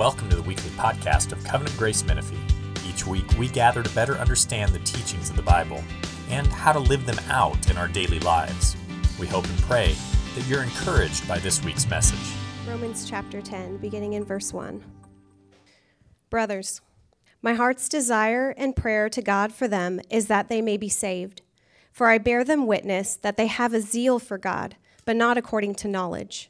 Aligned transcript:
Welcome 0.00 0.30
to 0.30 0.36
the 0.36 0.42
weekly 0.42 0.70
podcast 0.70 1.30
of 1.30 1.44
Covenant 1.44 1.76
Grace 1.76 2.02
Menifee. 2.06 2.38
Each 2.88 3.06
week, 3.06 3.26
we 3.38 3.48
gather 3.48 3.82
to 3.82 3.94
better 3.94 4.14
understand 4.14 4.72
the 4.72 4.78
teachings 4.78 5.28
of 5.28 5.36
the 5.36 5.42
Bible 5.42 5.84
and 6.30 6.46
how 6.46 6.72
to 6.72 6.78
live 6.78 7.04
them 7.04 7.18
out 7.28 7.68
in 7.70 7.76
our 7.76 7.86
daily 7.86 8.18
lives. 8.20 8.78
We 9.18 9.26
hope 9.26 9.46
and 9.46 9.58
pray 9.58 9.94
that 10.36 10.46
you're 10.46 10.62
encouraged 10.62 11.28
by 11.28 11.38
this 11.40 11.62
week's 11.62 11.86
message. 11.86 12.34
Romans 12.66 13.10
chapter 13.10 13.42
10, 13.42 13.76
beginning 13.76 14.14
in 14.14 14.24
verse 14.24 14.54
1. 14.54 14.82
Brothers, 16.30 16.80
my 17.42 17.52
heart's 17.52 17.86
desire 17.86 18.54
and 18.56 18.74
prayer 18.74 19.10
to 19.10 19.20
God 19.20 19.52
for 19.52 19.68
them 19.68 20.00
is 20.08 20.28
that 20.28 20.48
they 20.48 20.62
may 20.62 20.78
be 20.78 20.88
saved. 20.88 21.42
For 21.92 22.06
I 22.06 22.16
bear 22.16 22.42
them 22.42 22.66
witness 22.66 23.16
that 23.16 23.36
they 23.36 23.48
have 23.48 23.74
a 23.74 23.82
zeal 23.82 24.18
for 24.18 24.38
God, 24.38 24.76
but 25.04 25.16
not 25.16 25.36
according 25.36 25.74
to 25.74 25.88
knowledge. 25.88 26.49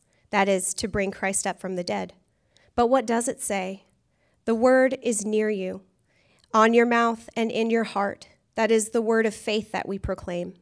That 0.31 0.49
is, 0.49 0.73
to 0.75 0.87
bring 0.87 1.11
Christ 1.11 1.45
up 1.45 1.59
from 1.59 1.75
the 1.75 1.83
dead. 1.83 2.13
But 2.75 2.87
what 2.87 3.05
does 3.05 3.27
it 3.27 3.41
say? 3.41 3.83
The 4.45 4.55
word 4.55 4.97
is 5.01 5.25
near 5.25 5.49
you, 5.49 5.81
on 6.53 6.73
your 6.73 6.85
mouth 6.85 7.29
and 7.35 7.51
in 7.51 7.69
your 7.69 7.83
heart. 7.83 8.27
That 8.55 8.71
is 8.71 8.89
the 8.89 9.01
word 9.01 9.25
of 9.25 9.35
faith 9.35 9.71
that 9.71 9.87
we 9.87 9.99
proclaim. 9.99 10.55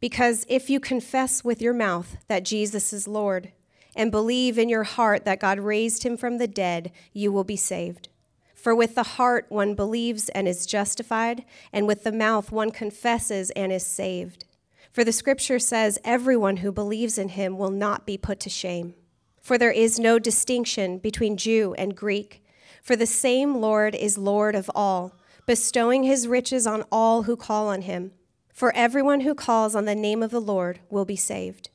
Because 0.00 0.46
if 0.48 0.70
you 0.70 0.80
confess 0.80 1.44
with 1.44 1.60
your 1.60 1.74
mouth 1.74 2.16
that 2.28 2.44
Jesus 2.44 2.92
is 2.92 3.06
Lord, 3.06 3.52
and 3.96 4.10
believe 4.10 4.58
in 4.58 4.68
your 4.68 4.84
heart 4.84 5.24
that 5.24 5.40
God 5.40 5.58
raised 5.58 6.04
him 6.04 6.16
from 6.16 6.38
the 6.38 6.46
dead, 6.46 6.92
you 7.12 7.32
will 7.32 7.44
be 7.44 7.56
saved. 7.56 8.08
For 8.54 8.74
with 8.74 8.94
the 8.94 9.02
heart 9.02 9.46
one 9.48 9.74
believes 9.74 10.28
and 10.30 10.46
is 10.46 10.66
justified, 10.66 11.44
and 11.72 11.86
with 11.86 12.04
the 12.04 12.12
mouth 12.12 12.52
one 12.52 12.70
confesses 12.70 13.50
and 13.52 13.72
is 13.72 13.84
saved. 13.84 14.44
For 14.90 15.04
the 15.04 15.12
scripture 15.12 15.58
says, 15.58 15.98
Everyone 16.04 16.58
who 16.58 16.72
believes 16.72 17.16
in 17.16 17.30
him 17.30 17.56
will 17.56 17.70
not 17.70 18.06
be 18.06 18.18
put 18.18 18.38
to 18.40 18.50
shame. 18.50 18.94
For 19.40 19.58
there 19.58 19.70
is 19.70 19.98
no 19.98 20.18
distinction 20.18 20.98
between 20.98 21.36
Jew 21.36 21.74
and 21.78 21.96
Greek, 21.96 22.44
for 22.82 22.96
the 22.96 23.06
same 23.06 23.56
Lord 23.56 23.94
is 23.94 24.18
Lord 24.18 24.54
of 24.54 24.70
all, 24.74 25.16
bestowing 25.46 26.04
his 26.04 26.28
riches 26.28 26.66
on 26.66 26.84
all 26.92 27.24
who 27.24 27.36
call 27.36 27.68
on 27.68 27.82
him. 27.82 28.12
For 28.52 28.74
everyone 28.74 29.20
who 29.20 29.34
calls 29.34 29.74
on 29.74 29.86
the 29.86 29.94
name 29.94 30.22
of 30.22 30.30
the 30.30 30.40
Lord 30.40 30.80
will 30.90 31.04
be 31.04 31.16
saved. 31.16 31.70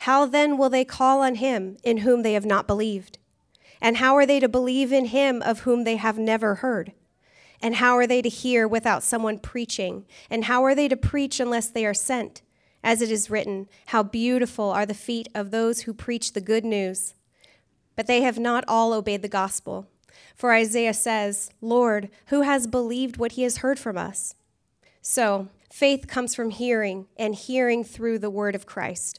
How 0.00 0.26
then 0.26 0.56
will 0.56 0.70
they 0.70 0.84
call 0.84 1.22
on 1.22 1.36
him 1.36 1.76
in 1.84 1.98
whom 1.98 2.22
they 2.22 2.32
have 2.32 2.46
not 2.46 2.66
believed? 2.66 3.18
And 3.80 3.98
how 3.98 4.16
are 4.16 4.26
they 4.26 4.40
to 4.40 4.48
believe 4.48 4.92
in 4.92 5.06
him 5.06 5.42
of 5.42 5.60
whom 5.60 5.84
they 5.84 5.96
have 5.96 6.18
never 6.18 6.56
heard? 6.56 6.92
And 7.60 7.76
how 7.76 7.96
are 7.96 8.06
they 8.06 8.22
to 8.22 8.28
hear 8.28 8.66
without 8.66 9.02
someone 9.02 9.38
preaching? 9.38 10.06
And 10.30 10.44
how 10.44 10.64
are 10.64 10.74
they 10.74 10.88
to 10.88 10.96
preach 10.96 11.40
unless 11.40 11.68
they 11.68 11.86
are 11.86 11.94
sent? 11.94 12.42
As 12.86 13.02
it 13.02 13.10
is 13.10 13.28
written, 13.28 13.68
How 13.86 14.04
beautiful 14.04 14.70
are 14.70 14.86
the 14.86 14.94
feet 14.94 15.26
of 15.34 15.50
those 15.50 15.80
who 15.80 15.92
preach 15.92 16.32
the 16.32 16.40
good 16.40 16.64
news. 16.64 17.14
But 17.96 18.06
they 18.06 18.22
have 18.22 18.38
not 18.38 18.62
all 18.68 18.92
obeyed 18.92 19.22
the 19.22 19.28
gospel. 19.28 19.88
For 20.36 20.52
Isaiah 20.52 20.94
says, 20.94 21.50
Lord, 21.60 22.10
who 22.26 22.42
has 22.42 22.68
believed 22.68 23.16
what 23.16 23.32
he 23.32 23.42
has 23.42 23.56
heard 23.56 23.80
from 23.80 23.98
us? 23.98 24.36
So, 25.02 25.48
faith 25.68 26.06
comes 26.06 26.36
from 26.36 26.50
hearing, 26.50 27.08
and 27.16 27.34
hearing 27.34 27.82
through 27.82 28.20
the 28.20 28.30
word 28.30 28.54
of 28.54 28.66
Christ. 28.66 29.18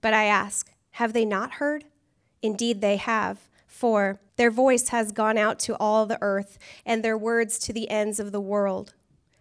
But 0.00 0.14
I 0.14 0.24
ask, 0.24 0.72
have 0.92 1.12
they 1.12 1.26
not 1.26 1.54
heard? 1.54 1.84
Indeed, 2.40 2.80
they 2.80 2.96
have. 2.96 3.50
For 3.66 4.18
their 4.36 4.50
voice 4.50 4.88
has 4.88 5.12
gone 5.12 5.36
out 5.36 5.58
to 5.60 5.76
all 5.76 6.06
the 6.06 6.18
earth, 6.22 6.58
and 6.86 7.04
their 7.04 7.18
words 7.18 7.58
to 7.58 7.72
the 7.74 7.90
ends 7.90 8.18
of 8.18 8.32
the 8.32 8.40
world. 8.40 8.94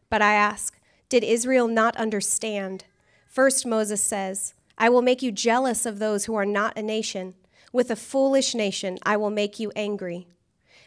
But 0.10 0.22
I 0.22 0.34
ask, 0.34 0.78
did 1.08 1.24
Israel 1.24 1.70
not 1.70 1.96
understand? 1.96 2.84
First, 3.34 3.66
Moses 3.66 4.00
says, 4.00 4.54
I 4.78 4.90
will 4.90 5.02
make 5.02 5.24
you 5.24 5.32
jealous 5.32 5.88
of 5.88 5.98
those 5.98 6.26
who 6.26 6.36
are 6.36 6.46
not 6.46 6.78
a 6.78 6.84
nation. 6.84 7.34
With 7.72 7.90
a 7.90 7.96
foolish 7.96 8.54
nation, 8.54 9.00
I 9.02 9.18
will 9.18 9.32
make 9.32 9.60
you 9.60 9.72
angry. 9.76 10.28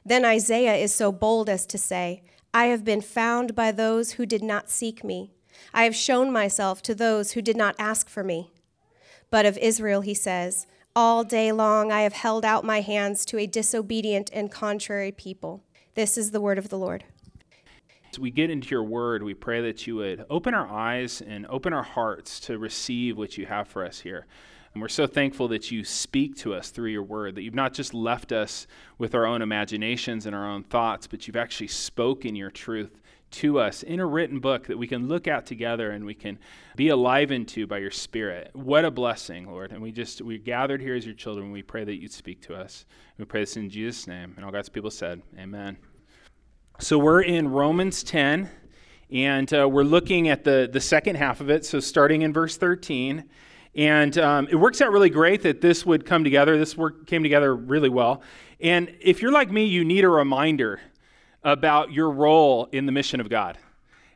Then 0.05 0.25
Isaiah 0.25 0.77
is 0.77 0.95
so 0.95 1.11
bold 1.11 1.49
as 1.49 1.67
to 1.67 1.77
say, 1.77 2.23
I 2.55 2.67
have 2.67 2.85
been 2.85 3.01
found 3.01 3.57
by 3.57 3.73
those 3.73 4.13
who 4.13 4.25
did 4.25 4.45
not 4.45 4.71
seek 4.71 5.03
me. 5.03 5.33
I 5.75 5.83
have 5.83 5.97
shown 5.97 6.33
myself 6.33 6.83
to 6.83 6.95
those 6.95 7.33
who 7.33 7.43
did 7.43 7.57
not 7.57 7.75
ask 7.81 8.09
for 8.09 8.23
me. 8.23 8.53
But 9.29 9.45
of 9.45 9.59
Israel, 9.59 10.03
he 10.03 10.15
says, 10.15 10.69
all 10.95 11.25
day 11.25 11.51
long 11.51 11.91
I 11.91 12.03
have 12.03 12.13
held 12.13 12.45
out 12.45 12.65
my 12.65 12.81
hands 12.81 13.25
to 13.25 13.39
a 13.39 13.49
disobedient 13.49 14.31
and 14.33 14.53
contrary 14.53 15.11
people. 15.11 15.65
This 15.97 16.17
is 16.17 16.31
the 16.31 16.41
word 16.41 16.59
of 16.59 16.69
the 16.69 16.79
Lord. 16.79 17.03
As 18.11 18.19
we 18.19 18.31
get 18.31 18.51
into 18.51 18.69
your 18.69 18.85
word, 18.85 19.23
we 19.23 19.35
pray 19.35 19.61
that 19.63 19.87
you 19.87 19.97
would 19.97 20.25
open 20.31 20.55
our 20.55 20.69
eyes 20.69 21.21
and 21.21 21.47
open 21.49 21.73
our 21.73 21.83
hearts 21.83 22.41
to 22.41 22.59
receive 22.59 23.19
what 23.19 23.37
you 23.37 23.47
have 23.47 23.69
for 23.69 23.85
us 23.85 24.01
here. 24.01 24.27
And 24.73 24.83
we're 24.83 24.89
so 24.89 25.07
thankful 25.07 25.49
that 25.49 25.71
you 25.71 25.85
speak 25.85 26.37
to 26.37 26.53
us 26.55 26.69
through 26.69 26.91
your 26.91 27.03
word, 27.03 27.35
that 27.35 27.43
you've 27.43 27.55
not 27.55 27.73
just 27.73 27.95
left 27.95 28.31
us 28.31 28.67
with 28.99 29.15
our 29.15 29.25
own 29.25 29.41
imaginations 29.41 30.27
and 30.27 30.37
our 30.37 30.47
own 30.47 30.65
thoughts, 30.65 31.07
but 31.07 31.27
you've 31.27 31.37
actually 31.37 31.69
spoken 31.69 32.37
your 32.37 32.51
truth 32.51 33.01
to 33.31 33.59
us 33.59 33.83
in 33.83 34.01
a 34.01 34.07
written 34.07 34.39
book 34.39 34.67
that 34.67 34.79
we 34.79 34.87
can 34.87 35.09
look 35.09 35.27
at 35.27 35.47
together 35.47 35.91
and 35.91 36.05
we 36.05 36.15
can 36.15 36.39
be 36.77 36.89
alive 36.89 37.33
to 37.47 37.67
by 37.67 37.79
your 37.79 37.91
spirit. 37.91 38.51
What 38.53 38.85
a 38.85 38.91
blessing, 38.91 39.47
Lord. 39.47 39.73
And 39.73 39.83
we 39.83 39.93
just, 39.93 40.21
we 40.21 40.39
gathered 40.39 40.81
here 40.81 40.95
as 40.95 41.07
your 41.07 41.15
children. 41.15 41.51
We 41.53 41.63
pray 41.63 41.85
that 41.85 42.01
you'd 42.01 42.13
speak 42.13 42.41
to 42.43 42.55
us. 42.55 42.85
We 43.19 43.25
pray 43.25 43.41
this 43.41 43.57
in 43.57 43.71
Jesus' 43.71 44.07
name. 44.07 44.35
And 44.37 44.45
all 44.45 44.53
God's 44.53 44.69
people 44.69 44.91
said, 44.91 45.23
Amen. 45.39 45.79
So 46.79 46.99
we're 46.99 47.23
in 47.23 47.49
Romans 47.49 48.03
10, 48.03 48.51
and 49.11 49.55
uh, 49.55 49.67
we're 49.67 49.83
looking 49.83 50.29
at 50.29 50.45
the, 50.45 50.69
the 50.71 50.81
second 50.81 51.17
half 51.17 51.41
of 51.41 51.49
it. 51.49 51.65
So 51.65 51.81
starting 51.81 52.21
in 52.21 52.35
verse 52.35 52.59
13. 52.59 53.25
And 53.75 54.19
um, 54.19 54.47
it 54.51 54.57
works 54.57 54.83
out 54.83 54.93
really 54.93 55.09
great 55.09 55.41
that 55.43 55.63
this 55.63 55.87
would 55.87 56.05
come 56.05 56.23
together. 56.23 56.59
This 56.59 56.77
work 56.77 57.07
came 57.07 57.23
together 57.23 57.57
really 57.57 57.89
well. 57.89 58.21
And 58.61 58.95
if 59.01 59.23
you're 59.23 59.33
like 59.33 59.51
me, 59.51 59.65
you 59.65 59.87
need 59.87 60.05
a 60.05 60.09
reminder 60.11 60.81
about 61.43 61.93
your 61.93 62.11
role 62.11 62.69
in 62.73 62.85
the 62.85 62.93
mission 62.93 63.21
of 63.21 63.31
God. 63.31 63.57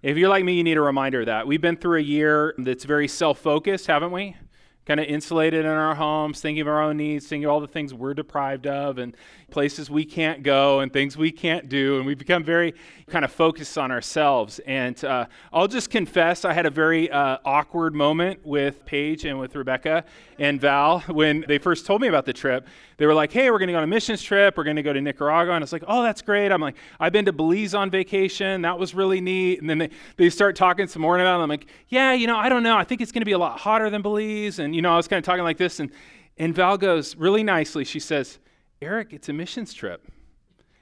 If 0.03 0.19
you're 0.19 0.29
like 0.29 0.45
me, 0.45 0.53
you 0.53 0.65
need 0.65 0.77
a 0.77 0.83
reminder 0.83 1.21
of 1.21 1.27
that. 1.27 1.47
We've 1.47 1.63
been 1.63 1.79
through 1.79 1.99
a 1.99 2.03
year 2.03 2.55
that's 2.59 2.85
very 2.85 3.09
self 3.09 3.39
focused, 3.39 3.87
haven't 3.87 4.13
we? 4.13 4.37
Kind 4.85 5.01
of 5.01 5.07
insulated 5.07 5.65
in 5.65 5.71
our 5.71 5.95
homes, 5.95 6.43
thinking 6.43 6.61
of 6.61 6.69
our 6.69 6.83
own 6.83 6.99
needs, 6.99 7.27
thinking 7.27 7.47
of 7.47 7.53
all 7.53 7.61
the 7.61 7.69
things 7.69 7.95
we're 7.95 8.15
deprived 8.15 8.67
of, 8.67 8.99
and 8.99 9.17
places 9.51 9.91
we 9.91 10.05
can't 10.05 10.43
go, 10.43 10.81
and 10.81 10.93
things 10.93 11.17
we 11.17 11.33
can't 11.33 11.69
do. 11.69 11.99
And 11.99 12.07
we've 12.07 12.19
become 12.19 12.45
very 12.45 12.75
kind 13.09 13.25
of 13.25 13.33
focused 13.33 13.77
on 13.77 13.91
ourselves. 13.91 14.61
And 14.67 15.03
uh, 15.05 15.27
I'll 15.53 15.69
just 15.69 15.91
confess, 15.91 16.45
I 16.45 16.53
had 16.53 16.67
a 16.67 16.71
very 16.71 17.11
uh, 17.11 17.39
awkward 17.45 17.95
moment 17.95 18.45
with 18.45 18.85
Paige 18.85 19.25
and 19.25 19.39
with 19.39 19.57
Rebecca 19.57 20.05
and 20.39 20.61
Val 20.61 21.01
when 21.01 21.45
they 21.49 21.59
first 21.59 21.87
told 21.87 22.01
me 22.01 22.09
about 22.09 22.27
the 22.27 22.33
trip 22.33 22.67
they 23.01 23.07
were 23.07 23.15
like, 23.15 23.33
hey, 23.33 23.51
we're 23.51 23.59
going 23.59 23.69
to 23.69 23.73
go 23.73 23.79
on 23.79 23.85
a 23.85 23.87
missions 23.87 24.21
trip. 24.23 24.59
We're 24.59 24.65
going 24.65 24.77
to 24.77 24.83
go 24.83 24.93
to 24.93 25.01
Nicaragua. 25.01 25.55
And 25.55 25.63
I 25.63 25.65
was 25.65 25.73
like, 25.73 25.85
oh, 25.89 26.03
that's 26.03 26.21
great. 26.21 26.53
I'm 26.53 26.61
like, 26.61 26.77
I've 27.01 27.15
been 27.15 27.25
to 27.25 27.33
Belize 27.33 27.73
on 27.73 27.89
vacation. 27.91 28.61
That 28.61 28.79
was 28.79 28.95
really 28.95 29.23
neat. 29.23 29.63
And 29.63 29.71
then 29.71 29.79
they, 29.79 29.89
they 30.19 30.29
start 30.29 30.55
talking 30.55 30.87
some 30.87 31.01
more 31.01 31.19
about 31.19 31.41
it. 31.41 31.43
I'm 31.43 31.49
like, 31.49 31.67
yeah, 31.89 32.13
you 32.13 32.27
know, 32.27 32.37
I 32.37 32.51
don't 32.51 32.63
know. 32.63 32.77
I 32.77 32.85
think 32.85 33.01
it's 33.01 33.11
going 33.11 33.23
to 33.23 33.27
be 33.27 33.33
a 33.33 33.39
lot 33.39 33.59
hotter 33.59 33.89
than 33.89 34.03
Belize. 34.03 34.59
And, 34.59 34.77
you 34.77 34.83
know, 34.83 34.93
I 34.93 34.99
was 34.99 35.09
kind 35.09 35.17
of 35.17 35.25
talking 35.25 35.45
like 35.45 35.57
this. 35.57 35.81
And, 35.81 35.91
and 36.37 36.55
Val 36.55 36.77
goes 36.77 37.17
really 37.17 37.43
nicely. 37.43 37.85
She 37.85 38.01
says, 38.01 38.39
Erick, 38.83 39.13
it's 39.13 39.29
a 39.29 39.35
missions 39.35 39.75
trip. 39.75 40.11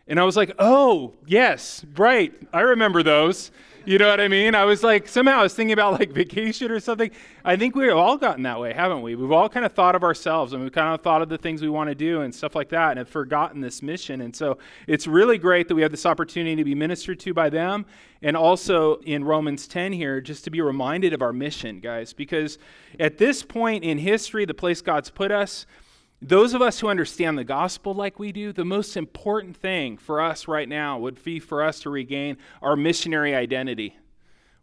And 0.06 0.20
I 0.20 0.23
was 0.23 0.37
like, 0.37 0.52
oh, 0.61 1.14
yes, 1.26 1.84
right. 1.96 2.32
I 2.52 2.61
remember 2.61 3.02
those. 3.02 3.50
You 3.84 3.99
know 3.99 4.08
what 4.08 4.20
I 4.20 4.28
mean? 4.28 4.55
I 4.55 4.67
was 4.67 4.84
like, 4.84 5.08
somehow 5.08 5.40
I 5.40 5.43
was 5.43 5.52
thinking 5.52 5.73
about 5.73 5.99
like 5.99 6.12
vacation 6.12 6.70
or 6.70 6.78
something. 6.78 7.11
I 7.44 7.56
think 7.56 7.75
we've 7.75 7.93
all 7.93 8.17
gotten 8.17 8.44
that 8.44 8.61
way, 8.61 8.73
haven't 8.73 9.02
we? 9.02 9.17
We've 9.17 9.32
all 9.32 9.49
kind 9.49 9.67
of 9.67 9.73
thought 9.73 9.96
of 9.96 10.05
ourselves 10.05 10.52
and 10.52 10.62
we've 10.62 10.70
kind 10.70 10.94
of 10.94 11.00
thought 11.00 11.23
of 11.23 11.28
the 11.28 11.38
things 11.38 11.61
we 11.61 11.70
want 11.70 11.88
to 11.88 11.94
do 11.96 12.20
and 12.20 12.32
stuff 12.32 12.55
like 12.55 12.69
that 12.69 12.90
and 12.90 12.99
have 12.99 13.08
forgotten 13.08 13.61
this 13.61 13.82
mission. 13.82 14.20
And 14.20 14.37
so 14.37 14.58
it's 14.87 15.08
really 15.08 15.37
great 15.37 15.67
that 15.67 15.75
we 15.75 15.82
have 15.82 15.90
this 15.90 16.06
opportunity 16.06 16.55
to 16.55 16.64
be 16.64 16.76
ministered 16.76 17.19
to 17.20 17.34
by 17.34 17.50
them. 17.50 17.84
And 18.23 18.37
also 18.37 18.99
in 18.99 19.25
Romans 19.25 19.67
10 19.67 19.93
here, 19.93 20.20
just 20.20 20.44
to 20.44 20.50
be 20.50 20.61
reminded 20.61 21.14
of 21.14 21.20
our 21.20 21.32
mission, 21.32 21.81
guys, 21.81 22.12
because 22.12 22.58
at 23.00 23.19
this 23.19 23.43
point 23.43 23.82
in 23.82 23.99
history, 23.99 24.44
the 24.44 24.55
place 24.55 24.81
God's 24.82 25.11
put 25.11 25.32
us, 25.32 25.67
those 26.20 26.53
of 26.53 26.62
us 26.62 26.81
who 26.81 26.88
understand 26.88 27.38
the 27.38 27.44
gospel 27.44 27.94
like 27.94 28.19
we 28.19 28.32
do, 28.32 28.53
the 28.53 28.65
most 28.65 28.97
important 28.97 29.56
thing 29.56 29.97
for 29.97 30.20
us 30.20 30.49
right 30.49 30.69
now 30.69 30.99
would 30.99 31.23
be 31.23 31.38
for 31.38 31.62
us 31.62 31.81
to 31.81 31.91
regain 31.91 32.37
our 32.61 32.75
missionary 32.75 33.35
identity. 33.35 33.97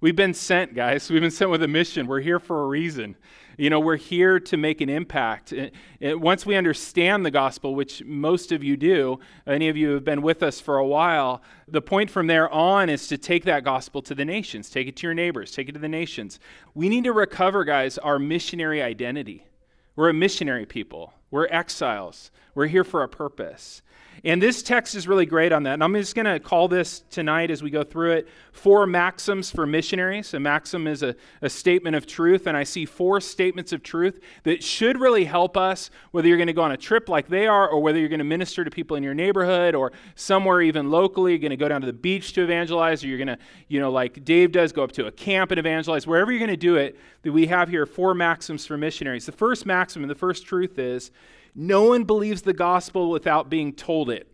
We've 0.02 0.16
been 0.16 0.34
sent, 0.34 0.76
guys. 0.76 1.10
We've 1.10 1.22
been 1.22 1.32
sent 1.32 1.50
with 1.50 1.64
a 1.64 1.68
mission. 1.68 2.06
We're 2.06 2.20
here 2.20 2.40
for 2.40 2.64
a 2.64 2.68
reason. 2.68 3.16
You 3.58 3.70
know, 3.70 3.80
we're 3.80 3.96
here 3.96 4.40
to 4.42 4.58
make 4.58 4.82
an 4.82 4.90
impact. 4.90 5.54
It, 5.54 5.74
it, 6.02 6.20
once 6.20 6.46
we 6.46 6.56
understand 6.56 7.26
the 7.26 7.32
gospel, 7.32 7.74
which 7.74 8.04
most 8.04 8.52
of 8.52 8.62
you 8.62 8.76
do, 8.76 9.20
any 9.48 9.70
of 9.70 9.78
you 9.78 9.92
have 9.92 10.04
been 10.04 10.22
with 10.22 10.44
us 10.44 10.60
for 10.60 10.78
a 10.78 10.86
while, 10.86 11.42
the 11.70 11.82
point 11.82 12.12
from 12.12 12.28
there 12.28 12.50
on 12.50 12.90
is 12.90 13.08
to 13.08 13.18
take 13.18 13.46
that 13.46 13.64
gospel 13.64 14.02
to 14.02 14.14
the 14.14 14.26
nations, 14.26 14.70
take 14.70 14.88
it 14.88 14.98
to 14.98 15.08
your 15.08 15.14
neighbors, 15.14 15.52
take 15.52 15.70
it 15.70 15.72
to 15.72 15.80
the 15.80 15.88
nations. 15.88 16.40
We 16.74 16.90
need 16.90 17.06
to 17.06 17.14
recover, 17.14 17.64
guys, 17.64 17.98
our 17.98 18.20
missionary 18.20 18.82
identity. 18.82 19.48
We're 19.96 20.10
a 20.10 20.14
missionary 20.14 20.66
people, 20.66 21.14
we're 21.36 21.48
exiles, 21.48 22.32
we're 22.56 22.68
here 22.68 22.86
for 22.86 23.04
a 23.04 23.10
purpose. 23.10 23.82
And 24.24 24.42
this 24.42 24.64
text 24.64 24.96
is 24.96 25.08
really 25.08 25.26
great 25.26 25.52
on 25.52 25.64
that. 25.64 25.74
And 25.74 25.84
I'm 25.84 25.94
just 25.94 26.16
going 26.16 26.26
to 26.26 26.40
call 26.40 26.68
this 26.68 27.02
tonight 27.12 27.52
as 27.52 27.62
we 27.62 27.70
go 27.70 27.84
through 27.84 28.14
it 28.14 28.28
four 28.54 28.88
maxims 28.88 29.52
for 29.52 29.68
missionaries. 29.68 30.34
A 30.34 30.40
maxim 30.40 30.88
is 30.88 31.04
a, 31.04 31.16
a 31.42 31.50
statement 31.50 31.96
of 31.96 32.08
truth. 32.08 32.48
And 32.48 32.56
I 32.56 32.64
see 32.64 32.86
four 32.86 33.20
statements 33.20 33.74
of 33.74 33.84
truth 33.84 34.20
that 34.44 34.64
should 34.64 35.00
really 35.00 35.26
help 35.26 35.58
us, 35.58 35.90
whether 36.12 36.28
you're 36.28 36.38
going 36.38 36.48
to 36.48 36.54
go 36.54 36.64
on 36.64 36.72
a 36.72 36.78
trip 36.78 37.10
like 37.10 37.28
they 37.28 37.46
are, 37.46 37.68
or 37.68 37.82
whether 37.82 38.00
you're 38.00 38.10
going 38.10 38.20
to 38.20 38.26
minister 38.26 38.64
to 38.64 38.72
people 38.72 38.96
in 38.96 39.04
your 39.04 39.14
neighborhood, 39.14 39.76
or 39.76 39.92
somewhere 40.16 40.62
even 40.62 40.90
locally. 40.90 41.34
You're 41.34 41.40
going 41.40 41.50
to 41.50 41.58
go 41.58 41.68
down 41.68 41.82
to 41.82 41.88
the 41.88 41.94
beach 41.94 42.34
to 42.34 42.44
evangelize, 42.44 43.04
or 43.04 43.08
you're 43.08 43.18
going 43.18 43.28
to, 43.28 43.38
you 43.68 43.80
know, 43.80 43.92
like 43.92 44.24
Dave 44.24 44.54
does, 44.54 44.72
go 44.72 44.84
up 44.84 44.94
to 44.94 45.08
a 45.08 45.12
camp 45.12 45.52
and 45.52 45.60
evangelize. 45.60 46.08
Wherever 46.08 46.32
you're 46.32 46.40
going 46.40 46.50
to 46.50 46.58
do 46.58 46.78
it, 46.78 46.98
that 47.24 47.34
we 47.34 47.48
have 47.48 47.70
here 47.70 47.86
four 47.86 48.14
maxims 48.14 48.66
for 48.66 48.78
missionaries. 48.78 49.26
The 49.26 49.34
first 49.34 49.66
maxim 49.66 50.04
and 50.04 50.10
the 50.10 50.16
first 50.16 50.46
truth 50.46 50.80
is 50.80 51.12
no 51.56 51.84
one 51.84 52.04
believes 52.04 52.42
the 52.42 52.54
gospel 52.54 53.10
without 53.10 53.50
being 53.50 53.74
told 53.74 54.10
it. 54.10 54.28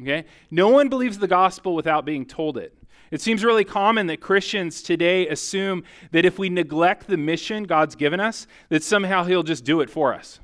Okay? 0.00 0.24
No 0.50 0.68
one 0.68 0.88
believes 0.88 1.18
the 1.18 1.26
gospel 1.28 1.74
without 1.74 2.04
being 2.04 2.26
told 2.26 2.58
it. 2.58 2.76
It 3.10 3.20
seems 3.20 3.44
really 3.44 3.64
common 3.64 4.06
that 4.08 4.20
Christians 4.20 4.82
today 4.82 5.26
assume 5.28 5.84
that 6.10 6.24
if 6.24 6.38
we 6.38 6.48
neglect 6.48 7.06
the 7.06 7.16
mission 7.16 7.64
God's 7.64 7.94
given 7.94 8.20
us, 8.20 8.46
that 8.68 8.82
somehow 8.82 9.24
He'll 9.24 9.42
just 9.42 9.64
do 9.64 9.80
it 9.80 9.88
for 9.88 10.12
us. 10.12 10.40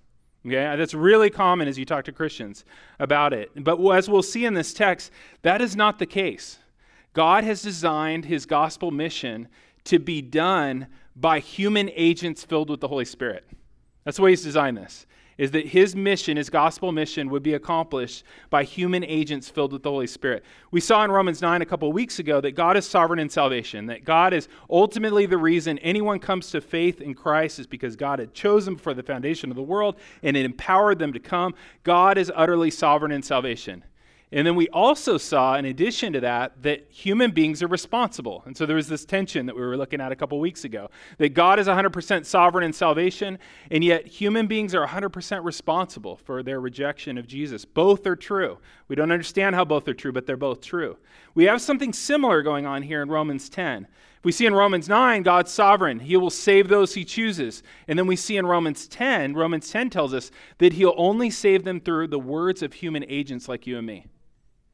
Okay? 0.47 0.77
That's 0.77 0.95
really 0.95 1.31
common 1.31 1.69
as 1.69 1.79
you 1.79 1.85
talk 1.85 2.05
to 2.07 2.13
Christians 2.13 2.65
about 2.99 3.33
it. 3.33 3.51
But 3.63 3.85
as 3.91 4.09
we'll 4.09 4.23
see 4.23 4.47
in 4.47 4.55
this 4.55 4.73
text, 4.73 5.11
that 5.43 5.61
is 5.61 5.77
not 5.77 5.99
the 5.99 6.07
case. 6.07 6.59
God 7.13 7.45
has 7.45 7.61
designed 7.61 8.25
His 8.25 8.47
gospel 8.47 8.91
mission 8.91 9.49
to 9.85 9.99
be 9.99 10.23
done 10.23 10.87
by 11.17 11.41
human 11.41 11.91
agents 11.95 12.45
filled 12.45 12.71
with 12.71 12.81
the 12.81 12.89
Holy 12.89 13.05
Spirit. 13.05 13.45
That's 14.05 14.17
the 14.17 14.23
way 14.23 14.31
He's 14.31 14.43
designed 14.43 14.77
this 14.77 15.07
is 15.41 15.53
that 15.53 15.69
his 15.69 15.97
mission, 15.97 16.37
his 16.37 16.51
gospel 16.51 16.93
mission, 16.93 17.31
would 17.31 17.43
be 17.43 17.55
accomplished 17.55 18.25
by 18.51 18.63
human 18.63 19.03
agents 19.03 19.49
filled 19.49 19.73
with 19.73 19.83
the 19.83 19.89
Holy 19.89 20.07
Spirit. 20.07 20.45
We 20.71 20.81
saw 20.81 21.03
in 21.03 21.11
Romans 21.11 21.41
9 21.41 21.63
a 21.63 21.65
couple 21.65 21.91
weeks 21.95 22.19
ago 22.19 22.43
that 22.43 22.51
God 22.51 22.77
is 22.77 22.87
sovereign 22.87 23.19
in 23.19 23.31
salvation, 23.31 23.87
that 23.87 24.05
God 24.05 24.35
is 24.35 24.49
ultimately 24.69 25.25
the 25.25 25.39
reason 25.39 25.79
anyone 25.79 26.19
comes 26.19 26.51
to 26.51 26.61
faith 26.61 27.01
in 27.01 27.15
Christ 27.15 27.59
is 27.59 27.67
because 27.67 27.97
God 27.97 28.19
had 28.19 28.35
chosen 28.35 28.77
for 28.77 28.93
the 28.93 29.03
foundation 29.03 29.49
of 29.49 29.57
the 29.57 29.63
world 29.63 29.97
and 30.23 30.37
it 30.37 30.45
empowered 30.45 30.99
them 30.99 31.15
to 31.15 31.19
come. 31.19 31.55
God 31.85 32.19
is 32.19 32.31
utterly 32.37 32.71
sovereign 32.71 33.11
in 33.11 33.23
salvation. 33.23 33.83
And 34.33 34.47
then 34.47 34.55
we 34.55 34.69
also 34.69 35.19
saw, 35.19 35.57
in 35.57 35.65
addition 35.65 36.13
to 36.13 36.21
that, 36.21 36.63
that 36.63 36.87
human 36.89 37.33
beings 37.33 37.65
are 37.65 37.67
responsible. 37.67 38.45
And 38.47 38.57
so 38.57 38.65
there 38.65 38.77
was 38.77 38.87
this 38.87 39.05
tension 39.05 39.47
that 39.47 39.57
we 39.57 39.61
were 39.61 39.77
looking 39.77 40.01
at 40.01 40.13
a 40.13 40.17
couple 40.17 40.39
weeks 40.39 40.65
ago 40.65 40.89
that 41.19 41.35
God 41.35 41.59
is 41.59 41.67
100% 41.67 42.25
sovereign 42.25 42.65
in 42.65 42.73
salvation, 42.73 43.41
and 43.73 43.83
yet 43.83 44.07
human 44.07 44.47
beings 44.47 44.73
are 44.73 44.87
100% 44.87 45.45
responsible 45.45 46.15
for 46.15 46.45
their 46.45 46.61
rejection 46.61 47.19
of 47.19 47.27
Jesus. 47.27 47.65
Both 47.65 48.07
are 48.07 48.15
true. 48.15 48.59
We 48.87 48.95
don't 48.95 49.11
understand 49.11 49.57
how 49.57 49.65
both 49.65 49.89
are 49.89 49.95
true, 49.95 50.13
but 50.13 50.27
they're 50.27 50.37
both 50.37 50.61
true. 50.61 50.97
We 51.35 51.45
have 51.45 51.61
something 51.61 51.93
similar 51.93 52.43
going 52.43 52.67
on 52.67 52.83
here 52.83 53.03
in 53.03 53.09
Romans 53.09 53.49
10. 53.49 53.89
We 54.23 54.31
see 54.31 54.47
in 54.47 54.55
Romans 54.55 54.89
9, 54.89 55.23
God's 55.23 55.51
sovereign. 55.51 55.99
He 55.99 56.17
will 56.17 56.31
save 56.31 56.69
those 56.69 56.95
he 56.95 57.05
chooses. 57.05 57.65
And 57.89 57.99
then 57.99 58.07
we 58.07 58.17
see 58.17 58.37
in 58.37 58.47
Romans 58.47 58.87
10, 58.87 59.35
Romans 59.35 59.69
10 59.71 59.91
tells 59.91 60.15
us 60.15 60.31
that 60.59 60.75
he'll 60.75 60.95
only 60.97 61.31
save 61.31 61.65
them 61.65 61.81
through 61.81 62.09
the 62.09 62.19
words 62.19 62.63
of 62.63 62.75
human 62.75 63.05
agents 63.09 63.49
like 63.49 63.67
you 63.67 63.79
and 63.79 63.87
me. 63.87 64.07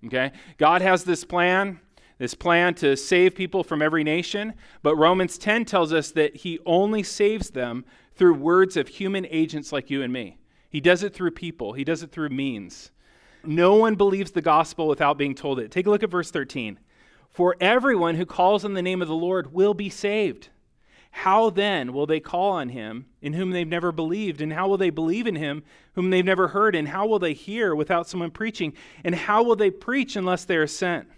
Okay? 0.06 0.32
God 0.58 0.82
has 0.82 1.04
this 1.04 1.24
plan, 1.24 1.80
this 2.18 2.34
plan 2.34 2.74
to 2.76 2.96
save 2.96 3.34
people 3.34 3.62
from 3.62 3.82
every 3.82 4.04
nation, 4.04 4.54
but 4.82 4.96
Romans 4.96 5.38
10 5.38 5.64
tells 5.64 5.92
us 5.92 6.10
that 6.12 6.36
he 6.36 6.58
only 6.66 7.02
saves 7.02 7.50
them 7.50 7.84
through 8.14 8.34
words 8.34 8.76
of 8.76 8.88
human 8.88 9.26
agents 9.30 9.72
like 9.72 9.90
you 9.90 10.02
and 10.02 10.12
me. 10.12 10.38
He 10.70 10.80
does 10.80 11.02
it 11.02 11.14
through 11.14 11.32
people, 11.32 11.72
he 11.72 11.84
does 11.84 12.02
it 12.02 12.10
through 12.10 12.30
means. 12.30 12.90
No 13.44 13.74
one 13.74 13.94
believes 13.94 14.32
the 14.32 14.42
gospel 14.42 14.88
without 14.88 15.18
being 15.18 15.34
told 15.34 15.60
it. 15.60 15.70
Take 15.70 15.86
a 15.86 15.90
look 15.90 16.02
at 16.02 16.10
verse 16.10 16.30
13. 16.30 16.78
For 17.30 17.54
everyone 17.60 18.16
who 18.16 18.26
calls 18.26 18.64
on 18.64 18.74
the 18.74 18.82
name 18.82 19.02
of 19.02 19.08
the 19.08 19.14
Lord 19.14 19.52
will 19.52 19.74
be 19.74 19.88
saved. 19.88 20.48
How 21.16 21.48
then 21.48 21.94
will 21.94 22.04
they 22.04 22.20
call 22.20 22.52
on 22.52 22.68
him 22.68 23.06
in 23.22 23.32
whom 23.32 23.50
they've 23.50 23.66
never 23.66 23.90
believed? 23.90 24.42
And 24.42 24.52
how 24.52 24.68
will 24.68 24.76
they 24.76 24.90
believe 24.90 25.26
in 25.26 25.34
him 25.34 25.64
whom 25.94 26.10
they've 26.10 26.22
never 26.22 26.48
heard? 26.48 26.76
And 26.76 26.86
how 26.86 27.06
will 27.06 27.18
they 27.18 27.32
hear 27.32 27.74
without 27.74 28.06
someone 28.06 28.30
preaching? 28.30 28.74
And 29.02 29.14
how 29.14 29.42
will 29.42 29.56
they 29.56 29.70
preach 29.70 30.14
unless 30.14 30.44
they 30.44 30.56
are 30.56 30.66
sent? 30.66 31.08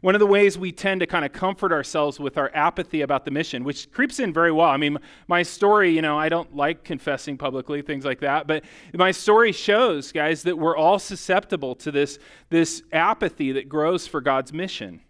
One 0.00 0.14
of 0.14 0.20
the 0.20 0.26
ways 0.26 0.56
we 0.56 0.72
tend 0.72 1.00
to 1.00 1.06
kind 1.06 1.22
of 1.22 1.34
comfort 1.34 1.70
ourselves 1.70 2.18
with 2.18 2.38
our 2.38 2.50
apathy 2.54 3.02
about 3.02 3.26
the 3.26 3.30
mission, 3.30 3.62
which 3.62 3.92
creeps 3.92 4.20
in 4.20 4.32
very 4.32 4.50
well. 4.50 4.70
I 4.70 4.78
mean, 4.78 4.96
my 5.28 5.42
story, 5.42 5.90
you 5.90 6.00
know, 6.00 6.18
I 6.18 6.30
don't 6.30 6.56
like 6.56 6.82
confessing 6.82 7.36
publicly, 7.36 7.82
things 7.82 8.06
like 8.06 8.20
that, 8.20 8.46
but 8.46 8.64
my 8.94 9.10
story 9.10 9.52
shows, 9.52 10.12
guys, 10.12 10.44
that 10.44 10.56
we're 10.56 10.76
all 10.76 10.98
susceptible 10.98 11.74
to 11.76 11.92
this, 11.92 12.18
this 12.48 12.82
apathy 12.90 13.52
that 13.52 13.68
grows 13.68 14.06
for 14.06 14.22
God's 14.22 14.54
mission. 14.54 15.02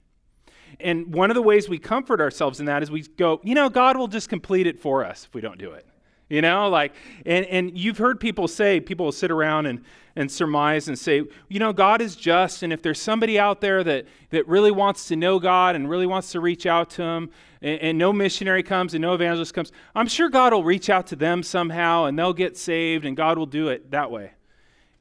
And 0.80 1.14
one 1.14 1.30
of 1.30 1.34
the 1.34 1.42
ways 1.42 1.68
we 1.68 1.78
comfort 1.78 2.20
ourselves 2.20 2.60
in 2.60 2.66
that 2.66 2.82
is 2.82 2.90
we 2.90 3.02
go, 3.02 3.40
you 3.42 3.54
know, 3.54 3.68
God 3.68 3.96
will 3.96 4.08
just 4.08 4.28
complete 4.28 4.66
it 4.66 4.78
for 4.78 5.04
us 5.04 5.24
if 5.24 5.34
we 5.34 5.40
don't 5.40 5.58
do 5.58 5.72
it. 5.72 5.86
You 6.28 6.42
know, 6.42 6.68
like, 6.68 6.92
and, 7.24 7.46
and 7.46 7.78
you've 7.78 7.98
heard 7.98 8.18
people 8.18 8.48
say, 8.48 8.80
people 8.80 9.06
will 9.06 9.12
sit 9.12 9.30
around 9.30 9.66
and, 9.66 9.84
and 10.16 10.30
surmise 10.30 10.88
and 10.88 10.98
say, 10.98 11.22
you 11.48 11.60
know, 11.60 11.72
God 11.72 12.00
is 12.00 12.16
just, 12.16 12.64
and 12.64 12.72
if 12.72 12.82
there's 12.82 13.00
somebody 13.00 13.38
out 13.38 13.60
there 13.60 13.84
that, 13.84 14.06
that 14.30 14.48
really 14.48 14.72
wants 14.72 15.06
to 15.06 15.14
know 15.14 15.38
God 15.38 15.76
and 15.76 15.88
really 15.88 16.06
wants 16.06 16.32
to 16.32 16.40
reach 16.40 16.66
out 16.66 16.90
to 16.90 17.02
Him, 17.02 17.30
and, 17.62 17.80
and 17.80 17.98
no 17.98 18.12
missionary 18.12 18.64
comes 18.64 18.94
and 18.94 19.02
no 19.02 19.14
evangelist 19.14 19.54
comes, 19.54 19.70
I'm 19.94 20.08
sure 20.08 20.28
God 20.28 20.52
will 20.52 20.64
reach 20.64 20.90
out 20.90 21.06
to 21.08 21.16
them 21.16 21.44
somehow 21.44 22.06
and 22.06 22.18
they'll 22.18 22.32
get 22.32 22.56
saved 22.56 23.04
and 23.04 23.16
God 23.16 23.38
will 23.38 23.46
do 23.46 23.68
it 23.68 23.92
that 23.92 24.10
way. 24.10 24.32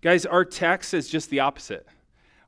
Guys, 0.02 0.28
our 0.28 0.46
text 0.46 0.92
says 0.92 1.10
just 1.10 1.32
the 1.32 1.40
opposite. 1.40 1.88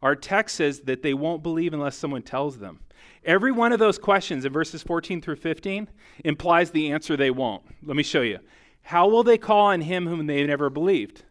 Our 0.03 0.15
text 0.15 0.57
says 0.57 0.81
that 0.81 1.01
they 1.01 1.15
won't 1.15 1.41
believe 1.41 1.73
unless 1.73 1.95
someone 1.95 2.21
tells 2.21 2.59
them. 2.59 2.81
Every 3.27 3.51
one 3.51 3.73
of 3.73 3.79
those 3.79 3.99
questions 3.99 4.45
in 4.45 4.53
verses 4.53 4.81
14 4.81 5.21
through 5.21 5.35
15 5.35 5.89
implies 6.23 6.71
the 6.71 6.91
answer 6.93 7.17
they 7.17 7.29
won't. 7.29 7.61
Let 7.83 7.97
me 7.97 8.03
show 8.03 8.21
you. 8.21 8.39
How 8.83 9.09
will 9.09 9.23
they 9.23 9.37
call 9.37 9.65
on 9.65 9.81
him 9.81 10.07
whom 10.07 10.25
they 10.27 10.45
never 10.45 10.69
believed? 10.69 11.25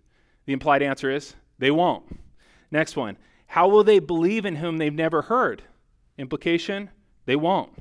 The 0.44 0.52
implied 0.52 0.82
answer 0.82 1.10
is 1.10 1.34
they 1.58 1.70
won't. 1.70 2.04
Next 2.70 2.96
one. 2.96 3.16
How 3.46 3.66
will 3.66 3.82
they 3.82 3.98
believe 3.98 4.44
in 4.44 4.56
whom 4.56 4.76
they've 4.76 4.92
never 4.92 5.22
heard? 5.22 5.62
Implication 6.18 6.90
they 7.24 7.34
won't. 7.36 7.72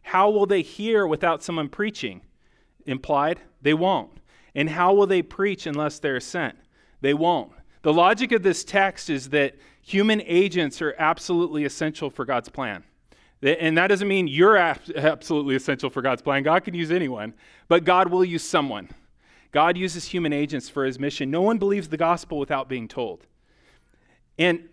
How 0.00 0.30
will 0.30 0.46
they 0.46 0.62
hear 0.62 1.06
without 1.06 1.42
someone 1.42 1.68
preaching? 1.68 2.22
Implied 2.86 3.40
they 3.60 3.74
won't. 3.74 4.12
And 4.54 4.70
how 4.70 4.94
will 4.94 5.06
they 5.06 5.20
preach 5.20 5.66
unless 5.66 5.98
they're 5.98 6.20
sent? 6.20 6.56
They 7.02 7.12
won't. 7.12 7.52
The 7.82 7.92
logic 7.92 8.32
of 8.32 8.42
this 8.42 8.64
text 8.64 9.10
is 9.10 9.28
that 9.28 9.56
human 9.82 10.22
agents 10.22 10.80
are 10.80 10.94
absolutely 10.98 11.66
essential 11.66 12.08
for 12.08 12.24
God's 12.24 12.48
plan. 12.48 12.84
And 13.42 13.78
that 13.78 13.86
doesn't 13.86 14.08
mean 14.08 14.26
you're 14.26 14.56
absolutely 14.56 15.54
essential 15.54 15.90
for 15.90 16.02
God's 16.02 16.22
plan. 16.22 16.42
God 16.42 16.64
can 16.64 16.74
use 16.74 16.90
anyone, 16.90 17.34
but 17.68 17.84
God 17.84 18.10
will 18.10 18.24
use 18.24 18.42
someone. 18.42 18.88
God 19.52 19.76
uses 19.76 20.06
human 20.06 20.32
agents 20.32 20.68
for 20.68 20.84
his 20.84 20.98
mission. 20.98 21.30
No 21.30 21.42
one 21.42 21.58
believes 21.58 21.88
the 21.88 21.96
gospel 21.96 22.38
without 22.38 22.68
being 22.68 22.88
told. 22.88 23.26
And 24.38 24.68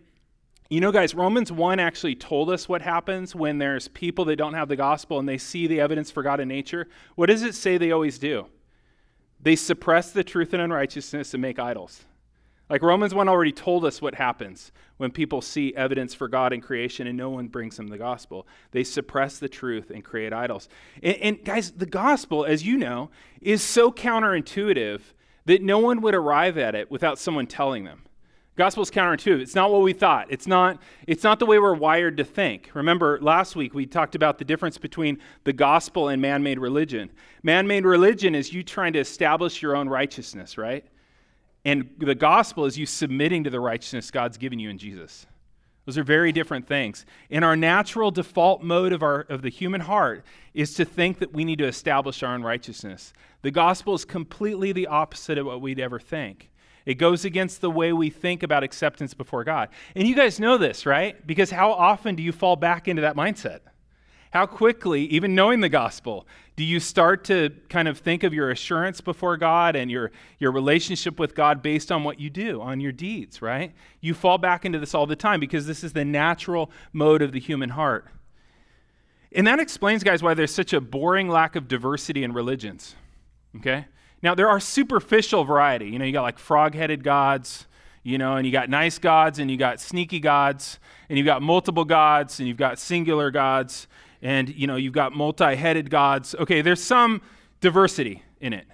you 0.67 0.81
know, 0.81 0.91
guys, 0.91 1.13
Romans 1.13 1.51
1 1.51 1.79
actually 1.79 2.15
told 2.15 2.49
us 2.49 2.67
what 2.67 2.81
happens 2.81 3.35
when 3.35 3.59
there's 3.59 3.87
people 3.87 4.25
that 4.25 4.37
don't 4.37 4.55
have 4.55 4.67
the 4.67 4.75
gospel 4.75 5.19
and 5.19 5.29
they 5.29 5.37
see 5.37 5.67
the 5.67 5.79
evidence 5.79 6.09
for 6.09 6.23
God 6.23 6.39
in 6.39 6.47
nature. 6.47 6.87
What 7.13 7.27
does 7.27 7.43
it 7.43 7.53
say 7.53 7.77
they 7.77 7.91
always 7.91 8.17
do? 8.17 8.47
They 9.39 9.55
suppress 9.55 10.11
the 10.11 10.23
truth 10.23 10.53
and 10.53 10.61
unrighteousness 10.63 11.35
and 11.35 11.41
make 11.41 11.59
idols. 11.59 12.05
Like 12.69 12.81
Romans 12.81 13.13
1 13.13 13.29
already 13.29 13.51
told 13.51 13.85
us 13.85 14.01
what 14.01 14.15
happens 14.15 14.71
when 14.97 15.11
people 15.11 15.41
see 15.41 15.73
evidence 15.75 16.13
for 16.13 16.27
God 16.27 16.51
in 16.51 16.61
creation 16.61 17.05
and 17.05 17.17
no 17.17 17.29
one 17.29 17.47
brings 17.47 17.77
them 17.77 17.87
the 17.87 17.97
gospel. 17.97 18.47
They 18.71 18.83
suppress 18.83 19.37
the 19.37 19.49
truth 19.49 19.91
and 19.91 20.03
create 20.03 20.33
idols. 20.33 20.67
And, 21.03 21.15
and, 21.17 21.45
guys, 21.45 21.71
the 21.71 21.85
gospel, 21.85 22.43
as 22.43 22.65
you 22.65 22.77
know, 22.77 23.11
is 23.41 23.61
so 23.61 23.91
counterintuitive 23.91 25.01
that 25.45 25.61
no 25.61 25.77
one 25.77 26.01
would 26.01 26.15
arrive 26.15 26.57
at 26.57 26.73
it 26.73 26.89
without 26.89 27.19
someone 27.19 27.45
telling 27.45 27.83
them. 27.83 28.01
Gospel 28.55 28.81
is 28.83 28.89
counterintuitive. 28.89 29.41
It's 29.41 29.53
not 29.53 29.69
what 29.69 29.81
we 29.81 29.91
thought. 29.91 30.27
It's 30.29 30.47
not, 30.47 30.81
it's 31.07 31.23
not 31.23 31.39
the 31.39 31.45
way 31.45 31.59
we're 31.59 31.75
wired 31.75 32.17
to 32.17 32.23
think. 32.23 32.71
Remember, 32.73 33.19
last 33.21 33.55
week 33.55 33.73
we 33.75 33.85
talked 33.85 34.15
about 34.15 34.37
the 34.37 34.45
difference 34.45 34.77
between 34.77 35.19
the 35.43 35.51
gospel 35.53 36.07
and 36.07 36.21
man 36.21 36.41
made 36.41 36.57
religion. 36.57 37.11
Man 37.43 37.67
made 37.67 37.85
religion 37.85 38.33
is 38.33 38.53
you 38.53 38.63
trying 38.63 38.93
to 38.93 38.99
establish 38.99 39.61
your 39.61 39.75
own 39.75 39.89
righteousness, 39.89 40.57
right? 40.57 40.85
And 41.65 41.89
the 41.97 42.15
gospel 42.15 42.65
is 42.65 42.77
you 42.77 42.85
submitting 42.85 43.43
to 43.43 43.49
the 43.49 43.59
righteousness 43.59 44.11
God's 44.11 44.37
given 44.37 44.59
you 44.59 44.69
in 44.69 44.77
Jesus. 44.77 45.25
Those 45.85 45.97
are 45.97 46.03
very 46.03 46.31
different 46.31 46.67
things. 46.67 47.05
And 47.29 47.43
our 47.43 47.55
natural 47.55 48.11
default 48.11 48.63
mode 48.63 48.93
of, 48.93 49.03
our, 49.03 49.21
of 49.21 49.41
the 49.41 49.49
human 49.49 49.81
heart 49.81 50.23
is 50.53 50.73
to 50.75 50.85
think 50.85 51.19
that 51.19 51.33
we 51.33 51.43
need 51.43 51.59
to 51.59 51.67
establish 51.67 52.23
our 52.23 52.33
own 52.33 52.43
righteousness. 52.43 53.13
The 53.41 53.51
gospel 53.51 53.93
is 53.93 54.05
completely 54.05 54.71
the 54.71 54.87
opposite 54.87 55.37
of 55.37 55.45
what 55.45 55.61
we'd 55.61 55.79
ever 55.79 55.99
think. 55.99 56.49
It 56.85 56.95
goes 56.95 57.25
against 57.25 57.61
the 57.61 57.71
way 57.71 57.93
we 57.93 58.09
think 58.09 58.43
about 58.43 58.63
acceptance 58.63 59.13
before 59.13 59.43
God. 59.43 59.69
And 59.95 60.07
you 60.07 60.15
guys 60.15 60.39
know 60.39 60.57
this, 60.57 60.85
right? 60.85 61.25
Because 61.25 61.49
how 61.49 61.71
often 61.71 62.15
do 62.15 62.21
you 62.21 62.31
fall 62.31 62.55
back 62.55 62.87
into 62.87 63.01
that 63.01 63.15
mindset? 63.15 63.61
How 64.35 64.45
quickly, 64.45 65.03
even 65.03 65.33
knowing 65.33 65.61
the 65.61 65.69
gospel, 65.69 66.27
do 66.57 66.65
you 66.65 66.81
start 66.81 67.23
to 67.23 67.51
kind 67.69 67.87
of 67.87 67.99
think 67.99 68.23
of 68.23 68.33
your 68.33 68.51
assurance 68.51 68.99
before 68.99 69.37
God 69.37 69.77
and 69.77 69.89
your, 69.89 70.11
your 70.39 70.51
relationship 70.51 71.17
with 71.17 71.33
God 71.33 71.61
based 71.61 71.89
on 71.89 72.03
what 72.03 72.19
you 72.19 72.29
do, 72.29 72.59
on 72.59 72.81
your 72.81 72.91
deeds, 72.91 73.41
right? 73.41 73.71
You 74.01 74.13
fall 74.13 74.37
back 74.37 74.65
into 74.65 74.77
this 74.77 74.93
all 74.93 75.05
the 75.05 75.15
time 75.15 75.39
because 75.39 75.67
this 75.67 75.85
is 75.85 75.93
the 75.93 76.03
natural 76.03 76.69
mode 76.91 77.21
of 77.21 77.31
the 77.31 77.39
human 77.39 77.69
heart. 77.69 78.07
And 79.31 79.47
that 79.47 79.61
explains, 79.61 80.03
guys, 80.03 80.21
why 80.21 80.33
there's 80.33 80.53
such 80.53 80.73
a 80.73 80.81
boring 80.81 81.29
lack 81.29 81.55
of 81.55 81.69
diversity 81.69 82.21
in 82.21 82.33
religions, 82.33 82.93
okay? 83.55 83.85
Now, 84.21 84.35
there 84.35 84.49
are 84.49 84.59
superficial 84.59 85.45
variety. 85.45 85.85
You 85.85 85.97
know, 85.97 86.03
you 86.03 86.11
got 86.11 86.23
like 86.23 86.39
frog 86.39 86.75
headed 86.75 87.05
gods, 87.05 87.67
you 88.03 88.17
know, 88.17 88.35
and 88.35 88.45
you 88.45 88.51
got 88.51 88.69
nice 88.69 88.97
gods 88.99 89.39
and 89.39 89.49
you 89.49 89.55
got 89.55 89.79
sneaky 89.79 90.19
gods, 90.19 90.77
and 91.07 91.17
you've 91.17 91.25
got 91.25 91.41
multiple 91.41 91.85
gods 91.85 92.39
and 92.39 92.49
you've 92.49 92.57
got 92.57 92.79
singular 92.79 93.31
gods, 93.31 93.87
and, 94.25 94.49
you 94.55 94.65
know, 94.65 94.75
you've 94.75 94.91
got 94.91 95.13
multi 95.13 95.53
headed 95.55 95.91
gods. 95.91 96.33
Okay, 96.33 96.63
there's 96.63 96.83
some 96.83 97.21
diversity 97.61 98.23
in 98.41 98.53
it. 98.53 98.65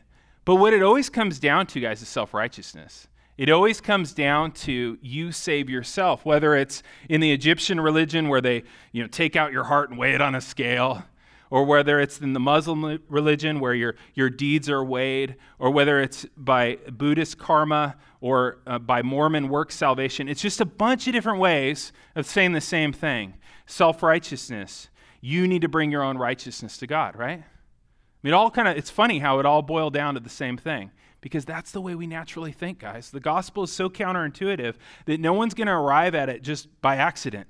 But 0.45 0.55
what 0.55 0.71
it 0.71 0.81
always 0.81 1.09
comes 1.09 1.39
down 1.39 1.67
to, 1.67 1.81
guys, 1.81 2.01
is 2.01 2.07
self 2.07 2.33
righteousness. 2.33 3.09
It 3.37 3.49
always 3.49 3.81
comes 3.81 4.13
down 4.13 4.53
to 4.53 4.97
you 5.01 5.33
save 5.33 5.69
yourself, 5.69 6.23
whether 6.23 6.55
it's 6.55 6.83
in 7.09 7.19
the 7.19 7.33
Egyptian 7.33 7.81
religion 7.81 8.29
where 8.29 8.39
they, 8.39 8.63
you 8.93 9.01
know, 9.01 9.09
take 9.09 9.35
out 9.35 9.51
your 9.51 9.65
heart 9.65 9.89
and 9.89 9.99
weigh 9.99 10.13
it 10.13 10.21
on 10.21 10.35
a 10.35 10.41
scale, 10.41 11.03
or 11.49 11.65
whether 11.65 11.99
it's 11.99 12.21
in 12.21 12.31
the 12.31 12.39
Muslim 12.39 12.99
religion 13.09 13.59
where 13.59 13.73
your, 13.73 13.95
your 14.13 14.29
deeds 14.29 14.69
are 14.69 14.85
weighed, 14.85 15.35
or 15.59 15.69
whether 15.69 15.99
it's 15.99 16.25
by 16.37 16.77
Buddhist 16.89 17.37
karma 17.37 17.97
or 18.21 18.59
uh, 18.65 18.79
by 18.79 19.01
Mormon 19.01 19.49
work 19.49 19.73
salvation. 19.73 20.29
It's 20.29 20.41
just 20.41 20.61
a 20.61 20.65
bunch 20.65 21.07
of 21.07 21.13
different 21.13 21.39
ways 21.39 21.91
of 22.15 22.25
saying 22.25 22.53
the 22.53 22.61
same 22.61 22.93
thing 22.93 23.33
self 23.65 24.01
righteousness. 24.01 24.87
You 25.21 25.47
need 25.47 25.61
to 25.61 25.69
bring 25.69 25.91
your 25.91 26.03
own 26.03 26.17
righteousness 26.17 26.77
to 26.77 26.87
God, 26.87 27.15
right? 27.15 27.39
I 27.39 28.27
mean, 28.27 28.33
it 28.33 28.35
all 28.35 28.51
kind 28.51 28.67
of, 28.67 28.75
it's 28.75 28.89
funny 28.89 29.19
how 29.19 29.39
it 29.39 29.45
all 29.45 29.61
boiled 29.61 29.93
down 29.93 30.15
to 30.15 30.19
the 30.19 30.29
same 30.29 30.57
thing 30.57 30.91
because 31.21 31.45
that's 31.45 31.71
the 31.71 31.81
way 31.81 31.95
we 31.95 32.07
naturally 32.07 32.51
think, 32.51 32.79
guys. 32.79 33.11
The 33.11 33.19
gospel 33.19 33.63
is 33.63 33.71
so 33.71 33.89
counterintuitive 33.89 34.75
that 35.05 35.19
no 35.19 35.33
one's 35.33 35.53
going 35.53 35.67
to 35.67 35.73
arrive 35.73 36.15
at 36.15 36.29
it 36.29 36.41
just 36.41 36.67
by 36.81 36.97
accident. 36.97 37.47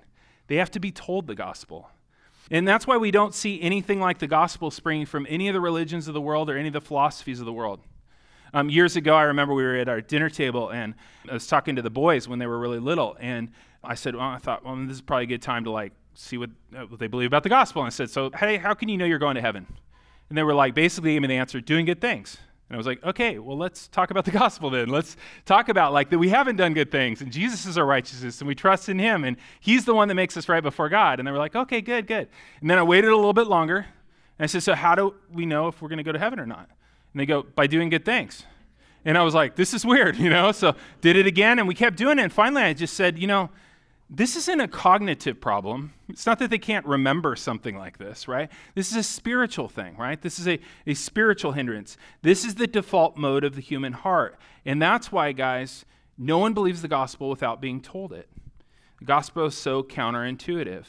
They 0.47 0.57
have 0.57 0.71
to 0.71 0.79
be 0.79 0.91
told 0.91 1.27
the 1.27 1.35
gospel. 1.35 1.89
And 2.49 2.67
that's 2.67 2.85
why 2.85 2.97
we 2.97 3.11
don't 3.11 3.33
see 3.33 3.61
anything 3.61 4.01
like 4.01 4.19
the 4.19 4.27
gospel 4.27 4.71
springing 4.71 5.05
from 5.05 5.25
any 5.29 5.47
of 5.47 5.53
the 5.53 5.61
religions 5.61 6.09
of 6.09 6.13
the 6.13 6.21
world 6.21 6.49
or 6.49 6.57
any 6.57 6.67
of 6.67 6.73
the 6.73 6.81
philosophies 6.81 7.39
of 7.39 7.45
the 7.45 7.53
world. 7.53 7.79
Um, 8.53 8.69
years 8.69 8.97
ago, 8.97 9.15
I 9.15 9.23
remember 9.23 9.53
we 9.53 9.63
were 9.63 9.77
at 9.77 9.87
our 9.87 10.01
dinner 10.01 10.29
table 10.29 10.69
and 10.69 10.93
I 11.29 11.33
was 11.33 11.47
talking 11.47 11.77
to 11.77 11.81
the 11.81 11.89
boys 11.89 12.27
when 12.27 12.39
they 12.39 12.47
were 12.47 12.59
really 12.59 12.79
little. 12.79 13.15
And 13.21 13.51
I 13.81 13.95
said, 13.95 14.15
Well, 14.15 14.25
I 14.25 14.37
thought, 14.39 14.65
well, 14.65 14.75
this 14.75 14.95
is 14.95 15.01
probably 15.01 15.23
a 15.23 15.27
good 15.27 15.41
time 15.41 15.63
to 15.63 15.71
like 15.71 15.93
see 16.13 16.37
what, 16.37 16.49
uh, 16.75 16.81
what 16.85 16.99
they 16.99 17.07
believe 17.07 17.27
about 17.27 17.43
the 17.43 17.49
gospel. 17.49 17.81
And 17.81 17.87
I 17.87 17.89
said, 17.89 18.09
So, 18.09 18.31
hey, 18.31 18.57
how 18.57 18.73
can 18.73 18.89
you 18.89 18.97
know 18.97 19.05
you're 19.05 19.19
going 19.19 19.35
to 19.35 19.41
heaven? 19.41 19.67
And 20.31 20.37
they 20.37 20.43
were 20.43 20.53
like, 20.53 20.73
basically 20.73 21.11
gave 21.11 21.21
me 21.21 21.27
the 21.27 21.35
answer, 21.35 21.59
doing 21.59 21.85
good 21.85 21.99
things. 21.99 22.37
And 22.69 22.75
I 22.75 22.77
was 22.77 22.87
like, 22.87 23.03
okay, 23.03 23.37
well, 23.37 23.57
let's 23.57 23.89
talk 23.89 24.11
about 24.11 24.23
the 24.23 24.31
gospel 24.39 24.69
then. 24.69 24.87
Let's 24.87 25.17
talk 25.45 25.67
about 25.67 25.91
like 25.91 26.09
that 26.09 26.19
we 26.19 26.29
haven't 26.29 26.55
done 26.55 26.73
good 26.73 26.89
things 26.89 27.19
and 27.19 27.29
Jesus 27.33 27.65
is 27.65 27.77
our 27.77 27.85
righteousness 27.85 28.39
and 28.39 28.47
we 28.47 28.55
trust 28.55 28.87
in 28.87 28.97
him 28.97 29.25
and 29.25 29.35
he's 29.59 29.83
the 29.83 29.93
one 29.93 30.07
that 30.07 30.13
makes 30.15 30.37
us 30.37 30.47
right 30.47 30.63
before 30.63 30.87
God. 30.87 31.19
And 31.19 31.27
they 31.27 31.33
were 31.33 31.37
like, 31.37 31.53
okay, 31.53 31.81
good, 31.81 32.07
good. 32.07 32.29
And 32.61 32.69
then 32.69 32.77
I 32.77 32.83
waited 32.83 33.09
a 33.09 33.15
little 33.17 33.33
bit 33.33 33.47
longer 33.47 33.79
and 33.79 33.85
I 34.39 34.45
said, 34.45 34.63
so 34.63 34.73
how 34.73 34.95
do 34.95 35.15
we 35.33 35.45
know 35.45 35.67
if 35.67 35.81
we're 35.81 35.89
going 35.89 35.97
to 35.97 36.03
go 36.03 36.13
to 36.13 36.19
heaven 36.19 36.39
or 36.39 36.45
not? 36.45 36.69
And 37.11 37.19
they 37.19 37.25
go, 37.25 37.43
by 37.43 37.67
doing 37.67 37.89
good 37.89 38.05
things. 38.05 38.45
And 39.03 39.17
I 39.17 39.23
was 39.23 39.35
like, 39.35 39.57
this 39.57 39.73
is 39.73 39.85
weird, 39.85 40.15
you 40.17 40.29
know? 40.29 40.53
So 40.53 40.75
did 41.01 41.17
it 41.17 41.27
again 41.27 41.59
and 41.59 41.67
we 41.67 41.75
kept 41.75 41.97
doing 41.97 42.19
it. 42.19 42.21
And 42.21 42.31
finally 42.31 42.61
I 42.61 42.71
just 42.71 42.93
said, 42.93 43.19
you 43.19 43.27
know, 43.27 43.49
this 44.13 44.35
isn't 44.35 44.59
a 44.59 44.67
cognitive 44.67 45.39
problem. 45.39 45.93
It's 46.09 46.25
not 46.25 46.37
that 46.39 46.49
they 46.49 46.57
can't 46.57 46.85
remember 46.85 47.37
something 47.37 47.77
like 47.77 47.97
this, 47.97 48.27
right? 48.27 48.51
This 48.75 48.91
is 48.91 48.97
a 48.97 49.03
spiritual 49.03 49.69
thing, 49.69 49.95
right? 49.95 50.21
This 50.21 50.37
is 50.37 50.49
a, 50.49 50.59
a 50.85 50.93
spiritual 50.95 51.53
hindrance. 51.53 51.95
This 52.21 52.43
is 52.43 52.55
the 52.55 52.67
default 52.67 53.15
mode 53.15 53.45
of 53.45 53.55
the 53.55 53.61
human 53.61 53.93
heart. 53.93 54.37
And 54.65 54.81
that's 54.81 55.13
why, 55.13 55.31
guys, 55.31 55.85
no 56.17 56.37
one 56.39 56.53
believes 56.53 56.81
the 56.81 56.89
gospel 56.89 57.29
without 57.29 57.61
being 57.61 57.79
told 57.79 58.11
it. 58.11 58.27
The 58.99 59.05
gospel 59.05 59.45
is 59.45 59.55
so 59.55 59.81
counterintuitive. 59.81 60.83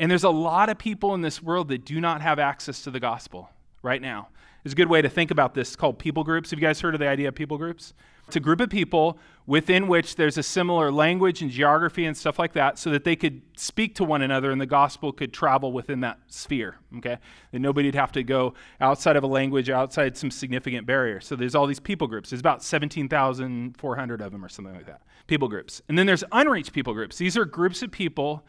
And 0.00 0.10
there's 0.10 0.24
a 0.24 0.30
lot 0.30 0.68
of 0.68 0.78
people 0.78 1.14
in 1.14 1.22
this 1.22 1.40
world 1.40 1.68
that 1.68 1.84
do 1.84 2.00
not 2.00 2.22
have 2.22 2.40
access 2.40 2.82
to 2.82 2.90
the 2.90 3.00
gospel 3.00 3.50
right 3.82 4.02
now. 4.02 4.28
There's 4.64 4.72
a 4.72 4.76
good 4.76 4.88
way 4.88 5.00
to 5.00 5.08
think 5.08 5.30
about 5.30 5.54
this 5.54 5.76
called 5.76 6.00
people 6.00 6.24
groups. 6.24 6.50
Have 6.50 6.58
you 6.58 6.66
guys 6.66 6.80
heard 6.80 6.94
of 6.94 7.00
the 7.00 7.06
idea 7.06 7.28
of 7.28 7.36
people 7.36 7.56
groups? 7.56 7.94
It's 8.28 8.36
a 8.36 8.40
group 8.40 8.60
of 8.60 8.68
people 8.68 9.18
within 9.46 9.88
which 9.88 10.16
there's 10.16 10.36
a 10.36 10.42
similar 10.42 10.92
language 10.92 11.40
and 11.40 11.50
geography 11.50 12.04
and 12.04 12.14
stuff 12.14 12.38
like 12.38 12.52
that 12.52 12.78
so 12.78 12.90
that 12.90 13.02
they 13.02 13.16
could 13.16 13.40
speak 13.56 13.94
to 13.94 14.04
one 14.04 14.20
another 14.20 14.50
and 14.50 14.60
the 14.60 14.66
gospel 14.66 15.12
could 15.12 15.32
travel 15.32 15.72
within 15.72 16.00
that 16.00 16.18
sphere, 16.26 16.76
okay? 16.98 17.16
That 17.52 17.60
nobody'd 17.60 17.94
have 17.94 18.12
to 18.12 18.22
go 18.22 18.52
outside 18.82 19.16
of 19.16 19.24
a 19.24 19.26
language, 19.26 19.70
outside 19.70 20.14
some 20.18 20.30
significant 20.30 20.86
barrier. 20.86 21.22
So 21.22 21.36
there's 21.36 21.54
all 21.54 21.66
these 21.66 21.80
people 21.80 22.06
groups. 22.06 22.28
There's 22.28 22.40
about 22.40 22.62
17,400 22.62 24.20
of 24.20 24.32
them 24.32 24.44
or 24.44 24.50
something 24.50 24.74
like 24.74 24.84
that. 24.84 25.00
People 25.26 25.48
groups. 25.48 25.80
And 25.88 25.98
then 25.98 26.04
there's 26.04 26.24
unreached 26.30 26.74
people 26.74 26.92
groups. 26.92 27.16
These 27.16 27.38
are 27.38 27.46
groups 27.46 27.82
of 27.82 27.90
people 27.90 28.44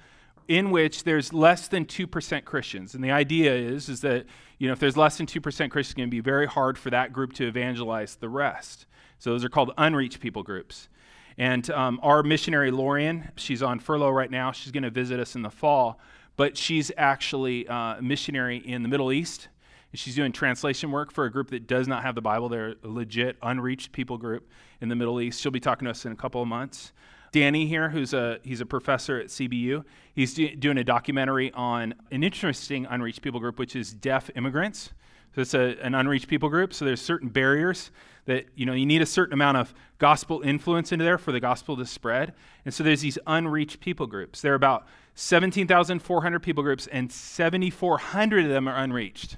in 0.50 0.72
which 0.72 1.04
there's 1.04 1.32
less 1.32 1.68
than 1.68 1.86
2% 1.86 2.44
Christians. 2.44 2.96
And 2.96 3.04
the 3.04 3.12
idea 3.12 3.54
is, 3.54 3.88
is 3.88 4.02
that, 4.02 4.26
you 4.58 4.66
know, 4.68 4.74
if 4.74 4.80
there's 4.80 4.98
less 4.98 5.16
than 5.16 5.28
2% 5.28 5.42
Christians, 5.44 5.78
it's 5.78 5.94
going 5.94 6.10
to 6.10 6.12
be 6.12 6.22
very 6.22 6.48
hard 6.48 6.76
for 6.76 6.90
that 6.90 7.14
group 7.14 7.34
to 7.34 7.48
evangelize 7.48 8.16
the 8.16 8.30
rest. 8.30 8.88
So 9.20 9.30
those 9.30 9.46
are 9.46 9.50
called 9.50 9.72
unreached 9.78 10.20
people 10.20 10.42
groups. 10.42 10.90
And 11.38 11.70
um, 11.70 12.00
our 12.02 12.24
missionary, 12.24 12.72
Lorian, 12.72 13.30
she's 13.36 13.62
on 13.62 13.80
furlough 13.80 14.10
right 14.10 14.32
now. 14.32 14.52
She's 14.52 14.72
going 14.72 14.84
to 14.84 14.90
visit 14.90 15.20
us 15.20 15.36
in 15.36 15.44
the 15.44 15.52
fall, 15.52 16.00
but 16.36 16.58
she's 16.58 16.92
actually 16.98 17.68
uh, 17.68 17.98
a 17.98 18.02
missionary 18.02 18.58
in 18.58 18.82
the 18.82 18.90
Middle 18.90 19.12
East. 19.12 19.50
She's 19.94 20.16
doing 20.16 20.32
translation 20.32 20.92
work 20.92 21.12
for 21.12 21.26
a 21.26 21.32
group 21.32 21.52
that 21.52 21.68
does 21.68 21.88
not 21.88 22.02
have 22.02 22.16
the 22.16 22.22
Bible. 22.22 22.50
They're 22.50 22.76
a 22.84 22.88
legit 22.88 23.38
unreached 23.44 23.92
people 23.92 24.18
group 24.18 24.50
in 24.82 24.90
the 24.90 24.96
Middle 24.96 25.22
East. 25.22 25.42
She'll 25.42 25.52
be 25.52 25.60
talking 25.60 25.86
to 25.86 25.92
us 25.92 26.06
in 26.06 26.12
a 26.12 26.16
couple 26.16 26.42
of 26.42 26.48
months. 26.48 26.92
Danny 27.32 27.68
here, 27.68 27.90
who's 27.90 28.14
a 28.14 28.40
he's 28.44 28.62
a 28.62 28.66
professor 28.66 29.20
at 29.20 29.28
CBU. 29.28 29.84
He's 30.14 30.34
do, 30.34 30.56
doing 30.56 30.78
a 30.78 30.84
documentary 30.84 31.52
on 31.54 31.94
an 32.12 32.24
interesting 32.24 32.86
unreached 32.88 33.22
people 33.22 33.40
group, 33.40 33.60
which 33.60 33.76
is 33.76 33.94
deaf 33.94 34.30
immigrants. 34.36 34.92
So 35.36 35.42
it's 35.42 35.54
a, 35.54 35.78
an 35.82 35.94
unreached 35.94 36.28
people 36.28 36.50
group. 36.50 36.74
So 36.74 36.86
there's 36.86 37.02
certain 37.02 37.30
barriers 37.30 37.92
that 38.26 38.46
you 38.56 38.66
know 38.66 38.74
you 38.74 38.86
need 38.86 39.02
a 39.02 39.06
certain 39.06 39.34
amount 39.34 39.58
of 39.58 39.74
gospel 39.98 40.42
influence 40.42 40.92
into 40.92 41.06
there 41.06 41.18
for 41.18 41.32
the 41.32 41.40
gospel 41.40 41.78
to 41.78 41.86
spread. 41.86 42.34
And 42.66 42.74
so 42.74 42.84
there's 42.84 43.02
these 43.02 43.20
unreached 43.28 43.80
people 43.80 44.08
groups. 44.08 44.42
There 44.42 44.54
are 44.54 44.56
about 44.56 44.88
17,400 45.16 46.40
people 46.42 46.64
groups, 46.64 46.88
and 46.88 47.12
7,400 47.12 48.46
of 48.46 48.50
them 48.50 48.68
are 48.68 48.76
unreached. 48.76 49.38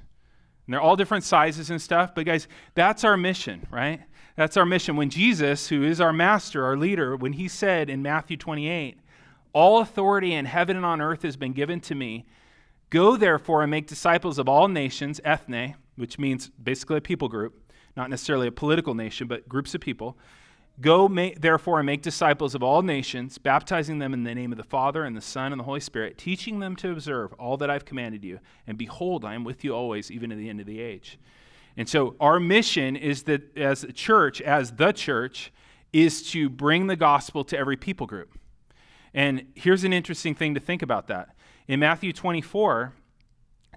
And 0.67 0.73
they're 0.73 0.81
all 0.81 0.95
different 0.95 1.23
sizes 1.23 1.69
and 1.69 1.81
stuff. 1.81 2.13
But 2.13 2.25
guys, 2.25 2.47
that's 2.75 3.03
our 3.03 3.17
mission, 3.17 3.67
right? 3.71 4.01
That's 4.35 4.57
our 4.57 4.65
mission. 4.65 4.95
When 4.95 5.09
Jesus, 5.09 5.67
who 5.67 5.83
is 5.83 5.99
our 5.99 6.13
master, 6.13 6.65
our 6.65 6.77
leader, 6.77 7.15
when 7.15 7.33
he 7.33 7.47
said 7.47 7.89
in 7.89 8.01
Matthew 8.01 8.37
28, 8.37 8.97
all 9.53 9.79
authority 9.79 10.33
in 10.33 10.45
heaven 10.45 10.77
and 10.77 10.85
on 10.85 11.01
earth 11.01 11.23
has 11.23 11.35
been 11.35 11.53
given 11.53 11.79
to 11.81 11.95
me. 11.95 12.25
Go 12.89 13.17
therefore 13.17 13.61
and 13.61 13.71
make 13.71 13.87
disciples 13.87 14.37
of 14.37 14.47
all 14.47 14.67
nations, 14.67 15.19
ethne, 15.23 15.75
which 15.95 16.17
means 16.17 16.49
basically 16.61 16.97
a 16.97 17.01
people 17.01 17.27
group, 17.27 17.71
not 17.95 18.09
necessarily 18.09 18.47
a 18.47 18.51
political 18.51 18.93
nation, 18.93 19.27
but 19.27 19.47
groups 19.49 19.75
of 19.75 19.81
people. 19.81 20.17
Go, 20.79 21.07
therefore, 21.37 21.79
and 21.79 21.85
make 21.85 22.01
disciples 22.01 22.55
of 22.55 22.63
all 22.63 22.81
nations, 22.81 23.37
baptizing 23.37 23.99
them 23.99 24.13
in 24.13 24.23
the 24.23 24.33
name 24.33 24.51
of 24.51 24.57
the 24.57 24.63
Father, 24.63 25.03
and 25.03 25.15
the 25.15 25.21
Son, 25.21 25.51
and 25.51 25.59
the 25.59 25.65
Holy 25.65 25.81
Spirit, 25.81 26.17
teaching 26.17 26.59
them 26.59 26.75
to 26.77 26.91
observe 26.91 27.33
all 27.33 27.57
that 27.57 27.69
I've 27.69 27.85
commanded 27.85 28.23
you. 28.23 28.39
And 28.65 28.77
behold, 28.77 29.23
I 29.23 29.35
am 29.35 29.43
with 29.43 29.63
you 29.63 29.75
always, 29.75 30.09
even 30.09 30.29
to 30.29 30.35
the 30.35 30.49
end 30.49 30.59
of 30.59 30.65
the 30.65 30.79
age. 30.79 31.19
And 31.77 31.87
so, 31.87 32.15
our 32.19 32.39
mission 32.39 32.95
is 32.95 33.23
that 33.23 33.57
as 33.57 33.83
a 33.83 33.93
church, 33.93 34.41
as 34.41 34.73
the 34.73 34.91
church, 34.91 35.51
is 35.93 36.29
to 36.31 36.49
bring 36.49 36.87
the 36.87 36.95
gospel 36.95 37.43
to 37.45 37.57
every 37.57 37.77
people 37.77 38.07
group. 38.07 38.37
And 39.13 39.47
here's 39.55 39.83
an 39.83 39.93
interesting 39.93 40.35
thing 40.35 40.53
to 40.53 40.59
think 40.59 40.81
about 40.81 41.07
that. 41.07 41.35
In 41.67 41.79
Matthew 41.79 42.13
24, 42.13 42.93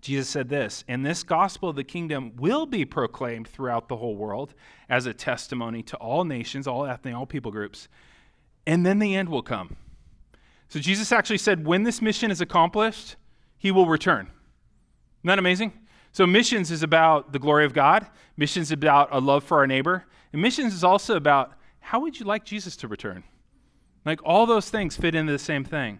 Jesus 0.01 0.29
said 0.29 0.49
this, 0.49 0.85
and 0.87 1.05
this 1.05 1.23
gospel 1.23 1.71
of 1.71 1.77
the 1.77 1.85
kingdom 1.85 2.37
will 2.37 2.67
be 2.67 2.85
proclaimed 2.85 3.49
throughout 3.49 3.89
the 3.89 3.97
whole 3.97 4.17
world 4.17 4.55
as 4.89 5.07
a 5.07 5.15
testimony 5.15 5.83
to 5.85 5.97
all 5.97 6.25
nations, 6.25 6.67
all 6.67 6.85
ethne, 6.85 7.15
all 7.15 7.27
people 7.27 7.51
groups, 7.51 7.89
and 8.67 8.85
then 8.85 8.99
the 8.99 9.17
end 9.17 9.29
will 9.29 9.43
come. 9.43 9.77
So 10.69 10.79
Jesus 10.79 11.11
actually 11.11 11.39
said, 11.39 11.67
when 11.67 11.85
this 11.85 12.03
mission 12.03 12.31
is 12.31 12.41
accomplished, 12.41 13.17
he 13.57 13.71
will 13.71 13.87
return. 13.87 14.27
Isn't 14.27 15.29
that 15.29 15.39
amazing? 15.39 15.73
So 16.14 16.28
missions 16.28 16.71
is 16.71 16.85
about 16.85 17.33
the 17.33 17.40
glory 17.40 17.64
of 17.64 17.75
God, 17.75 18.06
missions 18.37 18.68
is 18.68 18.73
about 18.73 19.09
a 19.11 19.18
love 19.18 19.42
for 19.42 19.59
our 19.59 19.66
neighbor, 19.66 20.04
and 20.33 20.40
missions 20.40 20.73
is 20.73 20.85
also 20.85 21.16
about 21.16 21.54
how 21.80 21.99
would 21.99 22.21
you 22.21 22.25
like 22.25 22.44
Jesus 22.44 22.76
to 22.76 22.88
return? 22.88 23.25
Like 24.06 24.21
all 24.25 24.47
those 24.47 24.71
things 24.71 24.97
fit 24.97 25.16
into 25.16 25.33
the 25.33 25.40
same 25.40 25.64
thing. 25.64 25.99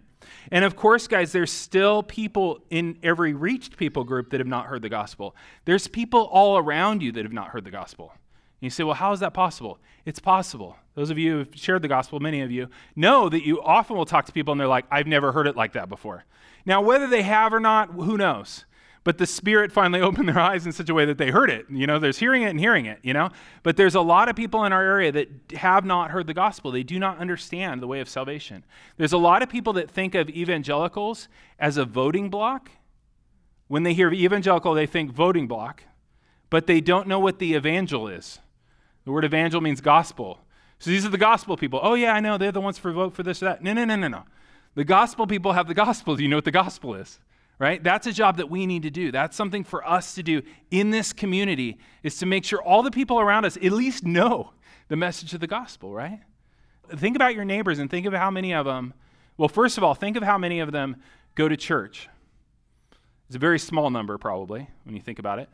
And 0.53 0.65
of 0.65 0.77
course, 0.77 1.09
guys, 1.09 1.33
there's 1.33 1.51
still 1.51 2.05
people 2.05 2.61
in 2.71 2.97
every 3.03 3.35
reached 3.35 3.77
people 3.77 4.05
group 4.05 4.31
that 4.31 4.39
have 4.39 4.47
not 4.47 4.67
heard 4.67 4.83
the 4.83 4.89
gospel. 4.89 5.35
There's 5.65 5.89
people 5.89 6.29
all 6.31 6.59
around 6.59 7.03
you 7.03 7.11
that 7.11 7.25
have 7.25 7.33
not 7.33 7.49
heard 7.49 7.65
the 7.65 7.73
gospel. 7.73 8.13
And 8.13 8.21
you 8.61 8.71
say, 8.71 8.85
well, 8.85 8.95
how 8.95 9.13
is 9.13 9.19
that 9.19 9.35
possible? 9.35 9.81
It's 10.07 10.21
possible. 10.21 10.77
Those 10.95 11.11
of 11.11 11.19
you 11.19 11.33
who 11.33 11.39
have 11.39 11.49
shared 11.57 11.83
the 11.83 11.89
gospel, 11.89 12.21
many 12.21 12.41
of 12.41 12.53
you, 12.53 12.69
know 12.95 13.29
that 13.29 13.45
you 13.45 13.61
often 13.61 13.97
will 13.97 14.07
talk 14.07 14.27
to 14.27 14.33
people 14.33 14.53
and 14.53 14.61
they're 14.61 14.69
like, 14.69 14.87
I've 14.93 15.09
never 15.09 15.33
heard 15.33 15.49
it 15.49 15.57
like 15.57 15.73
that 15.73 15.89
before. 15.89 16.25
Now, 16.65 16.83
whether 16.83 17.09
they 17.09 17.23
have 17.23 17.53
or 17.53 17.59
not, 17.59 17.91
who 17.91 18.17
knows? 18.17 18.65
But 19.05 19.19
the 19.19 19.27
Spirit 19.27 19.71
finally 19.71 20.01
opened 20.03 20.29
their 20.29 20.41
eyes 20.41 20.67
in 20.67 20.73
such 20.73 20.89
a 20.89 20.95
way 20.95 21.05
that 21.05 21.19
they 21.19 21.31
heard 21.31 21.51
it. 21.51 21.67
You 21.71 21.87
know, 21.87 21.99
there's 21.99 22.19
hearing 22.19 22.43
it 22.43 22.49
and 22.49 22.59
hearing 22.59 22.87
it, 22.87 22.99
you 23.03 23.13
know? 23.13 23.31
But 23.63 23.77
there's 23.77 23.95
a 23.95 24.01
lot 24.01 24.29
of 24.29 24.35
people 24.35 24.65
in 24.65 24.73
our 24.73 24.83
area 24.83 25.13
that 25.13 25.29
have 25.53 25.85
not 25.85 26.11
heard 26.11 26.27
the 26.27 26.35
gospel. 26.35 26.73
They 26.73 26.83
do 26.83 26.99
not 26.99 27.19
understand 27.19 27.83
the 27.83 27.87
way 27.87 28.01
of 28.01 28.09
salvation. 28.09 28.65
There's 28.97 29.13
a 29.13 29.19
lot 29.19 29.43
of 29.43 29.49
people 29.49 29.75
that 29.75 29.91
think 29.91 30.15
of 30.15 30.29
evangelicals 30.31 31.29
as 31.59 31.77
a 31.77 31.85
voting 31.85 32.31
block. 32.31 32.71
When 33.69 33.83
they 33.83 33.95
hear 33.95 34.13
evangelical, 34.13 34.75
they 34.75 34.87
think 34.87 35.11
voting 35.11 35.47
block, 35.47 35.85
but 36.51 36.67
they 36.67 36.81
don't 36.81 37.09
know 37.09 37.19
what 37.19 37.39
the 37.39 37.55
evangel 37.55 38.09
is. 38.09 38.39
The 39.05 39.13
word 39.13 39.25
evangel 39.25 39.61
means 39.61 39.81
gospel. 39.81 40.41
So 40.79 40.91
these 40.91 41.07
are 41.07 41.11
the 41.11 41.19
gospel 41.19 41.57
people. 41.57 41.81
Oh, 41.83 41.95
yeah, 41.95 42.13
I 42.13 42.21
know. 42.21 42.37
They're 42.37 42.53
the 42.53 42.61
ones 42.61 42.79
for 42.79 42.93
vote 42.93 43.15
for 43.15 43.23
this 43.23 43.43
or 43.43 43.47
that. 43.47 43.63
No, 43.63 43.73
no, 43.73 43.85
no, 43.85 43.97
no, 43.97 44.09
no. 44.09 44.25
The 44.75 44.85
gospel 44.85 45.27
people 45.27 45.53
have 45.53 45.69
the 45.69 45.75
gospel. 45.75 46.17
Do 46.17 46.23
you 46.23 46.29
know 46.29 46.37
what 46.37 46.45
the 46.45 46.51
gospel 46.51 46.95
is? 46.95 47.21
Right? 47.59 47.83
That's 47.83 48.07
a 48.07 48.13
job 48.13 48.39
that 48.39 48.51
we 48.51 48.67
need 48.67 48.83
to 48.83 48.91
do. 48.91 49.13
That's 49.13 49.37
something 49.37 49.63
for 49.63 49.87
us 49.89 50.15
to 50.17 50.23
do 50.23 50.43
in 50.71 50.91
this 50.91 51.13
community 51.13 51.79
is 52.03 52.19
to 52.19 52.27
make 52.27 52.45
sure 52.45 52.61
all 52.61 52.83
the 52.83 52.91
people 52.91 53.21
around 53.21 53.45
us 53.45 53.57
at 53.57 53.71
least 53.71 54.05
know 54.05 54.53
the 54.89 54.97
message 54.97 55.35
of 55.35 55.41
the 55.41 55.47
gospel, 55.47 55.93
right? 55.93 56.21
Think 56.97 57.15
about 57.17 57.35
your 57.35 57.45
neighbors 57.45 57.79
and 57.79 57.89
think 57.89 58.07
of 58.07 58.13
how 58.13 58.31
many 58.31 58.53
of 58.53 58.67
them, 58.67 58.93
well, 59.37 59.49
first 59.49 59.79
of 59.79 59.85
all, 59.85 59.95
think 59.95 60.17
of 60.17 60.23
how 60.23 60.37
many 60.37 60.61
of 60.61 60.73
them 60.73 60.97
go 61.37 61.49
to 61.49 61.57
church. 61.57 62.09
It's 63.29 63.37
a 63.37 63.39
very 63.39 63.59
small 63.59 63.89
number, 63.89 64.19
probably, 64.19 64.69
when 64.83 64.95
you 64.95 65.01
think 65.01 65.19
about 65.19 65.39
it. 65.39 65.49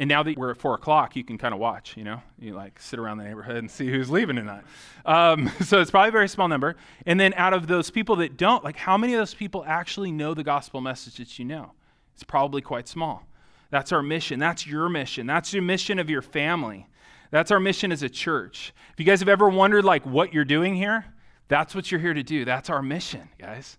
And 0.00 0.08
now 0.08 0.22
that 0.22 0.38
we're 0.38 0.50
at 0.50 0.56
four 0.56 0.72
o'clock, 0.72 1.14
you 1.14 1.22
can 1.22 1.36
kind 1.36 1.52
of 1.52 1.60
watch, 1.60 1.94
you 1.94 2.04
know, 2.04 2.22
you 2.38 2.54
like 2.54 2.80
sit 2.80 2.98
around 2.98 3.18
the 3.18 3.24
neighborhood 3.24 3.58
and 3.58 3.70
see 3.70 3.90
who's 3.90 4.08
leaving 4.08 4.36
tonight. 4.36 4.64
Um, 5.04 5.50
so 5.60 5.78
it's 5.78 5.90
probably 5.90 6.08
a 6.08 6.12
very 6.12 6.28
small 6.28 6.48
number. 6.48 6.76
And 7.04 7.20
then 7.20 7.34
out 7.36 7.52
of 7.52 7.66
those 7.66 7.90
people 7.90 8.16
that 8.16 8.38
don't, 8.38 8.64
like 8.64 8.76
how 8.76 8.96
many 8.96 9.12
of 9.12 9.18
those 9.18 9.34
people 9.34 9.62
actually 9.66 10.10
know 10.10 10.32
the 10.32 10.42
gospel 10.42 10.80
message 10.80 11.18
that 11.18 11.38
you 11.38 11.44
know? 11.44 11.72
It's 12.14 12.24
probably 12.24 12.62
quite 12.62 12.88
small. 12.88 13.26
That's 13.68 13.92
our 13.92 14.02
mission. 14.02 14.40
That's 14.40 14.66
your 14.66 14.88
mission. 14.88 15.26
That's 15.26 15.52
your 15.52 15.62
mission 15.62 15.98
of 15.98 16.08
your 16.08 16.22
family. 16.22 16.88
That's 17.30 17.50
our 17.50 17.60
mission 17.60 17.92
as 17.92 18.02
a 18.02 18.08
church. 18.08 18.72
If 18.94 19.00
you 19.00 19.04
guys 19.04 19.20
have 19.20 19.28
ever 19.28 19.50
wondered 19.50 19.84
like 19.84 20.06
what 20.06 20.32
you're 20.32 20.46
doing 20.46 20.74
here, 20.74 21.04
that's 21.48 21.74
what 21.74 21.90
you're 21.90 22.00
here 22.00 22.14
to 22.14 22.22
do. 22.22 22.46
That's 22.46 22.70
our 22.70 22.80
mission, 22.80 23.28
guys. 23.38 23.76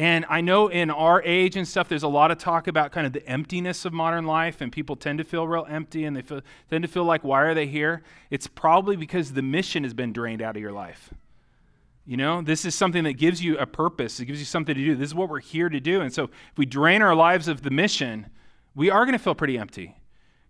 And 0.00 0.24
I 0.28 0.40
know 0.40 0.68
in 0.68 0.90
our 0.90 1.20
age 1.24 1.56
and 1.56 1.66
stuff, 1.66 1.88
there's 1.88 2.04
a 2.04 2.08
lot 2.08 2.30
of 2.30 2.38
talk 2.38 2.68
about 2.68 2.92
kind 2.92 3.04
of 3.04 3.12
the 3.12 3.26
emptiness 3.28 3.84
of 3.84 3.92
modern 3.92 4.26
life, 4.26 4.60
and 4.60 4.70
people 4.70 4.94
tend 4.94 5.18
to 5.18 5.24
feel 5.24 5.48
real 5.48 5.66
empty 5.68 6.04
and 6.04 6.16
they 6.16 6.22
feel, 6.22 6.40
tend 6.70 6.82
to 6.82 6.88
feel 6.88 7.04
like, 7.04 7.24
why 7.24 7.42
are 7.42 7.54
they 7.54 7.66
here? 7.66 8.02
It's 8.30 8.46
probably 8.46 8.94
because 8.94 9.32
the 9.32 9.42
mission 9.42 9.82
has 9.82 9.94
been 9.94 10.12
drained 10.12 10.40
out 10.40 10.54
of 10.54 10.62
your 10.62 10.70
life. 10.72 11.12
You 12.06 12.16
know, 12.16 12.42
this 12.42 12.64
is 12.64 12.76
something 12.76 13.04
that 13.04 13.14
gives 13.14 13.42
you 13.42 13.58
a 13.58 13.66
purpose, 13.66 14.20
it 14.20 14.26
gives 14.26 14.38
you 14.38 14.46
something 14.46 14.74
to 14.74 14.84
do. 14.84 14.94
This 14.94 15.08
is 15.08 15.14
what 15.14 15.28
we're 15.28 15.40
here 15.40 15.68
to 15.68 15.80
do. 15.80 16.00
And 16.00 16.12
so 16.12 16.24
if 16.24 16.30
we 16.56 16.64
drain 16.64 17.02
our 17.02 17.14
lives 17.14 17.48
of 17.48 17.62
the 17.62 17.70
mission, 17.70 18.30
we 18.76 18.90
are 18.90 19.04
going 19.04 19.18
to 19.18 19.22
feel 19.22 19.34
pretty 19.34 19.58
empty. 19.58 19.96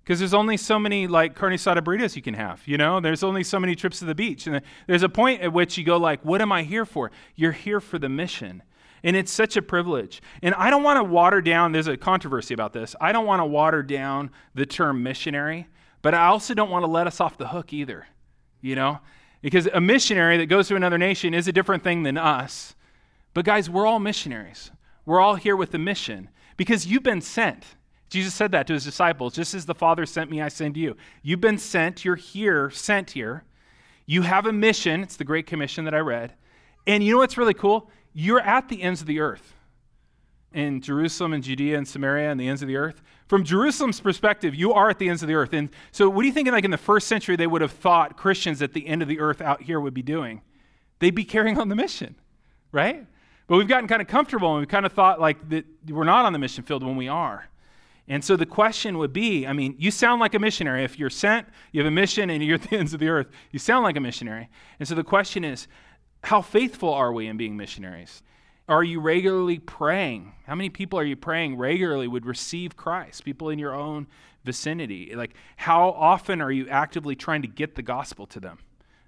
Because 0.04 0.18
there's 0.18 0.34
only 0.34 0.56
so 0.56 0.78
many 0.78 1.06
like 1.06 1.34
carne 1.34 1.52
asada 1.52 1.80
burritos 1.80 2.16
you 2.16 2.22
can 2.22 2.34
have, 2.34 2.62
you 2.66 2.78
know? 2.78 3.00
There's 3.00 3.22
only 3.22 3.44
so 3.44 3.58
many 3.58 3.74
trips 3.74 3.98
to 3.98 4.04
the 4.04 4.14
beach. 4.14 4.46
And 4.46 4.62
there's 4.86 5.02
a 5.02 5.08
point 5.08 5.42
at 5.42 5.52
which 5.52 5.76
you 5.76 5.84
go 5.84 5.96
like, 5.96 6.24
what 6.24 6.40
am 6.40 6.52
I 6.52 6.62
here 6.62 6.86
for? 6.86 7.10
You're 7.34 7.52
here 7.52 7.80
for 7.80 7.98
the 7.98 8.08
mission. 8.08 8.62
And 9.02 9.16
it's 9.16 9.32
such 9.32 9.56
a 9.56 9.62
privilege. 9.62 10.20
And 10.42 10.54
I 10.54 10.70
don't 10.70 10.82
want 10.82 10.98
to 10.98 11.04
water 11.04 11.40
down, 11.40 11.72
there's 11.72 11.86
a 11.86 11.96
controversy 11.96 12.54
about 12.54 12.72
this. 12.72 12.96
I 13.00 13.12
don't 13.12 13.26
want 13.26 13.40
to 13.40 13.46
water 13.46 13.82
down 13.82 14.30
the 14.54 14.66
term 14.66 15.02
missionary, 15.02 15.68
but 16.02 16.14
I 16.14 16.26
also 16.26 16.54
don't 16.54 16.70
want 16.70 16.84
to 16.84 16.90
let 16.90 17.06
us 17.06 17.20
off 17.20 17.38
the 17.38 17.48
hook 17.48 17.72
either, 17.72 18.06
you 18.60 18.74
know? 18.74 19.00
Because 19.40 19.66
a 19.66 19.80
missionary 19.80 20.36
that 20.38 20.46
goes 20.46 20.68
to 20.68 20.76
another 20.76 20.98
nation 20.98 21.32
is 21.32 21.46
a 21.46 21.52
different 21.52 21.84
thing 21.84 22.02
than 22.02 22.16
us. 22.16 22.74
But 23.34 23.44
guys, 23.44 23.70
we're 23.70 23.86
all 23.86 24.00
missionaries. 24.00 24.70
We're 25.06 25.20
all 25.20 25.36
here 25.36 25.56
with 25.56 25.72
a 25.74 25.78
mission 25.78 26.28
because 26.56 26.86
you've 26.86 27.02
been 27.02 27.20
sent. 27.20 27.64
Jesus 28.10 28.34
said 28.34 28.52
that 28.52 28.66
to 28.66 28.72
his 28.72 28.84
disciples 28.84 29.34
just 29.34 29.54
as 29.54 29.66
the 29.66 29.74
Father 29.74 30.06
sent 30.06 30.30
me, 30.30 30.42
I 30.42 30.48
send 30.48 30.76
you. 30.76 30.96
You've 31.22 31.40
been 31.40 31.58
sent. 31.58 32.04
You're 32.04 32.16
here, 32.16 32.70
sent 32.70 33.12
here. 33.12 33.44
You 34.06 34.22
have 34.22 34.46
a 34.46 34.52
mission. 34.52 35.02
It's 35.02 35.16
the 35.16 35.24
Great 35.24 35.46
Commission 35.46 35.84
that 35.84 35.94
I 35.94 35.98
read. 35.98 36.32
And 36.86 37.04
you 37.04 37.12
know 37.12 37.18
what's 37.18 37.36
really 37.36 37.54
cool? 37.54 37.90
You're 38.12 38.40
at 38.40 38.68
the 38.68 38.82
ends 38.82 39.00
of 39.00 39.06
the 39.06 39.20
earth 39.20 39.54
in 40.52 40.80
Jerusalem 40.80 41.32
and 41.32 41.42
Judea 41.42 41.76
and 41.76 41.86
Samaria 41.86 42.30
and 42.30 42.40
the 42.40 42.48
ends 42.48 42.62
of 42.62 42.68
the 42.68 42.76
earth. 42.76 43.02
From 43.26 43.44
Jerusalem's 43.44 44.00
perspective, 44.00 44.54
you 44.54 44.72
are 44.72 44.88
at 44.88 44.98
the 44.98 45.08
ends 45.08 45.22
of 45.22 45.28
the 45.28 45.34
earth. 45.34 45.52
And 45.52 45.68
so, 45.92 46.08
what 46.08 46.22
do 46.22 46.28
you 46.28 46.32
think, 46.32 46.48
like 46.48 46.64
in 46.64 46.70
the 46.70 46.78
first 46.78 47.06
century, 47.06 47.36
they 47.36 47.46
would 47.46 47.60
have 47.60 47.72
thought 47.72 48.16
Christians 48.16 48.62
at 48.62 48.72
the 48.72 48.86
end 48.86 49.02
of 49.02 49.08
the 49.08 49.20
earth 49.20 49.42
out 49.42 49.62
here 49.62 49.80
would 49.80 49.94
be 49.94 50.02
doing? 50.02 50.40
They'd 51.00 51.14
be 51.14 51.24
carrying 51.24 51.58
on 51.58 51.68
the 51.68 51.76
mission, 51.76 52.16
right? 52.72 53.06
But 53.46 53.56
we've 53.56 53.68
gotten 53.68 53.88
kind 53.88 54.02
of 54.02 54.08
comfortable 54.08 54.52
and 54.52 54.60
we've 54.60 54.68
kind 54.68 54.86
of 54.86 54.92
thought 54.92 55.20
like 55.20 55.48
that 55.50 55.64
we're 55.88 56.04
not 56.04 56.24
on 56.24 56.32
the 56.32 56.38
mission 56.38 56.64
field 56.64 56.82
when 56.82 56.96
we 56.96 57.08
are. 57.08 57.48
And 58.08 58.24
so 58.24 58.36
the 58.36 58.46
question 58.46 58.96
would 58.98 59.12
be 59.12 59.46
I 59.46 59.52
mean, 59.52 59.74
you 59.78 59.90
sound 59.90 60.20
like 60.20 60.34
a 60.34 60.38
missionary. 60.38 60.82
If 60.84 60.98
you're 60.98 61.10
sent, 61.10 61.46
you 61.72 61.80
have 61.82 61.88
a 61.88 61.94
mission, 61.94 62.30
and 62.30 62.42
you're 62.42 62.54
at 62.54 62.62
the 62.62 62.76
ends 62.78 62.94
of 62.94 63.00
the 63.00 63.08
earth, 63.08 63.28
you 63.50 63.58
sound 63.58 63.84
like 63.84 63.96
a 63.96 64.00
missionary. 64.00 64.48
And 64.78 64.88
so 64.88 64.94
the 64.94 65.04
question 65.04 65.44
is 65.44 65.68
how 66.24 66.42
faithful 66.42 66.92
are 66.92 67.12
we 67.12 67.26
in 67.26 67.36
being 67.36 67.56
missionaries? 67.56 68.22
Are 68.68 68.84
you 68.84 69.00
regularly 69.00 69.58
praying? 69.58 70.32
How 70.46 70.54
many 70.54 70.68
people 70.68 70.98
are 70.98 71.04
you 71.04 71.16
praying 71.16 71.56
regularly 71.56 72.06
would 72.06 72.26
receive 72.26 72.76
Christ? 72.76 73.24
People 73.24 73.48
in 73.48 73.58
your 73.58 73.74
own 73.74 74.06
vicinity. 74.44 75.14
Like, 75.14 75.34
how 75.56 75.90
often 75.90 76.40
are 76.40 76.52
you 76.52 76.68
actively 76.68 77.16
trying 77.16 77.42
to 77.42 77.48
get 77.48 77.76
the 77.76 77.82
gospel 77.82 78.26
to 78.26 78.40
them? 78.40 78.58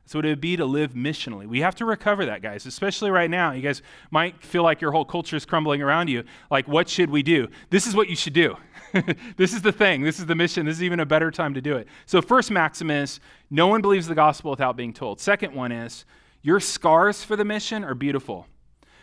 So 0.06 0.18
it 0.18 0.26
would 0.26 0.40
be 0.40 0.56
to 0.56 0.64
live 0.64 0.94
missionally. 0.94 1.46
We 1.46 1.60
have 1.60 1.76
to 1.76 1.84
recover 1.84 2.26
that, 2.26 2.42
guys, 2.42 2.66
especially 2.66 3.12
right 3.12 3.30
now. 3.30 3.52
You 3.52 3.62
guys 3.62 3.80
might 4.10 4.42
feel 4.42 4.64
like 4.64 4.80
your 4.80 4.90
whole 4.90 5.04
culture 5.04 5.36
is 5.36 5.44
crumbling 5.44 5.82
around 5.82 6.08
you. 6.08 6.24
Like, 6.50 6.66
what 6.66 6.88
should 6.88 7.10
we 7.10 7.22
do? 7.22 7.46
This 7.68 7.86
is 7.86 7.94
what 7.94 8.08
you 8.08 8.16
should 8.16 8.32
do. 8.32 8.56
this 9.36 9.52
is 9.52 9.62
the 9.62 9.70
thing. 9.70 10.02
This 10.02 10.18
is 10.18 10.26
the 10.26 10.34
mission. 10.34 10.66
This 10.66 10.78
is 10.78 10.82
even 10.82 10.98
a 10.98 11.06
better 11.06 11.30
time 11.30 11.54
to 11.54 11.60
do 11.60 11.76
it. 11.76 11.86
So, 12.06 12.20
first 12.20 12.50
maxim 12.50 12.90
is 12.90 13.20
no 13.50 13.68
one 13.68 13.82
believes 13.82 14.08
the 14.08 14.16
gospel 14.16 14.50
without 14.50 14.76
being 14.76 14.92
told. 14.92 15.20
Second 15.20 15.54
one 15.54 15.70
is 15.70 16.04
your 16.42 16.60
scars 16.60 17.22
for 17.22 17.36
the 17.36 17.44
mission 17.44 17.84
are 17.84 17.94
beautiful. 17.94 18.46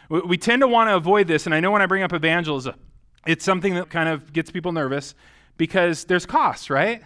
We 0.09 0.37
tend 0.37 0.61
to 0.61 0.67
want 0.67 0.89
to 0.89 0.95
avoid 0.95 1.27
this, 1.27 1.45
and 1.45 1.53
I 1.53 1.59
know 1.59 1.71
when 1.71 1.81
I 1.81 1.85
bring 1.85 2.03
up 2.03 2.13
evangelism, 2.13 2.75
it's 3.25 3.43
something 3.43 3.75
that 3.75 3.89
kind 3.89 4.07
of 4.07 4.31
gets 4.31 4.51
people 4.51 4.71
nervous 4.71 5.13
because 5.57 6.05
there's 6.05 6.25
costs, 6.25 6.69
right? 6.69 7.03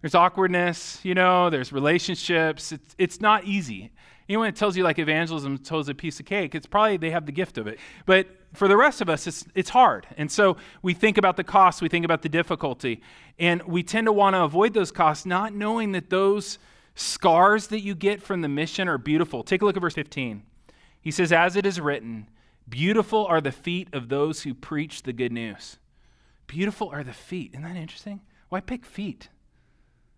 There's 0.00 0.14
awkwardness, 0.14 1.00
you 1.02 1.14
know, 1.14 1.50
there's 1.50 1.72
relationships. 1.72 2.72
It's, 2.72 2.94
it's 2.96 3.20
not 3.20 3.44
easy. 3.44 3.92
Anyone 4.28 4.48
that 4.48 4.56
tells 4.56 4.76
you 4.76 4.84
like 4.84 4.98
evangelism 4.98 5.58
tells 5.58 5.88
a 5.88 5.94
piece 5.94 6.20
of 6.20 6.26
cake, 6.26 6.54
it's 6.54 6.66
probably 6.66 6.96
they 6.96 7.10
have 7.10 7.26
the 7.26 7.32
gift 7.32 7.58
of 7.58 7.66
it. 7.66 7.78
But 8.06 8.28
for 8.54 8.68
the 8.68 8.76
rest 8.76 9.00
of 9.00 9.08
us, 9.08 9.26
it's, 9.26 9.44
it's 9.54 9.70
hard. 9.70 10.06
And 10.16 10.30
so 10.30 10.56
we 10.82 10.94
think 10.94 11.18
about 11.18 11.36
the 11.36 11.44
costs, 11.44 11.82
we 11.82 11.88
think 11.88 12.04
about 12.04 12.22
the 12.22 12.28
difficulty, 12.28 13.02
and 13.38 13.62
we 13.64 13.82
tend 13.82 14.06
to 14.06 14.12
want 14.12 14.34
to 14.34 14.42
avoid 14.42 14.74
those 14.74 14.92
costs, 14.92 15.26
not 15.26 15.52
knowing 15.52 15.92
that 15.92 16.10
those 16.10 16.58
scars 16.98 17.68
that 17.68 17.80
you 17.80 17.94
get 17.94 18.22
from 18.22 18.40
the 18.40 18.48
mission 18.48 18.88
are 18.88 18.98
beautiful. 18.98 19.42
Take 19.42 19.62
a 19.62 19.64
look 19.64 19.76
at 19.76 19.82
verse 19.82 19.94
15. 19.94 20.42
He 21.00 21.10
says, 21.10 21.32
As 21.32 21.56
it 21.56 21.64
is 21.64 21.80
written, 21.80 22.28
beautiful 22.68 23.24
are 23.26 23.40
the 23.40 23.52
feet 23.52 23.88
of 23.92 24.08
those 24.08 24.42
who 24.42 24.52
preach 24.52 25.02
the 25.02 25.12
good 25.12 25.32
news. 25.32 25.78
Beautiful 26.46 26.90
are 26.90 27.04
the 27.04 27.12
feet. 27.12 27.52
Isn't 27.52 27.62
that 27.62 27.76
interesting? 27.76 28.20
Why 28.48 28.60
pick 28.60 28.84
feet? 28.84 29.28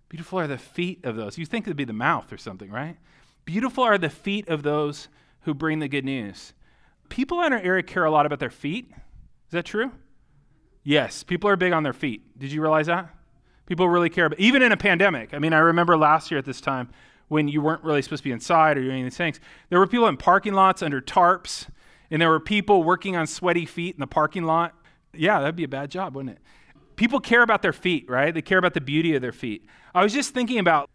Beautiful 0.09 0.39
are 0.39 0.47
the 0.47 0.59
feet 0.59 1.05
of 1.05 1.17
those. 1.17 1.37
You 1.37 1.47
think 1.47 1.67
it'd 1.67 1.77
be 1.77 1.85
the 1.85 1.93
mouth 1.93 2.33
or 2.33 2.39
something, 2.39 2.71
right? 2.71 2.97
Beautiful 3.45 3.85
are 3.85 3.99
the 3.99 4.11
feet 4.11 4.49
of 4.49 4.63
those 4.63 5.09
who 5.43 5.55
bring 5.55 5.81
the 5.81 5.89
good 5.89 6.05
news. 6.05 6.55
People 7.09 7.43
in 7.43 7.53
our 7.53 7.61
area 7.61 7.83
care 7.83 8.05
a 8.05 8.11
lot 8.11 8.27
about 8.27 8.39
their 8.39 8.51
feet. 8.51 8.91
Is 8.91 9.53
that 9.53 9.65
true? 9.65 9.93
Yes, 10.83 11.25
people 11.25 11.51
are 11.51 11.57
big 11.57 11.73
on 11.73 11.83
their 11.83 11.93
feet. 11.93 12.39
Did 12.39 12.53
you 12.53 12.63
realize 12.63 12.87
that? 12.87 13.15
People 13.71 13.89
really 13.89 14.11
care 14.11 14.25
about, 14.25 14.41
even 14.41 14.63
in 14.63 14.73
a 14.73 14.77
pandemic. 14.77 15.33
I 15.33 15.39
mean, 15.39 15.53
I 15.53 15.59
remember 15.59 15.97
last 15.97 16.29
year 16.33 16.39
at 16.39 16.45
this 16.45 16.61
time 16.61 16.91
when 17.29 17.47
you 17.47 17.63
weren't 17.63 17.85
really 17.85 18.03
supposed 18.03 18.25
to 18.25 18.29
be 18.29 18.33
inside 18.33 18.77
or 18.77 18.83
doing 18.83 19.05
these 19.05 19.17
things. 19.17 19.39
There 19.69 19.79
were 19.79 19.87
people 19.87 20.09
in 20.09 20.17
parking 20.17 20.55
lots 20.55 20.83
under 20.83 21.01
tarps, 21.01 21.69
and 22.11 22.21
there 22.21 22.31
were 22.31 22.41
people 22.41 22.83
working 22.83 23.15
on 23.15 23.29
sweaty 23.29 23.65
feet 23.65 23.95
in 23.95 24.01
the 24.01 24.09
parking 24.09 24.43
lot. 24.43 24.75
Yeah, 25.15 25.39
that'd 25.39 25.55
be 25.55 25.63
a 25.63 25.69
bad 25.69 25.89
job, 25.89 26.17
wouldn't 26.17 26.35
it? 26.35 26.43
People 26.97 27.21
care 27.21 27.43
about 27.43 27.63
their 27.63 27.73
feet, 27.73 28.11
right? 28.11 28.35
They 28.35 28.43
care 28.43 28.59
about 28.59 28.75
the 28.75 28.81
beauty 28.81 29.15
of 29.15 29.23
their 29.23 29.31
feet. 29.31 29.65
I 29.95 30.03
was 30.03 30.13
just 30.13 30.35
thinking 30.35 30.59
about, 30.59 30.91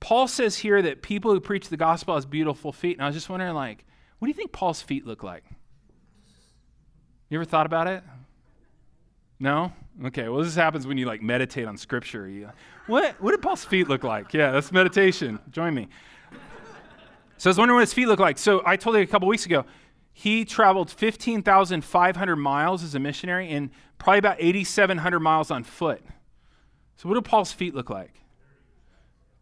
Paul 0.00 0.26
says 0.26 0.56
here 0.56 0.80
that 0.80 1.02
people 1.02 1.34
who 1.34 1.38
preach 1.38 1.68
the 1.68 1.76
gospel 1.76 2.14
has 2.14 2.24
beautiful 2.24 2.72
feet, 2.72 2.96
and 2.96 3.04
I 3.04 3.08
was 3.08 3.14
just 3.14 3.28
wondering, 3.28 3.52
like, 3.52 3.84
what 4.20 4.26
do 4.26 4.30
you 4.30 4.34
think 4.34 4.52
Paul's 4.52 4.80
feet 4.80 5.06
look 5.06 5.22
like? 5.22 5.44
You 7.28 7.36
ever 7.36 7.44
thought 7.44 7.66
about 7.66 7.88
it? 7.88 8.02
No? 9.38 9.72
Okay, 10.06 10.28
well, 10.28 10.42
this 10.42 10.54
happens 10.54 10.86
when 10.86 10.98
you 10.98 11.06
like 11.06 11.22
meditate 11.22 11.66
on 11.66 11.76
scripture. 11.76 12.28
You, 12.28 12.50
what, 12.86 13.20
what 13.20 13.30
did 13.32 13.42
Paul's 13.42 13.64
feet 13.64 13.88
look 13.88 14.04
like? 14.04 14.32
Yeah, 14.34 14.50
that's 14.50 14.72
meditation. 14.72 15.38
Join 15.50 15.74
me. 15.74 15.88
So 17.38 17.48
I 17.48 17.50
was 17.50 17.58
wondering 17.58 17.76
what 17.76 17.80
his 17.82 17.92
feet 17.92 18.06
look 18.06 18.20
like. 18.20 18.38
So 18.38 18.62
I 18.64 18.76
told 18.76 18.96
you 18.96 19.02
a 19.02 19.06
couple 19.06 19.28
weeks 19.28 19.44
ago, 19.46 19.64
He 20.14 20.46
traveled 20.46 20.90
15,500 20.90 22.36
miles 22.36 22.82
as 22.82 22.94
a 22.94 22.98
missionary 22.98 23.50
and 23.50 23.68
probably 23.98 24.18
about 24.18 24.36
8,700 24.38 25.20
miles 25.20 25.50
on 25.50 25.62
foot. 25.62 26.02
So, 26.96 27.06
what 27.06 27.16
do 27.16 27.20
Paul's 27.20 27.52
feet 27.52 27.74
look 27.74 27.90
like? 27.90 28.14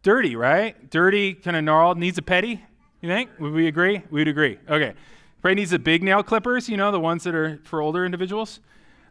Dirty, 0.03 0.35
right? 0.35 0.89
Dirty, 0.89 1.33
kind 1.33 1.55
of 1.55 1.63
gnarled, 1.63 1.97
needs 1.97 2.17
a 2.17 2.21
petty, 2.21 2.61
you 2.99 3.07
think? 3.07 3.29
Would 3.39 3.53
we 3.53 3.67
agree? 3.67 4.01
We 4.11 4.19
would 4.19 4.27
agree. 4.27 4.59
Okay. 4.69 4.93
Probably 5.41 5.55
needs 5.55 5.71
the 5.71 5.79
big 5.79 6.03
nail 6.03 6.21
clippers, 6.23 6.67
you 6.67 6.75
know, 6.75 6.91
the 6.91 6.99
ones 6.99 7.23
that 7.23 7.33
are 7.33 7.61
for 7.63 7.81
older 7.81 8.05
individuals. 8.05 8.59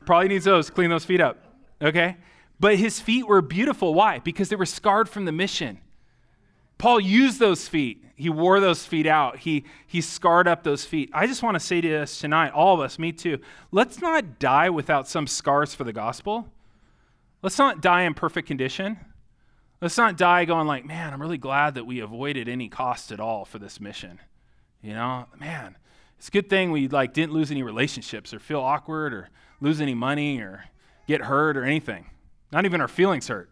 Probably 0.07 0.29
needs 0.29 0.45
those, 0.45 0.71
clean 0.71 0.91
those 0.91 1.05
feet 1.05 1.21
up. 1.21 1.39
Okay? 1.83 2.17
But 2.61 2.77
his 2.77 3.01
feet 3.01 3.27
were 3.27 3.43
beautiful. 3.43 3.95
Why? 3.95 4.19
Because 4.19 4.49
they 4.49 4.57
were 4.57 4.67
scarred 4.67 5.09
from 5.09 5.25
the 5.25 5.33
mission. 5.33 5.79
Paul 6.79 7.01
used 7.01 7.39
those 7.39 7.69
feet. 7.69 8.05
He 8.17 8.29
wore 8.29 8.61
those 8.61 8.87
feet 8.87 9.07
out. 9.07 9.39
He, 9.39 9.65
he 9.87 10.01
scarred 10.01 10.47
up 10.47 10.63
those 10.63 10.85
feet. 10.85 11.11
I 11.13 11.27
just 11.27 11.43
want 11.43 11.57
to 11.57 11.61
say 11.61 11.81
to 11.81 11.97
us 11.97 12.19
tonight, 12.19 12.53
all 12.53 12.75
of 12.75 12.81
us, 12.81 12.99
me 12.99 13.13
too, 13.13 13.39
let's 13.73 14.01
not 14.01 14.39
die 14.39 14.71
without 14.71 15.09
some 15.09 15.27
scars 15.27 15.75
for 15.75 15.85
the 15.85 15.93
gospel. 15.93 16.49
Let's 17.43 17.59
not 17.59 17.81
die 17.81 18.03
in 18.03 18.15
perfect 18.15 18.47
condition. 18.47 18.99
Let's 19.81 19.99
not 19.99 20.17
die 20.17 20.45
going 20.45 20.67
like, 20.67 20.87
man, 20.87 21.13
I'm 21.13 21.21
really 21.21 21.39
glad 21.39 21.75
that 21.75 21.85
we 21.85 22.01
avoided 22.01 22.49
any 22.49 22.69
cost 22.69 23.13
at 23.13 23.21
all 23.21 23.45
for 23.45 23.59
this 23.59 23.81
mission. 23.81 24.21
You 24.81 24.95
know, 24.95 25.27
man, 25.39 25.77
it's 26.19 26.29
a 26.29 26.31
good 26.31 26.49
thing 26.49 26.71
we 26.71 26.89
like 26.89 27.13
didn't 27.13 27.33
lose 27.33 27.51
any 27.51 27.63
relationships 27.63 28.33
or 28.33 28.39
feel 28.39 28.61
awkward 28.61 29.13
or 29.13 29.29
lose 29.61 29.81
any 29.81 29.95
money 29.95 30.39
or 30.41 30.65
get 31.07 31.23
hurt 31.23 31.57
or 31.57 31.65
anything. 31.65 32.07
Not 32.53 32.65
even 32.65 32.81
our 32.81 32.89
feelings 32.89 33.29
hurt. 33.29 33.51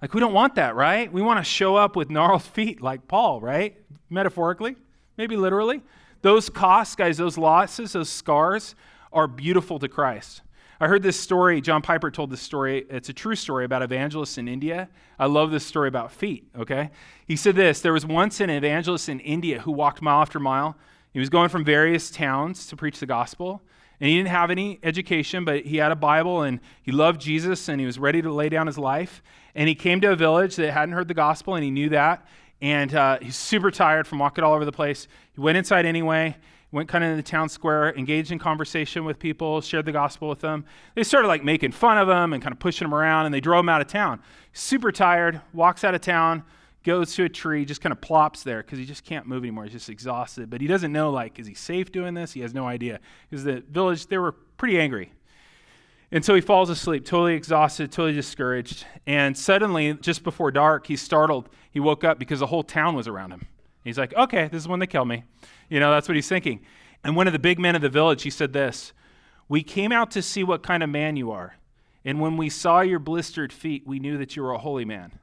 Like 0.00 0.14
we 0.14 0.20
don't 0.20 0.32
want 0.32 0.54
that, 0.56 0.74
right? 0.76 1.12
We 1.12 1.22
want 1.22 1.38
to 1.38 1.44
show 1.44 1.76
up 1.76 1.96
with 1.96 2.10
gnarled 2.10 2.42
feet 2.54 2.80
like 2.80 3.08
Paul, 3.08 3.40
right? 3.40 3.76
Metaphorically, 4.10 4.76
maybe 5.16 5.36
literally. 5.36 5.82
Those 6.22 6.48
costs, 6.48 6.94
guys, 6.94 7.16
those 7.16 7.38
losses, 7.38 7.92
those 7.92 8.10
scars 8.10 8.74
are 9.12 9.26
beautiful 9.26 9.78
to 9.78 9.88
Christ. 9.88 10.42
I 10.80 10.86
heard 10.86 11.02
this 11.02 11.18
story, 11.18 11.60
John 11.60 11.82
Piper 11.82 12.10
told 12.10 12.30
this 12.30 12.40
story. 12.40 12.86
It's 12.88 13.08
a 13.08 13.12
true 13.12 13.34
story 13.34 13.64
about 13.64 13.82
evangelists 13.82 14.38
in 14.38 14.46
India. 14.46 14.88
I 15.18 15.26
love 15.26 15.50
this 15.50 15.66
story 15.66 15.88
about 15.88 16.12
feet, 16.12 16.48
okay? 16.56 16.90
He 17.26 17.34
said 17.34 17.56
this 17.56 17.80
There 17.80 17.92
was 17.92 18.06
once 18.06 18.40
an 18.40 18.50
evangelist 18.50 19.08
in 19.08 19.18
India 19.20 19.60
who 19.60 19.72
walked 19.72 20.02
mile 20.02 20.22
after 20.22 20.38
mile. 20.38 20.76
He 21.12 21.18
was 21.18 21.30
going 21.30 21.48
from 21.48 21.64
various 21.64 22.10
towns 22.10 22.66
to 22.68 22.76
preach 22.76 23.00
the 23.00 23.06
gospel. 23.06 23.62
And 24.00 24.08
he 24.08 24.16
didn't 24.16 24.28
have 24.28 24.50
any 24.50 24.78
education, 24.82 25.44
but 25.44 25.64
he 25.64 25.78
had 25.78 25.90
a 25.90 25.96
Bible 25.96 26.42
and 26.42 26.60
he 26.82 26.92
loved 26.92 27.20
Jesus 27.20 27.68
and 27.68 27.80
he 27.80 27.86
was 27.86 27.98
ready 27.98 28.22
to 28.22 28.32
lay 28.32 28.48
down 28.48 28.66
his 28.66 28.78
life. 28.78 29.22
And 29.54 29.68
he 29.68 29.74
came 29.74 30.00
to 30.02 30.12
a 30.12 30.16
village 30.16 30.56
that 30.56 30.72
hadn't 30.72 30.94
heard 30.94 31.08
the 31.08 31.14
gospel 31.14 31.54
and 31.54 31.64
he 31.64 31.70
knew 31.70 31.88
that. 31.88 32.26
And 32.60 32.94
uh, 32.94 33.18
he's 33.20 33.36
super 33.36 33.70
tired 33.70 34.06
from 34.06 34.18
walking 34.18 34.44
all 34.44 34.54
over 34.54 34.64
the 34.64 34.72
place. 34.72 35.08
He 35.34 35.40
went 35.40 35.58
inside 35.58 35.86
anyway 35.86 36.36
went 36.70 36.88
kind 36.88 37.02
of 37.02 37.10
in 37.10 37.16
the 37.16 37.22
town 37.22 37.48
square, 37.48 37.94
engaged 37.96 38.30
in 38.30 38.38
conversation 38.38 39.04
with 39.04 39.18
people, 39.18 39.60
shared 39.60 39.86
the 39.86 39.92
gospel 39.92 40.28
with 40.28 40.40
them. 40.40 40.64
They 40.94 41.02
started 41.02 41.28
like 41.28 41.42
making 41.42 41.72
fun 41.72 41.96
of 41.96 42.08
him 42.08 42.32
and 42.32 42.42
kind 42.42 42.52
of 42.52 42.58
pushing 42.58 42.86
him 42.86 42.94
around, 42.94 43.26
and 43.26 43.34
they 43.34 43.40
drove 43.40 43.60
him 43.60 43.68
out 43.68 43.80
of 43.80 43.86
town. 43.86 44.20
Super 44.52 44.92
tired, 44.92 45.40
walks 45.52 45.82
out 45.82 45.94
of 45.94 46.00
town, 46.00 46.44
goes 46.88 47.14
to 47.14 47.24
a 47.24 47.28
tree, 47.28 47.66
just 47.66 47.82
kind 47.82 47.92
of 47.92 48.00
plops 48.00 48.42
there 48.42 48.62
because 48.62 48.78
he 48.78 48.86
just 48.86 49.04
can't 49.04 49.26
move 49.26 49.42
anymore. 49.42 49.64
He's 49.64 49.74
just 49.74 49.90
exhausted. 49.90 50.48
But 50.48 50.62
he 50.62 50.66
doesn't 50.66 50.90
know, 50.90 51.10
like, 51.10 51.38
is 51.38 51.46
he 51.46 51.52
safe 51.52 51.92
doing 51.92 52.14
this? 52.14 52.32
He 52.32 52.40
has 52.40 52.54
no 52.54 52.66
idea. 52.66 52.98
Because 53.28 53.44
the 53.44 53.62
village, 53.68 54.06
they 54.06 54.16
were 54.16 54.32
pretty 54.32 54.80
angry. 54.80 55.12
And 56.10 56.24
so 56.24 56.34
he 56.34 56.40
falls 56.40 56.70
asleep, 56.70 57.04
totally 57.04 57.34
exhausted, 57.34 57.92
totally 57.92 58.14
discouraged. 58.14 58.86
And 59.06 59.36
suddenly, 59.36 59.92
just 60.00 60.24
before 60.24 60.50
dark, 60.50 60.86
he's 60.86 61.02
startled. 61.02 61.50
He 61.70 61.78
woke 61.78 62.04
up 62.04 62.18
because 62.18 62.40
the 62.40 62.46
whole 62.46 62.62
town 62.62 62.96
was 62.96 63.06
around 63.06 63.32
him. 63.32 63.48
He's 63.84 63.98
like, 63.98 64.14
okay, 64.14 64.48
this 64.48 64.62
is 64.62 64.68
when 64.68 64.80
they 64.80 64.86
kill 64.86 65.04
me. 65.04 65.24
You 65.68 65.80
know, 65.80 65.90
that's 65.90 66.08
what 66.08 66.14
he's 66.14 66.28
thinking. 66.28 66.60
And 67.04 67.16
one 67.16 67.26
of 67.26 67.34
the 67.34 67.38
big 67.38 67.58
men 67.58 67.76
of 67.76 67.82
the 67.82 67.90
village, 67.90 68.22
he 68.22 68.30
said 68.30 68.54
this 68.54 68.94
We 69.46 69.62
came 69.62 69.92
out 69.92 70.10
to 70.12 70.22
see 70.22 70.42
what 70.42 70.62
kind 70.62 70.82
of 70.82 70.88
man 70.88 71.16
you 71.16 71.30
are. 71.32 71.56
And 72.02 72.18
when 72.18 72.38
we 72.38 72.48
saw 72.48 72.80
your 72.80 72.98
blistered 72.98 73.52
feet, 73.52 73.86
we 73.86 73.98
knew 73.98 74.16
that 74.16 74.36
you 74.36 74.42
were 74.42 74.52
a 74.52 74.58
holy 74.58 74.86
man. 74.86 75.18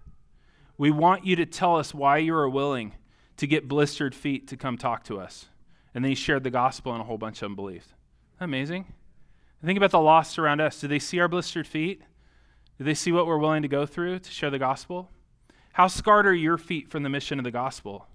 We 0.78 0.92
want 0.92 1.26
you 1.26 1.36
to 1.38 1.46
tell 1.46 1.78
us 1.78 1.94
why 1.94 2.18
you 2.18 2.36
are 2.36 2.50
willing 2.50 2.94
to 3.38 3.48
get 3.48 3.68
blistered 3.68 4.14
feet 4.14 4.48
to 4.50 4.58
come 4.58 4.78
talk 4.78 5.04
to 5.06 5.20
us. 5.20 5.48
And 5.94 6.04
then 6.04 6.10
he 6.10 6.16
shared 6.16 6.44
the 6.44 6.50
gospel, 6.50 6.92
and 6.92 7.02
a 7.02 7.06
whole 7.06 7.18
bunch 7.18 7.42
of 7.42 7.56
believed. 7.56 7.94
Amazing. 8.40 8.94
Think 9.64 9.78
about 9.78 9.92
the 9.92 10.00
lost 10.00 10.38
around 10.38 10.62
us. 10.62 10.80
Do 10.80 10.88
they 10.88 11.00
see 11.00 11.20
our 11.20 11.28
blistered 11.28 11.66
feet? 11.66 12.02
Do 12.78 12.84
they 12.84 12.94
see 12.94 13.12
what 13.12 13.26
we're 13.26 13.38
willing 13.38 13.62
to 13.62 13.68
go 13.68 13.86
through 13.86 14.20
to 14.20 14.32
share 14.32 14.50
the 14.50 14.60
gospel? 14.60 15.10
How 15.74 15.88
scarred 15.88 16.28
are 16.28 16.34
your 16.34 16.58
feet 16.58 16.90
from 16.90 17.04
the 17.04 17.10
mission 17.10 17.40
of 17.40 17.46
the 17.46 17.52
gospel? 17.52 18.06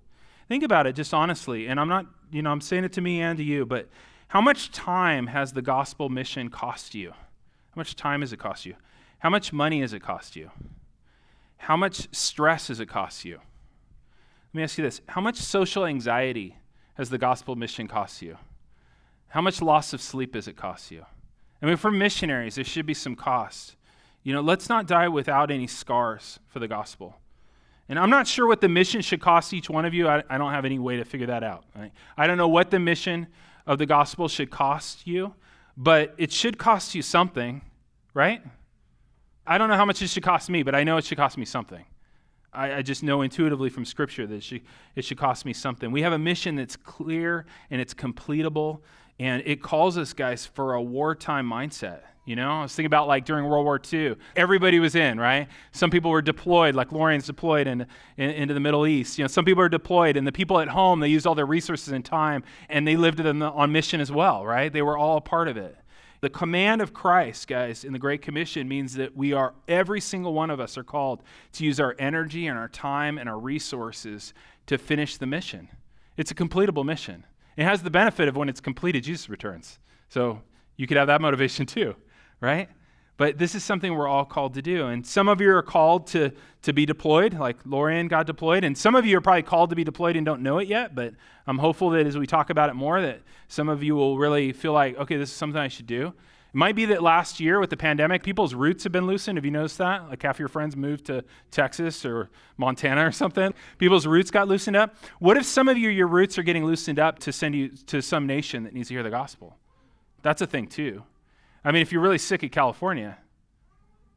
Think 0.49 0.62
about 0.62 0.87
it 0.87 0.94
just 0.94 1.12
honestly. 1.12 1.66
And 1.66 1.81
I'm 1.81 1.88
not, 1.88 2.07
you 2.31 2.42
know, 2.42 2.51
I'm 2.51 2.61
saying 2.61 2.85
it 2.85 2.92
to 2.94 3.01
me 3.01 3.20
and 3.20 3.37
to 3.38 3.44
you, 3.44 3.66
but 3.66 3.88
how 4.29 4.40
much 4.40 4.70
time 4.70 5.27
has 5.29 5.53
the 5.53 5.62
gospel 5.62 6.09
mission 6.09 6.51
cost 6.51 6.94
you? 6.94 7.11
How 7.11 7.77
much 7.77 7.96
time 7.96 8.20
has 8.20 8.33
it 8.33 8.38
cost 8.38 8.66
you? 8.66 8.75
How 9.18 9.31
much 9.31 9.53
money 9.53 9.81
has 9.81 9.92
it 9.92 10.01
cost 10.01 10.37
you? 10.37 10.51
How 11.61 11.77
much 11.77 12.09
stress 12.11 12.68
has 12.68 12.81
it 12.81 12.87
cost 12.87 13.27
you? 13.27 13.35
Let 13.35 14.55
me 14.55 14.62
ask 14.62 14.79
you 14.79 14.85
this 14.85 15.03
How 15.09 15.20
much 15.20 15.37
social 15.37 15.85
anxiety 15.85 16.57
has 16.94 17.11
the 17.11 17.18
gospel 17.18 17.55
mission 17.55 17.87
cost 17.87 18.23
you? 18.23 18.38
How 19.29 19.42
much 19.42 19.61
loss 19.61 19.92
of 19.92 20.01
sleep 20.01 20.35
has 20.35 20.49
it 20.49 20.57
cost 20.57 20.90
you? 20.90 21.05
I 21.61 21.66
mean, 21.66 21.77
for 21.77 21.90
missionaries, 21.90 22.55
there 22.55 22.64
should 22.64 22.87
be 22.87 22.94
some 22.94 23.14
cost. 23.14 23.77
You 24.23 24.33
know, 24.33 24.40
let's 24.40 24.70
not 24.70 24.87
die 24.87 25.09
without 25.09 25.51
any 25.51 25.66
scars 25.66 26.40
for 26.49 26.61
the 26.61 26.66
gospel. 26.66 27.16
And 27.90 27.99
I'm 27.99 28.11
not 28.11 28.27
sure 28.27 28.46
what 28.46 28.62
the 28.62 28.68
mission 28.68 29.03
should 29.03 29.20
cost 29.20 29.53
each 29.53 29.68
one 29.68 29.85
of 29.85 29.92
you. 29.92 30.09
I, 30.09 30.23
I 30.31 30.38
don't 30.38 30.53
have 30.53 30.64
any 30.64 30.79
way 30.79 30.96
to 30.96 31.05
figure 31.05 31.27
that 31.27 31.42
out. 31.42 31.64
Right? 31.77 31.92
I 32.16 32.27
don't 32.27 32.38
know 32.38 32.49
what 32.49 32.70
the 32.70 32.79
mission 32.79 33.27
of 33.66 33.79
the 33.79 33.87
gospel 33.87 34.29
should 34.29 34.51
cost 34.51 35.07
you, 35.07 35.35
but 35.77 36.14
it 36.16 36.33
should 36.33 36.57
cost 36.57 36.94
you 36.94 37.03
something, 37.03 37.61
right? 38.14 38.42
I 39.46 39.59
don't 39.59 39.68
know 39.68 39.76
how 39.76 39.85
much 39.85 40.03
it 40.03 40.09
should 40.09 40.22
cost 40.22 40.50
me, 40.50 40.62
but 40.62 40.74
I 40.74 40.85
know 40.85 40.96
it 40.96 41.05
should 41.05 41.18
cost 41.18 41.38
me 41.38 41.44
something. 41.44 41.85
I, 42.53 42.74
I, 42.74 42.83
just 42.83 43.03
know 43.03 43.22
intuitively 43.22 43.70
from 43.70 43.85
Scripture 43.85 44.26
that 44.26 44.35
it 44.35 44.42
should, 44.42 44.62
it 44.96 45.05
should 45.05 45.18
cost 45.18 45.44
me 45.44 45.53
something. 45.53 45.92
We 45.92 46.03
have 46.03 46.12
a 46.12 46.18
mission 46.18 46.57
that's 46.57 46.76
clear 46.76 47.46
and 47.70 47.81
it's 47.81 47.94
completable, 47.94 48.81
and 49.18 49.42
it 49.46 49.62
calls 49.62 49.96
us, 49.96 50.12
guys, 50.12 50.46
for 50.46 50.74
a 50.74 50.83
wartime 50.83 51.48
mindset. 51.48 52.00
You 52.26 52.37
know, 52.37 52.50
I 52.50 52.62
was 52.62 52.74
thinking 52.74 52.87
about 52.87 53.09
like 53.09 53.24
during 53.24 53.46
World 53.46 53.64
War 53.64 53.81
II, 53.92 54.14
everybody 54.37 54.79
was 54.79 54.94
in, 54.94 55.18
right? 55.18 55.48
Some 55.72 55.90
people 55.90 56.11
were 56.11 56.22
deployed, 56.22 56.74
like 56.74 56.92
Lorian's 56.92 57.26
deployed 57.26 57.66
in, 57.66 57.87
in, 58.16 58.31
into 58.31 58.55
the 58.55 58.61
Middle 58.61 58.87
East. 58.87 59.18
You 59.18 59.24
know, 59.24 59.29
some 59.29 59.44
people 59.44 59.62
are 59.62 59.68
deployed, 59.68 60.16
and 60.16 60.26
the 60.26 60.33
people 60.33 60.61
at 60.61 60.68
home, 60.68 61.00
they 61.00 61.09
used 61.09 61.26
all 61.26 61.35
their 61.35 61.46
resources 61.46 61.92
and 61.92 62.05
time, 62.05 62.44
and 62.68 62.87
they 62.87 62.96
lived 62.96 63.20
on 63.20 63.72
mission 63.72 64.00
as 64.00 64.12
well, 64.12 64.44
right? 64.44 64.72
They 64.72 64.83
were 64.83 64.98
all 64.98 65.16
a 65.16 65.20
part 65.20 65.48
of 65.48 65.57
it. 65.57 65.76
The 66.20 66.30
command 66.30 66.83
of 66.83 66.92
Christ, 66.92 67.48
guys, 67.48 67.85
in 67.85 67.92
the 67.92 67.98
Great 67.98 68.20
Commission 68.20 68.68
means 68.68 68.94
that 68.94 69.16
we 69.16 69.33
are, 69.33 69.54
every 69.68 70.00
single 70.00 70.35
one 70.35 70.50
of 70.50 70.61
us 70.61 70.76
are 70.76 70.85
called 70.85 71.22
to 71.52 71.64
use 71.64 71.80
our 71.80 71.96
energy 71.98 72.46
and 72.46 72.59
our 72.59 72.68
time 72.68 73.16
and 73.16 73.28
our 73.28 73.38
resources 73.38 74.35
to 74.66 74.76
finish 74.76 75.16
the 75.16 75.26
mission. 75.26 75.68
It's 76.16 76.30
a 76.30 76.35
completable 76.35 76.85
mission. 76.85 77.24
It 77.56 77.64
has 77.64 77.83
the 77.83 77.90
benefit 77.90 78.28
of 78.28 78.37
when 78.37 78.48
it's 78.48 78.61
completed, 78.61 79.04
Jesus 79.04 79.30
returns. 79.30 79.78
So 80.09 80.42
you 80.76 80.87
could 80.87 80.98
have 80.98 81.06
that 81.06 81.20
motivation 81.20 81.64
too 81.64 81.96
right? 82.40 82.68
But 83.20 83.37
this 83.37 83.54
is 83.54 83.62
something 83.62 83.92
we're 83.92 84.09
all 84.09 84.24
called 84.24 84.54
to 84.54 84.62
do. 84.62 84.87
And 84.87 85.06
some 85.06 85.28
of 85.28 85.42
you 85.42 85.50
are 85.50 85.61
called 85.61 86.06
to, 86.06 86.33
to 86.62 86.72
be 86.72 86.87
deployed, 86.87 87.35
like 87.35 87.59
Lorian 87.66 88.09
got 88.09 88.26
deployed. 88.26 88.64
And 88.64 88.78
some 88.78 88.94
of 88.94 89.04
you 89.04 89.18
are 89.18 89.20
probably 89.20 89.42
called 89.42 89.68
to 89.68 89.76
be 89.76 89.85
deployed 89.85 90.16
and 90.16 90.24
don't 90.24 90.40
know 90.40 90.56
it 90.56 90.68
yet. 90.68 90.94
But 90.94 91.12
I'm 91.46 91.59
hopeful 91.59 91.90
that 91.90 92.06
as 92.06 92.16
we 92.16 92.26
talk 92.26 92.48
about 92.48 92.70
it 92.70 92.76
more, 92.76 93.02
that 93.02 93.20
some 93.46 93.68
of 93.68 93.83
you 93.83 93.94
will 93.94 94.16
really 94.16 94.54
feel 94.54 94.72
like, 94.72 94.96
okay, 94.96 95.18
this 95.18 95.28
is 95.28 95.37
something 95.37 95.61
I 95.61 95.68
should 95.68 95.87
do. 95.87 96.06
It 96.06 96.54
might 96.54 96.74
be 96.74 96.87
that 96.87 97.02
last 97.02 97.40
year 97.40 97.61
with 97.61 97.68
the 97.68 97.76
pandemic, 97.76 98.22
people's 98.22 98.54
roots 98.54 98.85
have 98.85 98.92
been 98.92 99.06
loosened. 99.06 99.37
Have 99.37 99.44
you 99.44 99.50
noticed 99.50 99.76
that? 99.76 100.09
Like 100.09 100.22
half 100.22 100.38
your 100.38 100.48
friends 100.48 100.74
moved 100.74 101.04
to 101.09 101.22
Texas 101.50 102.06
or 102.06 102.30
Montana 102.56 103.06
or 103.06 103.12
something. 103.12 103.52
People's 103.76 104.06
roots 104.06 104.30
got 104.30 104.48
loosened 104.48 104.78
up. 104.78 104.96
What 105.18 105.37
if 105.37 105.44
some 105.44 105.68
of 105.68 105.76
you, 105.76 105.90
your 105.90 106.06
roots 106.06 106.38
are 106.38 106.42
getting 106.42 106.64
loosened 106.64 106.98
up 106.98 107.18
to 107.18 107.35
send 107.35 107.54
you 107.54 107.68
to 107.68 108.00
some 108.00 108.26
nation 108.26 108.64
that 108.64 108.72
needs 108.72 108.88
to 108.88 108.94
hear 108.94 109.02
the 109.02 109.11
gospel? 109.11 109.59
That's 110.22 110.40
a 110.40 110.46
thing 110.46 110.68
too. 110.68 111.02
I 111.64 111.73
mean, 111.73 111.83
if 111.83 111.92
you're 111.92 112.03
really 112.03 112.18
sick 112.18 112.42
of 112.42 112.51
California, 112.51 113.18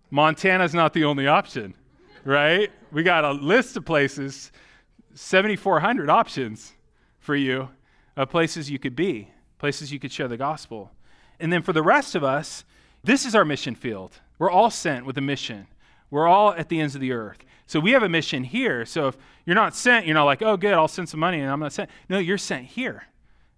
Montana's 0.10 0.74
not 0.74 0.94
the 0.94 1.04
only 1.04 1.28
option, 1.28 1.76
right? 2.24 2.72
We 2.92 3.04
got 3.04 3.26
a 3.26 3.32
list 3.32 3.76
of 3.78 3.86
places, 3.86 4.52
7,400 5.14 6.10
options 6.10 6.74
for 7.20 7.36
you 7.36 7.70
of 8.16 8.30
places 8.30 8.70
you 8.70 8.80
could 8.80 8.96
be, 8.96 9.30
places 9.58 9.92
you 9.92 10.00
could 10.00 10.12
share 10.12 10.28
the 10.28 10.38
gospel. 10.38 10.92
And 11.40 11.52
then 11.52 11.62
for 11.62 11.74
the 11.74 11.84
rest 11.84 12.16
of 12.16 12.24
us, 12.24 12.64
this 13.04 13.26
is 13.26 13.36
our 13.36 13.44
mission 13.44 13.76
field. 13.76 14.20
We're 14.40 14.52
all 14.52 14.70
sent 14.70 15.06
with 15.06 15.18
a 15.18 15.22
mission. 15.22 15.68
We're 16.10 16.28
all 16.28 16.54
at 16.54 16.70
the 16.70 16.80
ends 16.80 16.96
of 16.96 17.02
the 17.02 17.12
earth. 17.12 17.40
So 17.66 17.80
we 17.80 17.92
have 17.92 18.04
a 18.04 18.10
mission 18.10 18.44
here. 18.44 18.86
So 18.86 19.08
if 19.08 19.18
you're 19.46 19.56
not 19.56 19.76
sent, 19.76 20.06
you're 20.06 20.14
not 20.14 20.26
like, 20.26 20.42
oh, 20.42 20.58
good, 20.58 20.74
I'll 20.74 20.88
send 20.88 21.10
some 21.10 21.20
money 21.20 21.40
and 21.40 21.50
I'm 21.50 21.60
not 21.60 21.74
sent. 21.74 21.90
No, 22.08 22.20
you're 22.20 22.38
sent 22.38 22.66
here. 22.68 23.04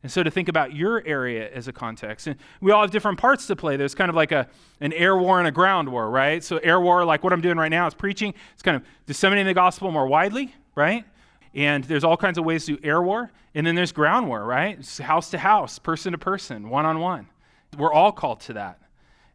And 0.06 0.12
so 0.12 0.22
to 0.22 0.30
think 0.30 0.50
about 0.50 0.76
your 0.76 1.02
area 1.04 1.50
as 1.52 1.68
a 1.68 1.74
context. 1.74 2.28
And 2.28 2.36
we 2.62 2.72
all 2.72 2.82
have 2.82 2.91
different 2.91 3.18
parts 3.18 3.48
to 3.48 3.56
play. 3.56 3.76
There's 3.76 3.96
kind 3.96 4.08
of 4.08 4.15
like 4.15 4.32
a, 4.32 4.48
an 4.80 4.94
air 4.94 5.18
war 5.18 5.39
and 5.39 5.48
a 5.48 5.52
ground 5.52 5.89
war, 5.89 6.12
right? 6.12 6.44
So 6.44 6.58
air 6.58 6.80
war, 6.80 7.04
like 7.04 7.24
what 7.24 7.34
I'm 7.34 7.41
doing 7.41 7.58
right 7.58 7.70
now 7.70 7.88
is 7.88 7.96
preaching. 7.96 8.36
It's 8.54 8.62
kind 8.62 8.78
of 8.78 8.84
disseminating 9.08 9.48
the 9.48 9.56
gospel 9.56 9.89
more 9.89 10.06
widely, 10.06 10.54
right? 10.76 11.06
And 11.56 11.84
there's 11.86 12.04
all 12.04 12.18
kinds 12.18 12.38
of 12.38 12.46
ways 12.46 12.68
to 12.68 12.78
do 12.78 12.88
air 12.88 13.02
war. 13.02 13.32
And 13.56 13.65
then 13.65 13.74
there's 13.74 13.91
ground 13.91 14.28
war, 14.28 14.46
right? 14.46 14.78
It's 14.78 15.00
house 15.00 15.32
to 15.32 15.39
house, 15.39 15.80
person 15.80 16.12
to 16.12 16.20
person, 16.20 16.70
one 16.70 16.86
on 16.86 17.00
one. 17.00 17.28
We're 17.76 17.91
all 17.91 18.12
called 18.12 18.41
to 18.41 18.54
that. 18.54 18.80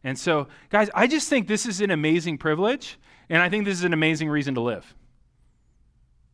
And 0.05 0.17
so, 0.17 0.47
guys, 0.69 0.89
I 0.95 1.05
just 1.05 1.27
think 1.27 1.49
this 1.49 1.65
is 1.65 1.81
an 1.81 1.91
amazing 1.91 2.37
privilege. 2.37 2.97
And 3.29 3.43
I 3.43 3.49
think 3.49 3.65
this 3.65 3.77
is 3.77 3.83
an 3.83 3.91
amazing 3.91 4.29
reason 4.29 4.55
to 4.55 4.61
live. 4.61 4.95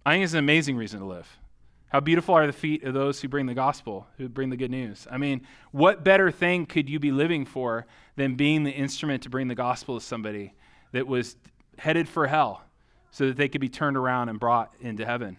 I 0.06 0.14
think 0.14 0.26
it's 0.26 0.34
an 0.34 0.40
amazing 0.40 0.78
reason 0.78 1.00
to 1.00 1.08
live. 1.08 1.40
How 1.90 2.02
beautiful 2.02 2.36
are 2.36 2.46
the 2.46 2.54
feet 2.54 2.84
of 2.84 2.94
those 2.94 3.22
who 3.22 3.30
bring 3.30 3.46
the 3.46 3.54
gospel, 3.54 4.08
who 4.18 4.28
bring 4.28 4.50
the 4.50 4.58
good 4.58 4.72
news. 4.72 5.08
I 5.10 5.18
mean, 5.18 5.48
what 5.72 6.04
better 6.04 6.32
thing 6.32 6.66
could 6.66 6.90
you 6.90 7.00
be 7.00 7.12
living 7.12 7.46
for 7.46 7.86
than 8.18 8.36
being 8.36 8.64
the 8.64 8.72
instrument 8.72 9.24
to 9.24 9.30
bring 9.30 9.48
the 9.48 9.56
gospel 9.56 9.98
to 9.98 10.06
somebody 10.06 10.54
that 10.92 11.08
was 11.08 11.38
headed 11.78 12.10
for 12.10 12.28
hell 12.28 12.64
so 13.12 13.28
that 13.28 13.38
they 13.38 13.48
could 13.48 13.62
be 13.62 13.70
turned 13.70 13.96
around 13.96 14.28
and 14.28 14.38
brought 14.38 14.74
into 14.82 15.06
heaven? 15.06 15.38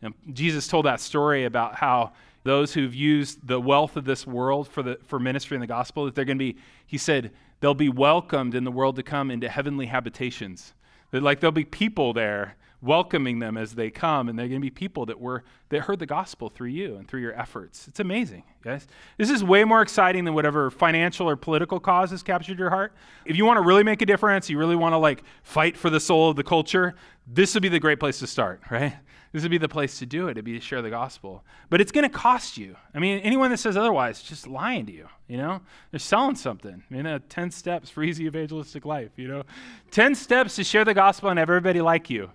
And 0.00 0.14
Jesus 0.32 0.68
told 0.68 0.86
that 0.86 1.00
story 1.00 1.44
about 1.44 1.74
how 1.74 2.12
those 2.44 2.72
who've 2.72 2.94
used 2.94 3.46
the 3.46 3.60
wealth 3.60 3.96
of 3.96 4.04
this 4.04 4.24
world 4.24 4.68
for, 4.68 4.84
the, 4.84 4.98
for 5.06 5.18
ministry 5.18 5.56
in 5.56 5.60
the 5.60 5.66
gospel, 5.66 6.04
that 6.04 6.14
they're 6.14 6.24
going 6.24 6.38
to 6.38 6.52
be, 6.52 6.56
he 6.86 6.96
said, 6.96 7.32
they'll 7.58 7.74
be 7.74 7.88
welcomed 7.88 8.54
in 8.54 8.62
the 8.62 8.70
world 8.70 8.94
to 8.96 9.02
come 9.02 9.32
into 9.32 9.48
heavenly 9.48 9.86
habitations. 9.86 10.74
That 11.10 11.24
like 11.24 11.40
there'll 11.40 11.52
be 11.52 11.64
people 11.64 12.12
there 12.12 12.56
welcoming 12.80 13.38
them 13.38 13.56
as 13.56 13.74
they 13.74 13.90
come, 13.90 14.28
and 14.28 14.38
they're 14.38 14.48
going 14.48 14.60
to 14.60 14.64
be 14.64 14.70
people 14.70 15.06
that 15.06 15.20
were 15.20 15.42
that 15.70 15.80
heard 15.80 15.98
the 15.98 16.06
gospel 16.06 16.48
through 16.48 16.68
you 16.68 16.96
and 16.96 17.06
through 17.06 17.20
your 17.20 17.38
efforts. 17.38 17.88
It's 17.88 18.00
amazing, 18.00 18.44
guys. 18.62 18.86
This 19.18 19.30
is 19.30 19.44
way 19.44 19.64
more 19.64 19.82
exciting 19.82 20.24
than 20.24 20.34
whatever 20.34 20.70
financial 20.70 21.28
or 21.28 21.36
political 21.36 21.78
cause 21.80 22.10
has 22.10 22.22
captured 22.22 22.58
your 22.58 22.70
heart. 22.70 22.94
If 23.26 23.36
you 23.36 23.44
want 23.44 23.58
to 23.58 23.62
really 23.62 23.82
make 23.82 24.00
a 24.00 24.06
difference, 24.06 24.48
you 24.48 24.58
really 24.58 24.76
want 24.76 24.94
to 24.94 24.98
like 24.98 25.22
fight 25.42 25.76
for 25.76 25.90
the 25.90 26.00
soul 26.00 26.30
of 26.30 26.36
the 26.36 26.44
culture, 26.44 26.94
this 27.26 27.54
would 27.54 27.62
be 27.62 27.68
the 27.68 27.80
great 27.80 28.00
place 28.00 28.18
to 28.20 28.26
start, 28.26 28.62
right? 28.70 28.94
This 29.32 29.42
would 29.42 29.50
be 29.50 29.58
the 29.58 29.68
place 29.68 29.98
to 29.98 30.06
do 30.06 30.28
it, 30.28 30.34
to 30.34 30.42
be 30.42 30.54
to 30.54 30.60
share 30.60 30.80
the 30.80 30.88
gospel. 30.88 31.44
But 31.68 31.82
it's 31.82 31.92
going 31.92 32.08
to 32.08 32.14
cost 32.14 32.56
you. 32.56 32.76
I 32.94 32.98
mean, 32.98 33.18
anyone 33.18 33.50
that 33.50 33.58
says 33.58 33.76
otherwise 33.76 34.18
is 34.18 34.22
just 34.22 34.46
lying 34.46 34.86
to 34.86 34.92
you, 34.92 35.06
you 35.26 35.36
know? 35.36 35.60
They're 35.90 36.00
selling 36.00 36.36
something. 36.36 36.82
You 36.88 37.02
know, 37.02 37.18
10 37.18 37.50
steps 37.50 37.90
for 37.90 38.02
easy 38.02 38.24
evangelistic 38.24 38.86
life, 38.86 39.10
you 39.16 39.28
know? 39.28 39.42
10 39.90 40.14
steps 40.14 40.56
to 40.56 40.64
share 40.64 40.84
the 40.84 40.94
gospel 40.94 41.28
and 41.28 41.38
have 41.38 41.50
everybody 41.50 41.82
like 41.82 42.08
you. 42.08 42.30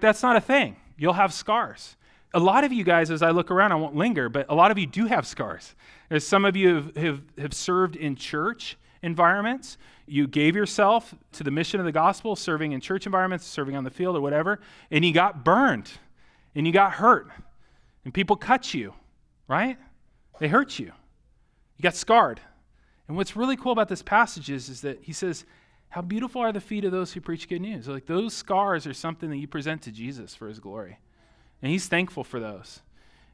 That's 0.00 0.22
not 0.22 0.36
a 0.36 0.40
thing. 0.40 0.76
You'll 0.96 1.12
have 1.14 1.32
scars. 1.32 1.96
A 2.34 2.40
lot 2.40 2.64
of 2.64 2.72
you 2.72 2.84
guys, 2.84 3.10
as 3.10 3.22
I 3.22 3.30
look 3.30 3.50
around, 3.50 3.72
I 3.72 3.76
won't 3.76 3.96
linger, 3.96 4.28
but 4.28 4.46
a 4.48 4.54
lot 4.54 4.70
of 4.70 4.78
you 4.78 4.86
do 4.86 5.06
have 5.06 5.26
scars. 5.26 5.74
There's 6.08 6.26
some 6.26 6.44
of 6.44 6.56
you 6.56 6.74
have, 6.74 6.96
have, 6.96 7.22
have 7.38 7.54
served 7.54 7.96
in 7.96 8.16
church 8.16 8.76
environments. 9.02 9.78
You 10.06 10.26
gave 10.26 10.56
yourself 10.56 11.14
to 11.32 11.44
the 11.44 11.50
mission 11.50 11.80
of 11.80 11.86
the 11.86 11.92
gospel, 11.92 12.36
serving 12.36 12.72
in 12.72 12.80
church 12.80 13.06
environments, 13.06 13.46
serving 13.46 13.76
on 13.76 13.84
the 13.84 13.90
field 13.90 14.16
or 14.16 14.20
whatever, 14.20 14.60
and 14.90 15.04
you 15.04 15.12
got 15.12 15.44
burned 15.44 15.90
and 16.54 16.66
you 16.66 16.72
got 16.72 16.92
hurt. 16.92 17.28
And 18.04 18.12
people 18.12 18.36
cut 18.36 18.74
you, 18.74 18.94
right? 19.46 19.78
They 20.38 20.48
hurt 20.48 20.78
you. 20.78 20.92
You 21.76 21.82
got 21.82 21.94
scarred. 21.94 22.40
And 23.06 23.16
what's 23.16 23.36
really 23.36 23.56
cool 23.56 23.72
about 23.72 23.88
this 23.88 24.02
passage 24.02 24.50
is, 24.50 24.68
is 24.68 24.80
that 24.82 24.98
he 25.02 25.12
says, 25.12 25.44
how 25.90 26.02
beautiful 26.02 26.42
are 26.42 26.52
the 26.52 26.60
feet 26.60 26.84
of 26.84 26.92
those 26.92 27.12
who 27.12 27.20
preach 27.20 27.48
good 27.48 27.62
news? 27.62 27.88
Like 27.88 28.06
those 28.06 28.34
scars 28.34 28.86
are 28.86 28.94
something 28.94 29.30
that 29.30 29.38
you 29.38 29.48
present 29.48 29.82
to 29.82 29.92
Jesus 29.92 30.34
for 30.34 30.48
his 30.48 30.60
glory. 30.60 30.98
And 31.62 31.72
he's 31.72 31.88
thankful 31.88 32.24
for 32.24 32.38
those. 32.38 32.80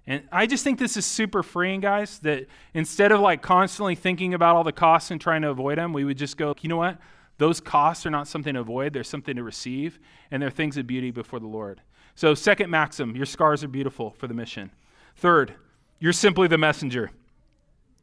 And 0.06 0.22
I 0.30 0.46
just 0.46 0.64
think 0.64 0.78
this 0.78 0.96
is 0.96 1.06
super 1.06 1.42
freeing, 1.42 1.80
guys, 1.80 2.18
that 2.20 2.46
instead 2.74 3.10
of 3.10 3.20
like 3.20 3.42
constantly 3.42 3.94
thinking 3.94 4.34
about 4.34 4.54
all 4.54 4.64
the 4.64 4.72
costs 4.72 5.10
and 5.10 5.20
trying 5.20 5.42
to 5.42 5.50
avoid 5.50 5.78
them, 5.78 5.92
we 5.92 6.04
would 6.04 6.18
just 6.18 6.36
go, 6.36 6.54
you 6.60 6.68
know 6.68 6.76
what? 6.76 6.98
Those 7.38 7.58
costs 7.58 8.06
are 8.06 8.10
not 8.10 8.28
something 8.28 8.54
to 8.54 8.60
avoid, 8.60 8.92
they're 8.92 9.02
something 9.02 9.34
to 9.36 9.42
receive, 9.42 9.98
and 10.30 10.40
they're 10.40 10.50
things 10.50 10.76
of 10.76 10.86
beauty 10.86 11.10
before 11.10 11.40
the 11.40 11.46
Lord. 11.46 11.80
So, 12.14 12.34
second 12.34 12.70
maxim, 12.70 13.16
your 13.16 13.26
scars 13.26 13.64
are 13.64 13.68
beautiful 13.68 14.14
for 14.18 14.28
the 14.28 14.34
mission. 14.34 14.70
Third, 15.16 15.54
you're 15.98 16.12
simply 16.12 16.46
the 16.46 16.58
messenger. 16.58 17.10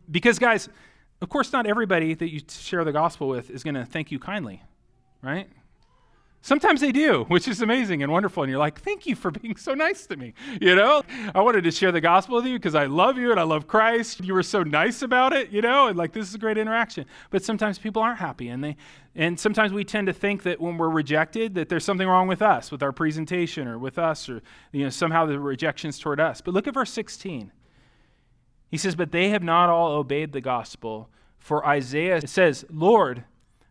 Because, 0.10 0.38
guys, 0.38 0.68
of 1.22 1.30
course, 1.30 1.54
not 1.54 1.68
everybody 1.68 2.14
that 2.14 2.32
you 2.32 2.42
share 2.50 2.84
the 2.84 2.92
gospel 2.92 3.28
with 3.28 3.50
is 3.50 3.64
going 3.64 3.76
to 3.76 3.86
thank 3.86 4.12
you 4.12 4.20
kindly, 4.20 4.64
right? 5.22 5.48
Sometimes 6.44 6.82
they 6.82 6.92
do, 6.92 7.26
which 7.26 7.48
is 7.48 7.62
amazing 7.62 8.02
and 8.02 8.12
wonderful. 8.12 8.42
And 8.42 8.50
you're 8.50 8.60
like, 8.60 8.82
thank 8.82 9.06
you 9.06 9.16
for 9.16 9.30
being 9.42 9.56
so 9.56 9.76
nice 9.76 10.08
to 10.08 10.18
me. 10.18 10.34
You 10.60 10.76
know, 10.76 11.04
I 11.36 11.42
wanted 11.42 11.64
to 11.66 11.72
share 11.72 11.92
the 11.92 12.02
gospel 12.02 12.38
with 12.38 12.48
you 12.48 12.58
because 12.58 12.74
I 12.74 12.88
love 12.88 13.20
you 13.20 13.30
and 13.30 13.40
I 13.40 13.44
love 13.44 13.68
Christ. 13.68 14.24
You 14.24 14.34
were 14.34 14.42
so 14.42 14.64
nice 14.64 15.04
about 15.04 15.34
it, 15.34 15.52
you 15.52 15.62
know, 15.62 15.88
and 15.88 15.98
like 15.98 16.14
this 16.14 16.28
is 16.28 16.34
a 16.34 16.40
great 16.40 16.58
interaction. 16.58 17.06
But 17.30 17.44
sometimes 17.44 17.78
people 17.78 18.02
aren't 18.02 18.20
happy 18.20 18.50
and 18.50 18.64
they 18.64 18.76
and 19.14 19.38
sometimes 19.38 19.74
we 19.74 19.84
tend 19.84 20.08
to 20.08 20.14
think 20.14 20.44
that 20.44 20.62
when 20.62 20.78
we're 20.78 20.90
rejected 20.90 21.54
that 21.56 21.68
there's 21.68 21.84
something 21.84 22.08
wrong 22.08 22.28
with 22.28 22.42
us, 22.42 22.72
with 22.72 22.82
our 22.82 22.94
presentation 22.94 23.68
or 23.68 23.78
with 23.78 24.00
us, 24.00 24.30
or 24.30 24.42
you 24.72 24.86
know, 24.86 24.90
somehow 24.90 25.26
the 25.26 25.38
rejection's 25.38 26.00
toward 26.00 26.20
us. 26.20 26.42
But 26.42 26.54
look 26.54 26.66
at 26.66 26.74
verse 26.74 26.92
16. 26.92 27.52
He 28.72 28.78
says, 28.78 28.96
But 28.96 29.12
they 29.12 29.30
have 29.30 29.44
not 29.44 29.70
all 29.70 29.92
obeyed 29.92 30.32
the 30.32 30.42
gospel. 30.42 31.10
For 31.38 31.66
Isaiah 31.66 32.26
says, 32.28 32.66
Lord, 32.72 33.26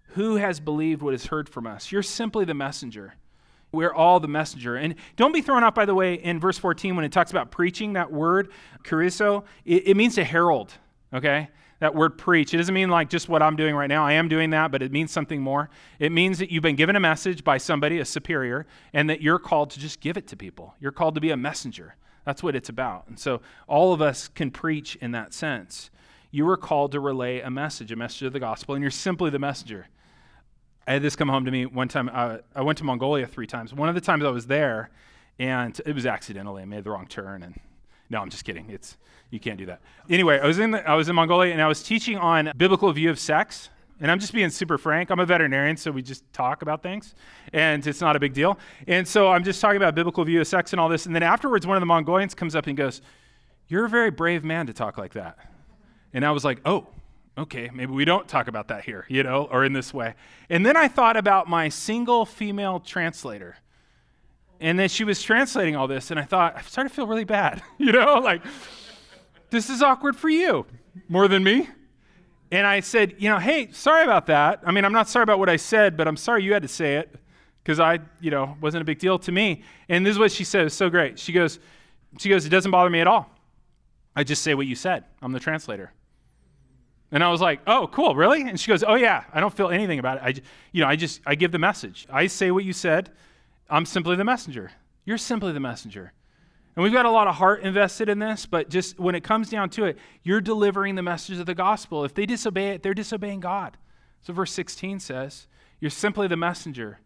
who 0.08 0.36
has 0.36 0.60
believed 0.60 1.02
what 1.02 1.14
is 1.14 1.26
heard 1.26 1.48
from 1.48 1.66
us? 1.66 1.90
You're 1.90 2.02
simply 2.02 2.44
the 2.44 2.54
messenger. 2.54 3.14
We're 3.72 3.94
all 3.94 4.18
the 4.18 4.28
messenger. 4.28 4.76
And 4.76 4.96
don't 5.16 5.32
be 5.32 5.40
thrown 5.40 5.62
off, 5.62 5.74
by 5.74 5.84
the 5.84 5.94
way, 5.94 6.14
in 6.14 6.40
verse 6.40 6.58
14 6.58 6.96
when 6.96 7.04
it 7.04 7.12
talks 7.12 7.30
about 7.30 7.50
preaching, 7.50 7.92
that 7.92 8.12
word, 8.12 8.50
kerusso, 8.82 9.44
it, 9.64 9.88
it 9.88 9.96
means 9.96 10.16
to 10.16 10.24
herald, 10.24 10.74
okay? 11.14 11.48
That 11.78 11.94
word 11.94 12.18
preach. 12.18 12.52
It 12.52 12.56
doesn't 12.56 12.74
mean 12.74 12.90
like 12.90 13.08
just 13.08 13.28
what 13.28 13.42
I'm 13.42 13.54
doing 13.56 13.74
right 13.74 13.86
now. 13.86 14.04
I 14.04 14.14
am 14.14 14.28
doing 14.28 14.50
that, 14.50 14.72
but 14.72 14.82
it 14.82 14.90
means 14.90 15.12
something 15.12 15.40
more. 15.40 15.70
It 16.00 16.10
means 16.10 16.38
that 16.40 16.50
you've 16.50 16.64
been 16.64 16.76
given 16.76 16.96
a 16.96 17.00
message 17.00 17.44
by 17.44 17.58
somebody, 17.58 18.00
a 18.00 18.04
superior, 18.04 18.66
and 18.92 19.08
that 19.08 19.22
you're 19.22 19.38
called 19.38 19.70
to 19.70 19.80
just 19.80 20.00
give 20.00 20.16
it 20.16 20.26
to 20.26 20.36
people. 20.36 20.74
You're 20.80 20.92
called 20.92 21.14
to 21.14 21.20
be 21.20 21.30
a 21.30 21.36
messenger. 21.36 21.94
That's 22.24 22.42
what 22.42 22.54
it's 22.54 22.68
about. 22.68 23.04
And 23.08 23.18
so 23.18 23.40
all 23.66 23.92
of 23.92 24.02
us 24.02 24.28
can 24.28 24.50
preach 24.50 24.96
in 24.96 25.12
that 25.12 25.32
sense. 25.32 25.90
You 26.30 26.44
were 26.44 26.56
called 26.56 26.92
to 26.92 27.00
relay 27.00 27.40
a 27.40 27.50
message, 27.50 27.90
a 27.90 27.96
message 27.96 28.22
of 28.22 28.32
the 28.32 28.40
gospel, 28.40 28.74
and 28.74 28.82
you're 28.82 28.90
simply 28.90 29.30
the 29.30 29.38
messenger. 29.38 29.88
I 30.86 30.94
had 30.94 31.02
this 31.02 31.16
come 31.16 31.28
home 31.28 31.44
to 31.44 31.50
me 31.50 31.66
one 31.66 31.88
time. 31.88 32.10
Uh, 32.12 32.38
I 32.54 32.62
went 32.62 32.78
to 32.78 32.84
Mongolia 32.84 33.26
three 33.26 33.46
times. 33.46 33.74
One 33.74 33.88
of 33.88 33.94
the 33.94 34.00
times 34.00 34.24
I 34.24 34.30
was 34.30 34.46
there, 34.46 34.90
and 35.38 35.78
it 35.86 35.94
was 35.94 36.06
accidentally. 36.06 36.62
I 36.62 36.64
made 36.66 36.84
the 36.84 36.90
wrong 36.90 37.06
turn, 37.06 37.42
and 37.42 37.58
no, 38.10 38.20
I'm 38.20 38.30
just 38.30 38.44
kidding. 38.44 38.68
It's 38.70 38.96
you 39.30 39.40
can't 39.40 39.58
do 39.58 39.66
that. 39.66 39.80
Anyway, 40.08 40.38
I 40.40 40.46
was 40.46 40.58
in 40.58 40.72
the, 40.72 40.88
I 40.88 40.94
was 40.94 41.08
in 41.08 41.14
Mongolia, 41.14 41.52
and 41.52 41.62
I 41.62 41.68
was 41.68 41.82
teaching 41.82 42.18
on 42.18 42.52
biblical 42.56 42.92
view 42.92 43.10
of 43.10 43.18
sex. 43.18 43.70
And 44.00 44.10
I'm 44.10 44.18
just 44.18 44.32
being 44.32 44.48
super 44.48 44.78
frank. 44.78 45.10
I'm 45.10 45.20
a 45.20 45.26
veterinarian, 45.26 45.76
so 45.76 45.90
we 45.90 46.00
just 46.00 46.30
talk 46.32 46.62
about 46.62 46.82
things, 46.82 47.14
and 47.52 47.86
it's 47.86 48.00
not 48.00 48.16
a 48.16 48.18
big 48.18 48.32
deal. 48.32 48.58
And 48.86 49.06
so 49.06 49.28
I'm 49.28 49.44
just 49.44 49.60
talking 49.60 49.76
about 49.76 49.94
biblical 49.94 50.24
view 50.24 50.40
of 50.40 50.46
sex 50.46 50.72
and 50.72 50.80
all 50.80 50.88
this. 50.88 51.04
And 51.04 51.14
then 51.14 51.22
afterwards, 51.22 51.66
one 51.66 51.76
of 51.76 51.80
the 51.80 51.86
Mongolians 51.86 52.34
comes 52.34 52.56
up 52.56 52.66
and 52.66 52.76
goes, 52.76 53.02
"You're 53.68 53.84
a 53.84 53.88
very 53.88 54.10
brave 54.10 54.42
man 54.42 54.66
to 54.66 54.72
talk 54.72 54.96
like 54.96 55.12
that." 55.12 55.38
And 56.14 56.24
I 56.24 56.30
was 56.30 56.44
like, 56.44 56.60
"Oh, 56.64 56.86
okay, 57.36 57.70
maybe 57.74 57.92
we 57.92 58.06
don't 58.06 58.26
talk 58.26 58.48
about 58.48 58.68
that 58.68 58.84
here, 58.84 59.04
you 59.08 59.22
know, 59.22 59.48
or 59.50 59.64
in 59.64 59.74
this 59.74 59.92
way." 59.92 60.14
And 60.48 60.64
then 60.64 60.76
I 60.76 60.88
thought 60.88 61.18
about 61.18 61.46
my 61.46 61.68
single 61.68 62.24
female 62.24 62.80
translator. 62.80 63.56
And 64.60 64.78
then 64.78 64.88
she 64.88 65.04
was 65.04 65.22
translating 65.22 65.74
all 65.76 65.88
this, 65.88 66.10
and 66.10 66.20
I 66.20 66.24
thought, 66.24 66.56
I 66.56 66.62
started 66.62 66.90
to 66.90 66.94
feel 66.94 67.06
really 67.06 67.24
bad, 67.24 67.62
you 67.78 67.92
know, 67.92 68.18
like, 68.18 68.42
this 69.50 69.70
is 69.70 69.82
awkward 69.82 70.16
for 70.16 70.28
you 70.28 70.66
more 71.08 71.28
than 71.28 71.42
me. 71.42 71.68
And 72.50 72.66
I 72.66 72.80
said, 72.80 73.14
you 73.18 73.28
know, 73.28 73.38
hey, 73.38 73.70
sorry 73.72 74.02
about 74.02 74.26
that. 74.26 74.60
I 74.64 74.72
mean, 74.72 74.84
I'm 74.84 74.92
not 74.92 75.08
sorry 75.08 75.22
about 75.22 75.38
what 75.38 75.48
I 75.48 75.56
said, 75.56 75.96
but 75.96 76.08
I'm 76.08 76.16
sorry 76.16 76.42
you 76.42 76.52
had 76.52 76.62
to 76.62 76.68
say 76.68 76.96
it 76.96 77.14
because 77.62 77.78
I, 77.78 78.00
you 78.20 78.30
know, 78.30 78.56
wasn't 78.60 78.82
a 78.82 78.84
big 78.84 78.98
deal 78.98 79.18
to 79.20 79.32
me. 79.32 79.62
And 79.88 80.04
this 80.04 80.12
is 80.12 80.18
what 80.18 80.32
she 80.32 80.42
said. 80.42 80.66
It's 80.66 80.74
so 80.74 80.90
great. 80.90 81.18
She 81.18 81.32
goes, 81.32 81.60
she 82.18 82.28
goes, 82.28 82.44
it 82.44 82.48
doesn't 82.48 82.70
bother 82.70 82.90
me 82.90 83.00
at 83.00 83.06
all. 83.06 83.30
I 84.16 84.24
just 84.24 84.42
say 84.42 84.54
what 84.54 84.66
you 84.66 84.74
said. 84.74 85.04
I'm 85.22 85.32
the 85.32 85.38
translator. 85.38 85.92
And 87.12 87.22
I 87.22 87.30
was 87.30 87.40
like, 87.40 87.60
oh, 87.66 87.88
cool, 87.92 88.14
really? 88.14 88.42
And 88.42 88.58
she 88.58 88.68
goes, 88.68 88.84
oh 88.84 88.94
yeah, 88.94 89.24
I 89.32 89.40
don't 89.40 89.54
feel 89.54 89.68
anything 89.68 89.98
about 89.98 90.18
it. 90.18 90.22
I, 90.24 90.42
you 90.72 90.80
know, 90.80 90.88
I 90.88 90.96
just, 90.96 91.20
I 91.26 91.34
give 91.34 91.52
the 91.52 91.58
message. 91.58 92.06
I 92.10 92.26
say 92.26 92.50
what 92.50 92.64
you 92.64 92.72
said. 92.72 93.10
I'm 93.68 93.84
simply 93.84 94.16
the 94.16 94.24
messenger. 94.24 94.72
You're 95.04 95.18
simply 95.18 95.52
the 95.52 95.60
messenger. 95.60 96.12
And 96.80 96.84
we've 96.84 96.94
got 96.94 97.04
a 97.04 97.10
lot 97.10 97.26
of 97.26 97.34
heart 97.34 97.60
invested 97.62 98.08
in 98.08 98.20
this, 98.20 98.46
but 98.46 98.70
just 98.70 98.98
when 98.98 99.14
it 99.14 99.22
comes 99.22 99.50
down 99.50 99.68
to 99.68 99.84
it, 99.84 99.98
you're 100.22 100.40
delivering 100.40 100.94
the 100.94 101.02
message 101.02 101.38
of 101.38 101.44
the 101.44 101.54
gospel. 101.54 102.06
If 102.06 102.14
they 102.14 102.24
disobey 102.24 102.70
it, 102.70 102.82
they're 102.82 102.94
disobeying 102.94 103.40
God. 103.40 103.76
So 104.22 104.32
verse 104.32 104.50
16 104.52 104.98
says, 105.00 105.46
You're 105.80 105.90
simply 105.90 106.26
the 106.26 106.38
messenger. 106.38 107.00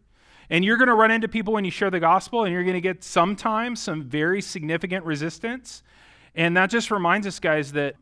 And 0.49 0.63
you're 0.63 0.77
going 0.77 0.87
to 0.87 0.95
run 0.95 1.11
into 1.11 1.27
people 1.27 1.53
when 1.53 1.65
you 1.65 1.71
share 1.71 1.91
the 1.91 1.99
gospel, 1.99 2.45
and 2.45 2.53
you're 2.53 2.63
going 2.63 2.75
to 2.75 2.79
get 2.79 3.03
sometimes 3.03 3.81
some 3.81 4.01
very 4.01 4.41
significant 4.41 5.03
resistance. 5.03 5.83
And 6.35 6.55
that 6.55 6.69
just 6.69 6.89
reminds 6.89 7.27
us, 7.27 7.37
guys, 7.41 7.73
that 7.73 7.95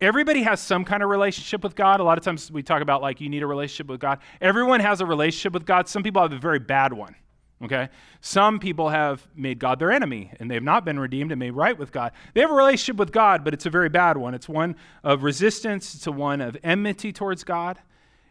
everybody 0.00 0.42
has 0.42 0.58
some 0.60 0.84
kind 0.84 1.00
of 1.00 1.10
relationship 1.10 1.62
with 1.62 1.76
God. 1.76 2.00
A 2.00 2.02
lot 2.02 2.18
of 2.18 2.24
times 2.24 2.50
we 2.50 2.64
talk 2.64 2.82
about 2.82 3.02
like 3.02 3.20
you 3.20 3.28
need 3.28 3.44
a 3.44 3.46
relationship 3.46 3.86
with 3.86 4.00
God. 4.00 4.18
Everyone 4.40 4.80
has 4.80 5.00
a 5.00 5.06
relationship 5.06 5.52
with 5.52 5.64
God. 5.64 5.86
Some 5.86 6.02
people 6.02 6.22
have 6.22 6.32
a 6.32 6.38
very 6.38 6.58
bad 6.58 6.92
one. 6.92 7.14
Okay? 7.62 7.88
Some 8.20 8.58
people 8.58 8.88
have 8.88 9.26
made 9.34 9.58
God 9.58 9.78
their 9.78 9.92
enemy 9.92 10.32
and 10.40 10.50
they've 10.50 10.62
not 10.62 10.84
been 10.84 10.98
redeemed 10.98 11.30
and 11.30 11.38
made 11.38 11.50
right 11.50 11.78
with 11.78 11.92
God. 11.92 12.12
They 12.32 12.40
have 12.40 12.50
a 12.50 12.54
relationship 12.54 12.96
with 12.96 13.12
God, 13.12 13.44
but 13.44 13.52
it's 13.52 13.66
a 13.66 13.70
very 13.70 13.88
bad 13.90 14.16
one. 14.16 14.32
It's 14.34 14.48
one 14.48 14.76
of 15.04 15.22
resistance, 15.22 15.94
it's 15.94 16.06
a 16.06 16.12
one 16.12 16.40
of 16.40 16.56
enmity 16.64 17.12
towards 17.12 17.44
God. 17.44 17.78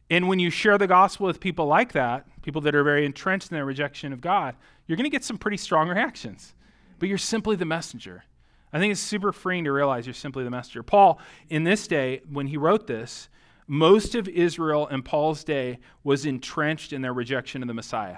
And 0.09 0.27
when 0.27 0.39
you 0.39 0.49
share 0.49 0.79
the 0.79 0.87
gospel 0.87 1.27
with 1.27 1.39
people 1.39 1.67
like 1.67 1.91
that, 1.93 2.25
people 2.41 2.61
that 2.61 2.73
are 2.73 2.83
very 2.83 3.05
entrenched 3.05 3.51
in 3.51 3.55
their 3.55 3.65
rejection 3.65 4.11
of 4.11 4.21
God, 4.21 4.55
you're 4.87 4.95
going 4.95 5.03
to 5.03 5.11
get 5.11 5.23
some 5.23 5.37
pretty 5.37 5.57
strong 5.57 5.87
reactions. 5.87 6.55
but 6.99 7.09
you're 7.09 7.17
simply 7.17 7.55
the 7.55 7.65
messenger. 7.65 8.23
I 8.71 8.79
think 8.79 8.91
it's 8.91 9.01
super 9.01 9.31
freeing 9.31 9.63
to 9.63 9.71
realize 9.71 10.05
you're 10.05 10.13
simply 10.13 10.43
the 10.43 10.51
messenger. 10.51 10.83
Paul, 10.83 11.19
in 11.49 11.63
this 11.63 11.87
day, 11.87 12.21
when 12.29 12.47
he 12.47 12.57
wrote 12.57 12.85
this, 12.85 13.29
most 13.67 14.15
of 14.15 14.27
Israel 14.27 14.87
in 14.87 15.01
Paul's 15.01 15.43
day 15.43 15.79
was 16.03 16.25
entrenched 16.25 16.93
in 16.93 17.01
their 17.01 17.13
rejection 17.13 17.63
of 17.63 17.67
the 17.67 17.73
Messiah. 17.73 18.17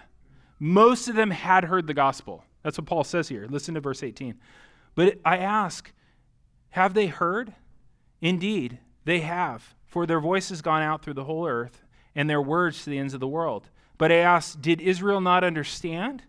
Most 0.64 1.08
of 1.08 1.16
them 1.16 1.32
had 1.32 1.66
heard 1.66 1.88
the 1.88 1.94
gospel. 1.96 2.46
That's 2.62 2.78
what 2.78 2.86
Paul 2.86 3.04
says 3.04 3.28
here. 3.28 3.48
Listen 3.50 3.74
to 3.74 3.82
verse 3.82 4.04
18. 4.04 4.36
But 4.94 5.18
I 5.26 5.38
ask, 5.38 5.92
have 6.70 6.94
they 6.94 7.08
heard? 7.08 7.56
Indeed, 8.22 8.78
they 9.04 9.22
have, 9.22 9.74
for 9.88 10.06
their 10.06 10.20
voice 10.20 10.50
has 10.50 10.62
gone 10.62 10.84
out 10.84 11.02
through 11.02 11.16
the 11.16 11.24
whole 11.24 11.48
earth, 11.48 11.82
and 12.14 12.30
their 12.30 12.44
words 12.44 12.84
to 12.84 12.92
the 12.92 13.00
ends 13.00 13.16
of 13.16 13.20
the 13.20 13.28
world. 13.28 13.72
But 13.98 14.12
I 14.12 14.18
ask, 14.18 14.62
did 14.62 14.82
Israel 14.82 15.20
not 15.20 15.44
understand? 15.44 16.22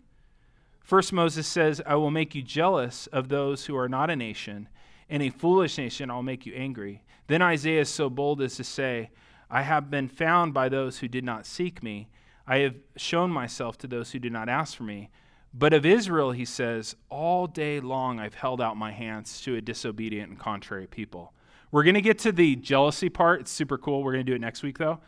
First, 0.79 1.13
Moses 1.13 1.45
says, 1.45 1.79
I 1.85 1.93
will 1.93 2.09
make 2.09 2.33
you 2.33 2.41
jealous 2.41 3.05
of 3.07 3.29
those 3.29 3.67
who 3.67 3.77
are 3.77 3.87
not 3.87 4.09
a 4.09 4.15
nation, 4.15 4.67
and 5.11 5.21
a 5.21 5.29
foolish 5.29 5.77
nation 5.77 6.09
I'll 6.09 6.23
make 6.23 6.47
you 6.47 6.55
angry. 6.55 7.03
Then 7.27 7.43
Isaiah 7.43 7.81
is 7.81 7.89
so 7.89 8.09
bold 8.09 8.41
as 8.41 8.55
to 8.55 8.63
say, 8.63 9.11
I 9.51 9.61
have 9.61 9.91
been 9.91 10.07
found 10.07 10.55
by 10.55 10.69
those 10.69 10.97
who 10.97 11.07
did 11.07 11.23
not 11.23 11.45
seek 11.45 11.83
me. 11.83 12.09
I 12.47 12.57
have 12.59 12.75
shown 12.97 13.31
myself 13.31 13.77
to 13.79 13.87
those 13.87 14.11
who 14.11 14.19
did 14.19 14.33
not 14.33 14.49
ask 14.49 14.75
for 14.75 14.83
me. 14.83 15.09
But 15.53 15.73
of 15.73 15.85
Israel, 15.85 16.31
he 16.31 16.45
says, 16.45 16.95
all 17.09 17.47
day 17.47 17.79
long 17.79 18.19
I've 18.19 18.33
held 18.33 18.59
out 18.59 18.75
my 18.75 18.91
hands 18.91 19.41
to 19.41 19.55
a 19.55 19.61
disobedient 19.61 20.29
and 20.29 20.39
contrary 20.39 20.87
people. 20.87 21.33
We're 21.71 21.83
going 21.83 21.95
to 21.95 22.01
get 22.01 22.19
to 22.19 22.31
the 22.31 22.55
jealousy 22.55 23.09
part. 23.09 23.41
It's 23.41 23.51
super 23.51 23.77
cool. 23.77 24.03
We're 24.03 24.13
going 24.13 24.25
to 24.25 24.31
do 24.31 24.35
it 24.35 24.41
next 24.41 24.63
week, 24.63 24.77
though. 24.77 24.99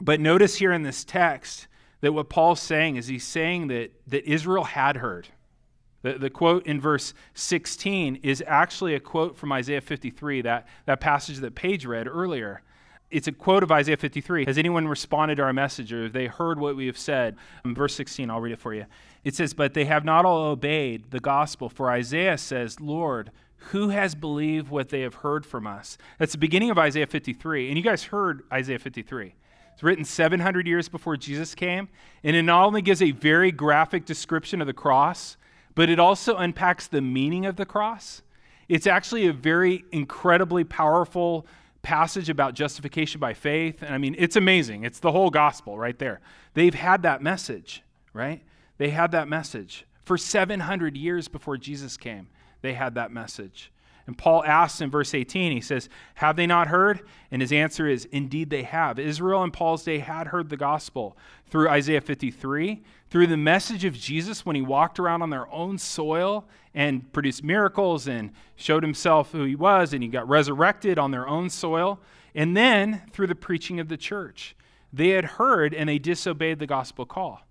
But 0.00 0.20
notice 0.20 0.56
here 0.56 0.72
in 0.72 0.82
this 0.82 1.04
text, 1.04 1.66
that 2.04 2.12
what 2.12 2.28
Paul's 2.28 2.60
saying 2.60 2.96
is 2.96 3.06
he's 3.06 3.24
saying 3.24 3.68
that, 3.68 3.90
that 4.08 4.30
Israel 4.30 4.64
had 4.64 4.98
heard. 4.98 5.28
The, 6.02 6.18
the 6.18 6.28
quote 6.28 6.66
in 6.66 6.78
verse 6.78 7.14
16 7.32 8.16
is 8.16 8.44
actually 8.46 8.94
a 8.94 9.00
quote 9.00 9.38
from 9.38 9.52
Isaiah 9.52 9.80
53, 9.80 10.42
that, 10.42 10.68
that 10.84 11.00
passage 11.00 11.38
that 11.38 11.54
Paige 11.54 11.86
read 11.86 12.06
earlier. 12.06 12.62
It's 13.14 13.28
a 13.28 13.32
quote 13.32 13.62
of 13.62 13.70
Isaiah 13.70 13.96
53. 13.96 14.44
Has 14.46 14.58
anyone 14.58 14.88
responded 14.88 15.36
to 15.36 15.44
our 15.44 15.52
message 15.52 15.92
or 15.92 16.02
have 16.02 16.12
they 16.12 16.26
heard 16.26 16.58
what 16.58 16.74
we 16.74 16.86
have 16.86 16.98
said? 16.98 17.36
Um, 17.64 17.72
verse 17.72 17.94
16, 17.94 18.28
I'll 18.28 18.40
read 18.40 18.54
it 18.54 18.58
for 18.58 18.74
you. 18.74 18.86
It 19.22 19.36
says, 19.36 19.54
But 19.54 19.72
they 19.72 19.84
have 19.84 20.04
not 20.04 20.24
all 20.24 20.46
obeyed 20.46 21.12
the 21.12 21.20
gospel, 21.20 21.68
for 21.68 21.92
Isaiah 21.92 22.36
says, 22.36 22.80
Lord, 22.80 23.30
who 23.70 23.90
has 23.90 24.16
believed 24.16 24.68
what 24.68 24.88
they 24.88 25.02
have 25.02 25.14
heard 25.14 25.46
from 25.46 25.64
us? 25.64 25.96
That's 26.18 26.32
the 26.32 26.38
beginning 26.38 26.70
of 26.70 26.78
Isaiah 26.78 27.06
53. 27.06 27.68
And 27.68 27.78
you 27.78 27.84
guys 27.84 28.02
heard 28.02 28.42
Isaiah 28.52 28.80
53. 28.80 29.32
It's 29.72 29.82
written 29.84 30.04
700 30.04 30.66
years 30.66 30.88
before 30.88 31.16
Jesus 31.16 31.54
came, 31.54 31.88
and 32.24 32.34
it 32.34 32.42
not 32.42 32.66
only 32.66 32.82
gives 32.82 33.00
a 33.00 33.12
very 33.12 33.52
graphic 33.52 34.06
description 34.06 34.60
of 34.60 34.66
the 34.66 34.72
cross, 34.72 35.36
but 35.76 35.88
it 35.88 36.00
also 36.00 36.34
unpacks 36.36 36.88
the 36.88 37.00
meaning 37.00 37.46
of 37.46 37.54
the 37.54 37.64
cross. 37.64 38.22
It's 38.68 38.88
actually 38.88 39.28
a 39.28 39.32
very 39.32 39.84
incredibly 39.92 40.64
powerful 40.64 41.46
passage 41.84 42.28
about 42.28 42.54
justification 42.54 43.20
by 43.20 43.34
faith. 43.34 43.82
And 43.82 43.94
I 43.94 43.98
mean, 43.98 44.16
it's 44.18 44.34
amazing. 44.34 44.82
It's 44.82 44.98
the 44.98 45.12
whole 45.12 45.30
gospel 45.30 45.78
right 45.78 45.98
there. 45.98 46.20
They've 46.54 46.74
had 46.74 47.02
that 47.02 47.22
message, 47.22 47.82
right? 48.12 48.42
They 48.78 48.90
had 48.90 49.12
that 49.12 49.28
message. 49.28 49.86
For 50.04 50.18
700 50.18 50.96
years 50.96 51.28
before 51.28 51.56
Jesus 51.56 51.96
came, 51.96 52.28
they 52.62 52.72
had 52.72 52.96
that 52.96 53.12
message. 53.12 53.70
And 54.06 54.18
Paul 54.18 54.44
asks 54.44 54.80
in 54.80 54.90
verse 54.90 55.14
18, 55.14 55.52
he 55.52 55.60
says, 55.60 55.88
Have 56.16 56.36
they 56.36 56.46
not 56.46 56.66
heard? 56.66 57.02
And 57.30 57.40
his 57.40 57.52
answer 57.52 57.86
is, 57.86 58.04
Indeed 58.06 58.50
they 58.50 58.64
have. 58.64 58.98
Israel 58.98 59.44
in 59.44 59.50
Paul's 59.50 59.84
day 59.84 59.98
had 59.98 60.26
heard 60.26 60.50
the 60.50 60.56
gospel 60.56 61.16
through 61.48 61.68
Isaiah 61.68 62.02
53, 62.02 62.82
through 63.14 63.28
the 63.28 63.36
message 63.36 63.84
of 63.84 63.94
Jesus 63.94 64.44
when 64.44 64.56
he 64.56 64.62
walked 64.62 64.98
around 64.98 65.22
on 65.22 65.30
their 65.30 65.48
own 65.52 65.78
soil 65.78 66.44
and 66.74 67.12
produced 67.12 67.44
miracles 67.44 68.08
and 68.08 68.32
showed 68.56 68.82
himself 68.82 69.30
who 69.30 69.44
he 69.44 69.54
was, 69.54 69.92
and 69.92 70.02
he 70.02 70.08
got 70.08 70.28
resurrected 70.28 70.98
on 70.98 71.12
their 71.12 71.28
own 71.28 71.48
soil. 71.48 72.00
And 72.34 72.56
then 72.56 73.02
through 73.12 73.28
the 73.28 73.36
preaching 73.36 73.78
of 73.78 73.86
the 73.86 73.96
church. 73.96 74.56
They 74.92 75.10
had 75.10 75.24
heard 75.24 75.74
and 75.74 75.88
they 75.88 76.00
disobeyed 76.00 76.58
the 76.58 76.66
gospel 76.66 77.06
call. 77.06 77.42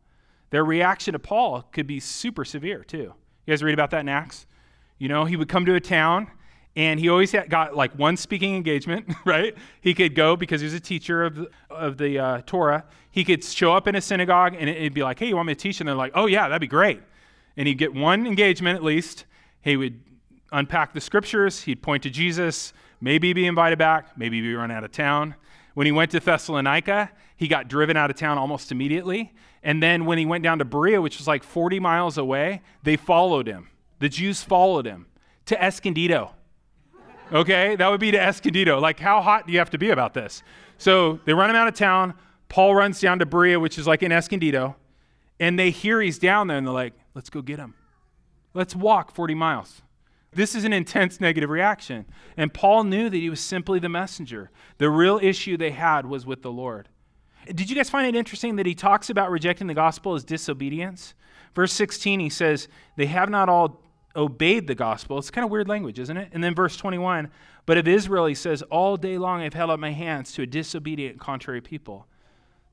Their 0.50 0.66
reaction 0.66 1.14
to 1.14 1.20
Paul 1.20 1.62
could 1.72 1.88
be 1.88 2.02
super 2.02 2.44
severe, 2.44 2.84
too. 2.84 3.14
You 3.46 3.54
guys 3.54 3.64
read 3.64 3.74
about 3.74 3.92
that 3.92 4.02
in 4.02 4.10
Acts? 4.10 4.46
You 4.98 5.08
know, 5.08 5.24
he 5.24 5.38
would 5.38 5.48
come 5.48 5.66
to 5.66 5.76
a 5.76 5.80
town 5.80 6.30
and 6.76 7.00
he 7.00 7.08
always 7.10 7.36
got 7.50 7.76
like 7.76 7.94
one 7.94 8.18
speaking 8.18 8.56
engagement, 8.56 9.08
right? 9.26 9.56
He 9.82 9.94
could 9.94 10.16
go 10.16 10.36
because 10.36 10.62
he 10.62 10.66
was 10.66 10.74
a 10.74 10.80
teacher 10.80 11.24
of 11.24 11.48
of 11.70 11.98
the 11.98 12.20
uh, 12.20 12.42
Torah. 12.46 12.86
He 13.12 13.24
could 13.24 13.44
show 13.44 13.74
up 13.74 13.88
in 13.88 13.96
a 13.96 14.02
synagogue 14.02 14.56
and 14.58 14.70
it'd 14.70 14.94
be 14.94 15.04
like, 15.04 15.20
hey, 15.20 15.28
you 15.28 15.36
want 15.36 15.48
me 15.48 15.54
to 15.54 15.60
teach? 15.60 15.80
And 15.80 15.88
they're 15.88 15.96
like, 15.96 16.14
oh, 16.16 16.26
yeah, 16.26 16.48
that'd 16.48 16.62
be 16.62 16.68
great. 16.68 17.02
And 17.56 17.68
he'd 17.68 17.78
get 17.78 17.94
one 17.94 18.26
engagement 18.26 18.76
at 18.76 18.84
least. 18.84 19.26
He 19.62 19.78
would 19.78 20.02
unpack 20.52 20.94
the 20.94 21.02
scriptures, 21.02 21.62
he'd 21.62 21.82
point 21.82 22.04
to 22.04 22.10
Jesus, 22.10 22.74
maybe 23.02 23.34
be 23.34 23.46
invited 23.46 23.78
back, 23.78 24.18
maybe 24.18 24.42
be 24.42 24.54
run 24.56 24.72
out 24.72 24.84
of 24.84 24.92
town. 24.92 25.36
When 25.74 25.86
he 25.86 25.92
went 25.92 26.12
to 26.12 26.20
Thessalonica, 26.20 27.12
he 27.36 27.48
got 27.48 27.68
driven 27.68 27.98
out 27.98 28.10
of 28.10 28.16
town 28.16 28.38
almost 28.38 28.72
immediately. 28.72 29.34
And 29.64 29.82
then 29.82 30.06
when 30.06 30.18
he 30.18 30.26
went 30.26 30.44
down 30.44 30.60
to 30.60 30.66
Berea, 30.66 31.02
which 31.02 31.18
was 31.18 31.28
like 31.28 31.44
40 31.44 31.80
miles 31.80 32.18
away, 32.18 32.62
they 32.84 32.96
followed 32.96 33.48
him. 33.48 33.70
The 34.00 34.10
Jews 34.10 34.44
followed 34.44 34.86
him 34.86 35.08
to 35.46 35.64
Escondido 35.64 36.32
okay? 37.32 37.76
That 37.76 37.90
would 37.90 38.00
be 38.00 38.12
to 38.12 38.20
Escondido. 38.20 38.80
Like, 38.80 39.00
how 39.00 39.22
hot 39.22 39.48
do 39.48 39.54
you 39.54 39.60
have 39.60 39.70
to 39.72 39.78
be 39.78 39.90
about 39.90 40.14
this? 40.14 40.44
So 40.78 41.20
they 41.26 41.34
run 41.34 41.50
him 41.50 41.56
out 41.56 41.68
of 41.68 41.76
town. 41.76 42.14
Paul 42.50 42.76
runs 42.76 43.00
down 43.00 43.20
to 43.20 43.26
Berea, 43.26 43.60
which 43.60 43.78
is 43.78 43.88
like 43.88 44.04
in 44.04 44.12
Escondido, 44.12 44.76
and 45.40 45.58
they 45.58 45.72
hear 45.72 46.02
he's 46.02 46.20
down 46.20 46.48
there 46.48 46.58
and 46.58 46.68
they're 46.68 46.74
like, 46.74 46.94
let's 47.16 47.30
go 47.30 47.42
get 47.42 47.60
him. 47.60 47.74
Let's 48.54 48.76
walk 48.76 49.12
40 49.12 49.34
miles. 49.34 49.82
This 50.32 50.56
is 50.56 50.64
an 50.64 50.74
intense 50.74 51.20
negative 51.20 51.50
reaction. 51.50 52.06
And 52.38 52.54
Paul 52.54 52.84
knew 52.84 53.10
that 53.10 53.18
he 53.18 53.30
was 53.30 53.40
simply 53.40 53.80
the 53.80 53.90
messenger. 53.90 54.52
The 54.78 54.90
real 54.90 55.20
issue 55.22 55.58
they 55.58 55.72
had 55.72 56.06
was 56.06 56.26
with 56.26 56.42
the 56.42 56.52
Lord. 56.52 56.90
Did 57.48 57.70
you 57.70 57.76
guys 57.76 57.90
find 57.90 58.08
it 58.08 58.18
interesting 58.18 58.56
that 58.56 58.66
he 58.66 58.74
talks 58.74 59.10
about 59.10 59.32
rejecting 59.32 59.68
the 59.68 59.74
gospel 59.74 60.16
as 60.16 60.24
disobedience? 60.24 61.14
Verse 61.54 61.74
16, 61.74 62.20
he 62.20 62.30
says, 62.30 62.68
They 62.96 63.06
have 63.08 63.30
not 63.30 63.50
all 63.50 63.83
obeyed 64.16 64.68
the 64.68 64.76
gospel. 64.76 65.18
It's 65.18 65.32
kind 65.32 65.46
of 65.46 65.52
weird 65.52 65.68
language, 65.68 66.00
isn't 66.00 66.18
it? 66.18 66.30
And 66.32 66.44
then 66.44 66.56
verse 66.56 66.78
21 66.78 67.30
But 67.66 67.78
of 67.78 67.88
Israel, 67.88 68.26
he 68.26 68.36
says, 68.36 68.62
All 68.64 68.98
day 68.98 69.18
long 69.18 69.42
I've 69.42 69.54
held 69.54 69.70
up 69.70 69.80
my 69.80 69.92
hands 69.92 70.32
to 70.34 70.44
a 70.44 70.46
disobedient, 70.46 71.20
contrary 71.20 71.62
people. 71.62 72.08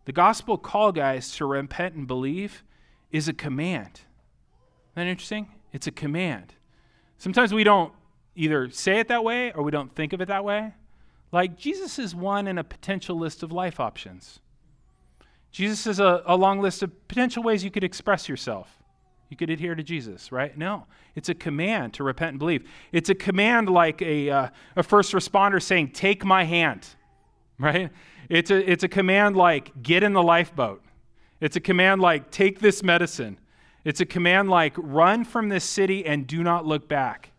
The 0.05 0.13
gospel 0.13 0.59
call, 0.59 0.93
guys, 0.93 1.35
to 1.37 1.45
repent 1.45 1.95
and 1.95 2.07
believe 2.07 2.65
is 3.11 3.29
a 3.29 3.33
command. 3.33 4.01
Isn't 4.93 5.07
that 5.07 5.07
interesting? 5.07 5.49
It's 5.73 5.87
a 5.87 5.93
command. 5.93 6.55
Sometimes 7.19 7.53
we 7.53 7.65
don't 7.65 7.93
either 8.35 8.71
say 8.71 8.99
it 8.99 9.09
that 9.09 9.25
way 9.25 9.53
or 9.53 9.63
we 9.63 9.71
don't 9.71 9.95
think 9.95 10.13
of 10.13 10.21
it 10.21 10.29
that 10.29 10.45
way. 10.45 10.75
Like 11.33 11.57
Jesus 11.57 11.99
is 11.99 12.15
one 12.15 12.47
in 12.47 12.59
a 12.59 12.65
potential 12.65 13.17
list 13.17 13.43
of 13.43 13.53
life 13.53 13.79
options. 13.79 14.41
Jesus 15.53 15.87
is 15.87 16.01
a, 16.01 16.23
a 16.27 16.37
long 16.37 16.61
list 16.61 16.83
of 16.83 17.09
potential 17.09 17.43
ways 17.43 17.63
you 17.63 17.71
could 17.71 17.85
express 17.85 18.29
yourself. 18.29 18.80
You 19.31 19.37
could 19.37 19.49
adhere 19.49 19.77
to 19.77 19.83
Jesus, 19.83 20.33
right? 20.33 20.59
No. 20.59 20.87
It's 21.15 21.29
a 21.29 21.35
command 21.35 21.95
to 21.95 22.05
repent 22.05 22.31
and 22.31 22.39
believe. 22.39 22.69
It's 22.91 23.09
a 23.09 23.15
command 23.15 23.71
like 23.71 24.03
a, 24.03 24.29
uh, 24.29 24.49
a 24.75 24.83
first 24.83 25.13
responder 25.13 25.63
saying, 25.63 25.93
Take 25.93 26.25
my 26.25 26.45
hand, 26.45 26.87
right? 27.59 27.91
It's 28.29 28.51
a, 28.51 28.71
it's 28.71 28.83
a 28.83 28.89
command 28.89 29.37
like, 29.37 29.83
Get 29.83 30.03
in 30.03 30.13
the 30.13 30.23
lifeboat. 30.23 30.83
It's 31.41 31.55
a 31.55 31.61
command 31.61 32.01
like, 32.01 32.33
Take 32.33 32.59
this 32.59 32.83
medicine. 32.83 33.39
It's 33.85 34.01
a 34.01 34.07
command 34.07 34.51
like, 34.51 34.75
Run 34.77 35.25
from 35.25 35.49
this 35.49 35.65
city 35.65 36.05
and 36.05 36.27
do 36.27 36.43
not 36.43 36.67
look 36.67 36.89
back 36.89 37.30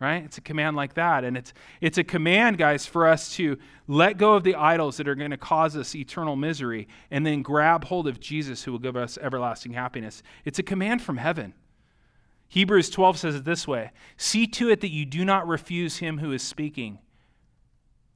right? 0.00 0.24
It's 0.24 0.38
a 0.38 0.40
command 0.40 0.76
like 0.76 0.94
that. 0.94 1.24
And 1.24 1.36
it's, 1.36 1.52
it's 1.80 1.98
a 1.98 2.04
command, 2.04 2.56
guys, 2.56 2.86
for 2.86 3.06
us 3.06 3.34
to 3.36 3.58
let 3.86 4.16
go 4.16 4.34
of 4.34 4.44
the 4.44 4.54
idols 4.54 4.96
that 4.96 5.06
are 5.06 5.14
going 5.14 5.30
to 5.30 5.36
cause 5.36 5.76
us 5.76 5.94
eternal 5.94 6.36
misery 6.36 6.88
and 7.10 7.26
then 7.26 7.42
grab 7.42 7.84
hold 7.84 8.08
of 8.08 8.18
Jesus 8.18 8.64
who 8.64 8.72
will 8.72 8.78
give 8.78 8.96
us 8.96 9.18
everlasting 9.20 9.74
happiness. 9.74 10.22
It's 10.44 10.58
a 10.58 10.62
command 10.62 11.02
from 11.02 11.18
heaven. 11.18 11.52
Hebrews 12.48 12.90
12 12.90 13.18
says 13.18 13.34
it 13.36 13.44
this 13.44 13.68
way 13.68 13.92
See 14.16 14.46
to 14.48 14.70
it 14.70 14.80
that 14.80 14.90
you 14.90 15.04
do 15.04 15.24
not 15.24 15.46
refuse 15.46 15.98
him 15.98 16.18
who 16.18 16.32
is 16.32 16.42
speaking. 16.42 16.98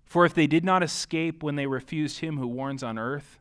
For 0.07 0.25
if 0.25 0.35
they 0.35 0.47
did 0.47 0.65
not 0.65 0.83
escape 0.83 1.43
when 1.43 1.57
they 1.57 1.67
refused 1.67 2.21
him 2.21 2.39
who 2.39 2.47
warns 2.47 2.83
on 2.83 2.99
earth, 2.99 3.39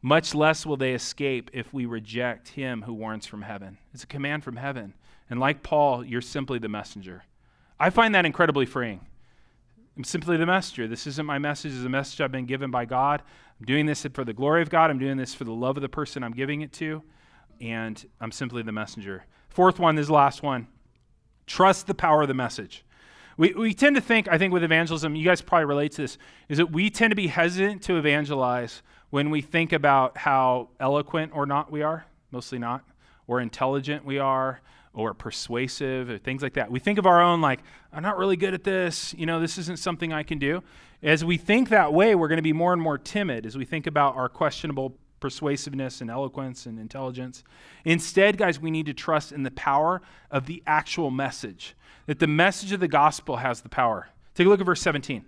much 0.00 0.34
less 0.34 0.64
will 0.64 0.76
they 0.76 0.92
escape 0.92 1.50
if 1.52 1.72
we 1.72 1.84
reject 1.86 2.48
him 2.48 2.82
who 2.82 2.92
warns 2.94 3.26
from 3.26 3.42
heaven. 3.42 3.78
It's 3.92 4.04
a 4.04 4.06
command 4.06 4.44
from 4.44 4.56
heaven. 4.56 4.94
And 5.28 5.40
like 5.40 5.62
Paul, 5.62 6.04
you're 6.04 6.20
simply 6.20 6.58
the 6.58 6.68
messenger. 6.68 7.24
I 7.80 7.90
find 7.90 8.14
that 8.14 8.26
incredibly 8.26 8.66
freeing. 8.66 9.00
I'm 9.96 10.04
simply 10.04 10.36
the 10.36 10.46
messenger. 10.46 10.86
This 10.86 11.06
isn't 11.06 11.26
my 11.26 11.38
message, 11.38 11.72
it's 11.72 11.84
a 11.84 11.88
message 11.88 12.20
I've 12.20 12.32
been 12.32 12.46
given 12.46 12.70
by 12.70 12.84
God. 12.84 13.22
I'm 13.58 13.66
doing 13.66 13.86
this 13.86 14.06
for 14.12 14.24
the 14.24 14.32
glory 14.32 14.62
of 14.62 14.70
God. 14.70 14.90
I'm 14.90 14.98
doing 14.98 15.16
this 15.16 15.34
for 15.34 15.44
the 15.44 15.52
love 15.52 15.76
of 15.76 15.82
the 15.82 15.88
person 15.88 16.22
I'm 16.22 16.32
giving 16.32 16.60
it 16.60 16.72
to. 16.74 17.02
And 17.60 18.04
I'm 18.20 18.30
simply 18.30 18.62
the 18.62 18.72
messenger. 18.72 19.24
Fourth 19.48 19.80
one, 19.80 19.96
this 19.96 20.04
is 20.04 20.08
the 20.08 20.14
last 20.14 20.42
one. 20.42 20.68
Trust 21.46 21.88
the 21.88 21.94
power 21.94 22.22
of 22.22 22.28
the 22.28 22.34
message. 22.34 22.84
We, 23.36 23.54
we 23.54 23.74
tend 23.74 23.96
to 23.96 24.02
think, 24.02 24.28
I 24.28 24.38
think 24.38 24.52
with 24.52 24.62
evangelism, 24.62 25.16
you 25.16 25.24
guys 25.24 25.40
probably 25.40 25.64
relate 25.64 25.92
to 25.92 26.02
this, 26.02 26.18
is 26.48 26.58
that 26.58 26.70
we 26.70 26.90
tend 26.90 27.10
to 27.10 27.16
be 27.16 27.28
hesitant 27.28 27.82
to 27.84 27.96
evangelize 27.96 28.82
when 29.10 29.30
we 29.30 29.40
think 29.40 29.72
about 29.72 30.18
how 30.18 30.68
eloquent 30.78 31.32
or 31.34 31.46
not 31.46 31.72
we 31.72 31.82
are, 31.82 32.04
mostly 32.30 32.58
not, 32.58 32.84
or 33.26 33.40
intelligent 33.40 34.04
we 34.04 34.18
are, 34.18 34.60
or 34.98 35.14
persuasive 35.14 36.10
or 36.10 36.18
things 36.18 36.42
like 36.42 36.54
that. 36.54 36.70
We 36.70 36.80
think 36.80 36.98
of 36.98 37.06
our 37.06 37.22
own 37.22 37.40
like, 37.40 37.60
I'm 37.92 38.02
not 38.02 38.18
really 38.18 38.36
good 38.36 38.54
at 38.54 38.64
this. 38.64 39.14
You 39.16 39.26
know, 39.26 39.40
this 39.40 39.58
isn't 39.58 39.78
something 39.78 40.12
I 40.12 40.22
can 40.22 40.38
do. 40.38 40.62
As 41.02 41.24
we 41.24 41.36
think 41.36 41.68
that 41.68 41.92
way, 41.92 42.14
we're 42.14 42.28
going 42.28 42.38
to 42.38 42.42
be 42.42 42.52
more 42.52 42.72
and 42.72 42.82
more 42.82 42.98
timid 42.98 43.46
as 43.46 43.56
we 43.56 43.64
think 43.64 43.86
about 43.86 44.16
our 44.16 44.28
questionable 44.28 44.96
persuasiveness 45.20 46.00
and 46.00 46.10
eloquence 46.10 46.66
and 46.66 46.78
intelligence. 46.78 47.42
Instead, 47.84 48.36
guys, 48.36 48.60
we 48.60 48.70
need 48.70 48.86
to 48.86 48.94
trust 48.94 49.32
in 49.32 49.42
the 49.42 49.50
power 49.52 50.00
of 50.30 50.46
the 50.46 50.62
actual 50.66 51.10
message, 51.10 51.74
that 52.06 52.18
the 52.18 52.26
message 52.26 52.72
of 52.72 52.80
the 52.80 52.88
gospel 52.88 53.36
has 53.36 53.60
the 53.60 53.68
power. 53.68 54.08
Take 54.34 54.46
a 54.46 54.50
look 54.50 54.60
at 54.60 54.66
verse 54.66 54.80
17. 54.82 55.24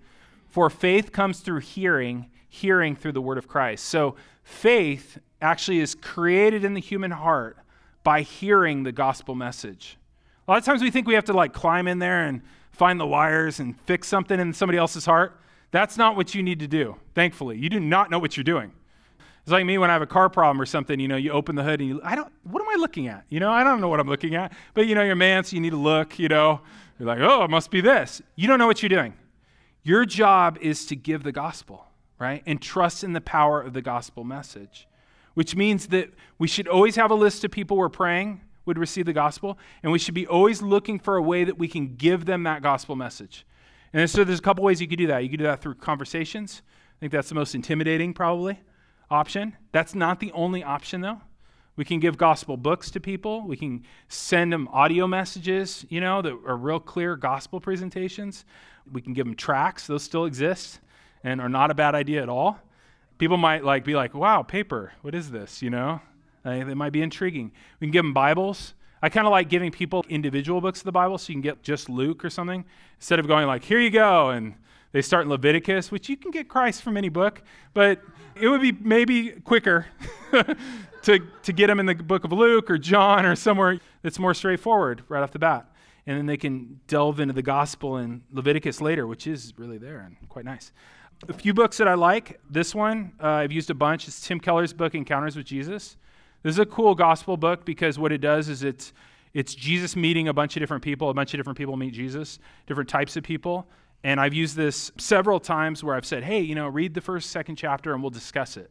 For 0.48 0.70
faith 0.70 1.12
comes 1.12 1.40
through 1.40 1.60
hearing, 1.60 2.30
hearing 2.48 2.96
through 2.96 3.12
the 3.12 3.22
word 3.22 3.38
of 3.38 3.48
Christ. 3.48 3.84
So 3.84 4.16
faith 4.42 5.18
actually 5.40 5.80
is 5.80 5.94
created 5.94 6.64
in 6.64 6.74
the 6.74 6.80
human 6.80 7.12
heart 7.12 7.56
by 8.02 8.22
hearing 8.22 8.82
the 8.82 8.92
gospel 8.92 9.34
message. 9.34 9.98
A 10.46 10.50
lot 10.50 10.58
of 10.58 10.64
times 10.64 10.82
we 10.82 10.90
think 10.90 11.06
we 11.06 11.14
have 11.14 11.24
to 11.26 11.32
like 11.32 11.52
climb 11.52 11.86
in 11.86 11.98
there 11.98 12.24
and 12.24 12.42
find 12.72 12.98
the 12.98 13.06
wires 13.06 13.60
and 13.60 13.78
fix 13.82 14.08
something 14.08 14.40
in 14.40 14.52
somebody 14.52 14.78
else's 14.78 15.04
heart. 15.04 15.38
That's 15.70 15.96
not 15.96 16.16
what 16.16 16.34
you 16.34 16.42
need 16.42 16.60
to 16.60 16.66
do, 16.66 16.96
thankfully. 17.14 17.58
You 17.58 17.68
do 17.68 17.78
not 17.78 18.10
know 18.10 18.18
what 18.18 18.36
you're 18.36 18.44
doing. 18.44 18.72
It's 19.42 19.52
like 19.52 19.64
me 19.64 19.78
when 19.78 19.90
I 19.90 19.94
have 19.94 20.02
a 20.02 20.06
car 20.06 20.28
problem 20.28 20.60
or 20.60 20.66
something, 20.66 21.00
you 21.00 21.08
know, 21.08 21.16
you 21.16 21.30
open 21.30 21.56
the 21.56 21.62
hood 21.62 21.80
and 21.80 21.88
you, 21.88 22.00
I 22.04 22.14
don't, 22.14 22.32
what 22.44 22.60
am 22.60 22.68
I 22.68 22.74
looking 22.76 23.08
at? 23.08 23.24
You 23.28 23.40
know, 23.40 23.50
I 23.50 23.64
don't 23.64 23.80
know 23.80 23.88
what 23.88 24.00
I'm 24.00 24.08
looking 24.08 24.34
at. 24.34 24.52
But, 24.74 24.86
you 24.86 24.94
know, 24.94 25.02
you're 25.02 25.16
man, 25.16 25.44
so 25.44 25.54
you 25.54 25.62
need 25.62 25.70
to 25.70 25.76
look, 25.76 26.18
you 26.18 26.28
know. 26.28 26.60
You're 26.98 27.06
like, 27.06 27.20
oh, 27.20 27.44
it 27.44 27.50
must 27.50 27.70
be 27.70 27.80
this. 27.80 28.20
You 28.36 28.48
don't 28.48 28.58
know 28.58 28.66
what 28.66 28.82
you're 28.82 28.90
doing. 28.90 29.14
Your 29.82 30.04
job 30.04 30.58
is 30.60 30.84
to 30.86 30.96
give 30.96 31.22
the 31.22 31.32
gospel, 31.32 31.86
right? 32.18 32.42
And 32.44 32.60
trust 32.60 33.02
in 33.02 33.14
the 33.14 33.20
power 33.20 33.62
of 33.62 33.72
the 33.72 33.80
gospel 33.80 34.24
message 34.24 34.86
which 35.34 35.54
means 35.54 35.88
that 35.88 36.12
we 36.38 36.48
should 36.48 36.68
always 36.68 36.96
have 36.96 37.10
a 37.10 37.14
list 37.14 37.44
of 37.44 37.50
people 37.50 37.76
we're 37.76 37.88
praying 37.88 38.40
would 38.66 38.78
receive 38.78 39.06
the 39.06 39.12
gospel, 39.12 39.58
and 39.82 39.90
we 39.90 39.98
should 39.98 40.14
be 40.14 40.26
always 40.26 40.62
looking 40.62 40.98
for 40.98 41.16
a 41.16 41.22
way 41.22 41.44
that 41.44 41.58
we 41.58 41.68
can 41.68 41.96
give 41.96 42.24
them 42.24 42.42
that 42.44 42.62
gospel 42.62 42.94
message. 42.94 43.46
And 43.92 44.08
so 44.08 44.22
there's 44.22 44.38
a 44.38 44.42
couple 44.42 44.62
ways 44.62 44.80
you 44.80 44.86
could 44.86 44.98
do 44.98 45.08
that. 45.08 45.24
You 45.24 45.30
could 45.30 45.38
do 45.38 45.44
that 45.44 45.60
through 45.60 45.74
conversations. 45.76 46.62
I 46.68 47.00
think 47.00 47.12
that's 47.12 47.28
the 47.28 47.34
most 47.34 47.54
intimidating, 47.54 48.12
probably, 48.12 48.60
option. 49.10 49.56
That's 49.72 49.94
not 49.94 50.20
the 50.20 50.30
only 50.32 50.62
option, 50.62 51.00
though. 51.00 51.20
We 51.76 51.84
can 51.84 51.98
give 51.98 52.18
gospel 52.18 52.56
books 52.56 52.90
to 52.92 53.00
people. 53.00 53.46
We 53.46 53.56
can 53.56 53.84
send 54.08 54.52
them 54.52 54.68
audio 54.68 55.06
messages, 55.06 55.86
you 55.88 56.00
know, 56.00 56.20
that 56.22 56.32
are 56.46 56.56
real 56.56 56.78
clear 56.78 57.16
gospel 57.16 57.58
presentations. 57.58 58.44
We 58.92 59.00
can 59.00 59.14
give 59.14 59.26
them 59.26 59.34
tracts. 59.34 59.86
Those 59.86 60.02
still 60.02 60.26
exist 60.26 60.80
and 61.24 61.40
are 61.40 61.48
not 61.48 61.70
a 61.70 61.74
bad 61.74 61.94
idea 61.94 62.22
at 62.22 62.28
all 62.28 62.60
people 63.20 63.36
might 63.36 63.62
like 63.62 63.84
be 63.84 63.94
like, 63.94 64.14
"Wow, 64.14 64.42
paper. 64.42 64.92
What 65.02 65.14
is 65.14 65.30
this?" 65.30 65.62
You 65.62 65.70
know, 65.70 66.00
uh, 66.44 66.50
it 66.50 66.74
might 66.74 66.90
be 66.90 67.02
intriguing. 67.02 67.52
We 67.78 67.86
can 67.86 67.92
give 67.92 68.02
them 68.02 68.14
Bibles. 68.14 68.74
I 69.02 69.08
kind 69.08 69.26
of 69.26 69.30
like 69.30 69.48
giving 69.48 69.70
people 69.70 70.04
individual 70.08 70.60
books 70.60 70.80
of 70.80 70.84
the 70.84 70.92
Bible, 70.92 71.18
so 71.18 71.30
you 71.30 71.34
can 71.34 71.42
get 71.42 71.62
just 71.62 71.88
Luke 71.88 72.24
or 72.24 72.30
something 72.30 72.64
instead 72.96 73.20
of 73.20 73.28
going 73.28 73.46
like, 73.46 73.62
"Here 73.62 73.78
you 73.78 73.90
go," 73.90 74.30
and 74.30 74.54
they 74.92 75.02
start 75.02 75.24
in 75.24 75.30
Leviticus, 75.30 75.92
which 75.92 76.08
you 76.08 76.16
can 76.16 76.32
get 76.32 76.48
Christ 76.48 76.82
from 76.82 76.96
any 76.96 77.10
book, 77.10 77.42
but 77.74 78.00
it 78.34 78.48
would 78.48 78.62
be 78.62 78.72
maybe 78.72 79.30
quicker 79.44 79.86
to 81.02 81.20
to 81.42 81.52
get 81.52 81.68
them 81.68 81.78
in 81.78 81.86
the 81.86 81.94
book 81.94 82.24
of 82.24 82.32
Luke 82.32 82.70
or 82.70 82.78
John 82.78 83.24
or 83.26 83.36
somewhere 83.36 83.78
that's 84.02 84.18
more 84.18 84.34
straightforward 84.34 85.04
right 85.08 85.22
off 85.22 85.30
the 85.30 85.38
bat. 85.38 85.66
And 86.06 86.16
then 86.16 86.26
they 86.26 86.38
can 86.38 86.80
delve 86.88 87.20
into 87.20 87.34
the 87.34 87.42
gospel 87.42 87.98
in 87.98 88.22
Leviticus 88.32 88.80
later, 88.80 89.06
which 89.06 89.26
is 89.26 89.52
really 89.58 89.76
there 89.78 90.00
and 90.00 90.16
quite 90.28 90.46
nice. 90.46 90.72
A 91.28 91.34
few 91.34 91.52
books 91.52 91.76
that 91.76 91.86
I 91.86 91.94
like. 91.94 92.40
This 92.48 92.74
one 92.74 93.12
uh, 93.22 93.28
I've 93.28 93.52
used 93.52 93.68
a 93.68 93.74
bunch. 93.74 94.08
It's 94.08 94.26
Tim 94.26 94.40
Keller's 94.40 94.72
book, 94.72 94.94
Encounters 94.94 95.36
with 95.36 95.44
Jesus. 95.44 95.98
This 96.42 96.54
is 96.54 96.58
a 96.58 96.64
cool 96.64 96.94
gospel 96.94 97.36
book 97.36 97.66
because 97.66 97.98
what 97.98 98.10
it 98.10 98.18
does 98.22 98.48
is 98.48 98.62
it's 98.62 98.94
it's 99.34 99.54
Jesus 99.54 99.94
meeting 99.96 100.28
a 100.28 100.32
bunch 100.32 100.56
of 100.56 100.60
different 100.60 100.82
people. 100.82 101.10
A 101.10 101.14
bunch 101.14 101.34
of 101.34 101.38
different 101.38 101.58
people 101.58 101.76
meet 101.76 101.92
Jesus, 101.92 102.38
different 102.66 102.88
types 102.88 103.16
of 103.16 103.22
people. 103.22 103.68
And 104.02 104.18
I've 104.18 104.32
used 104.32 104.56
this 104.56 104.90
several 104.96 105.38
times 105.38 105.84
where 105.84 105.94
I've 105.94 106.06
said, 106.06 106.24
hey, 106.24 106.40
you 106.40 106.54
know, 106.54 106.66
read 106.66 106.94
the 106.94 107.02
first, 107.02 107.30
second 107.30 107.56
chapter 107.56 107.92
and 107.92 108.02
we'll 108.02 108.10
discuss 108.10 108.56
it. 108.56 108.70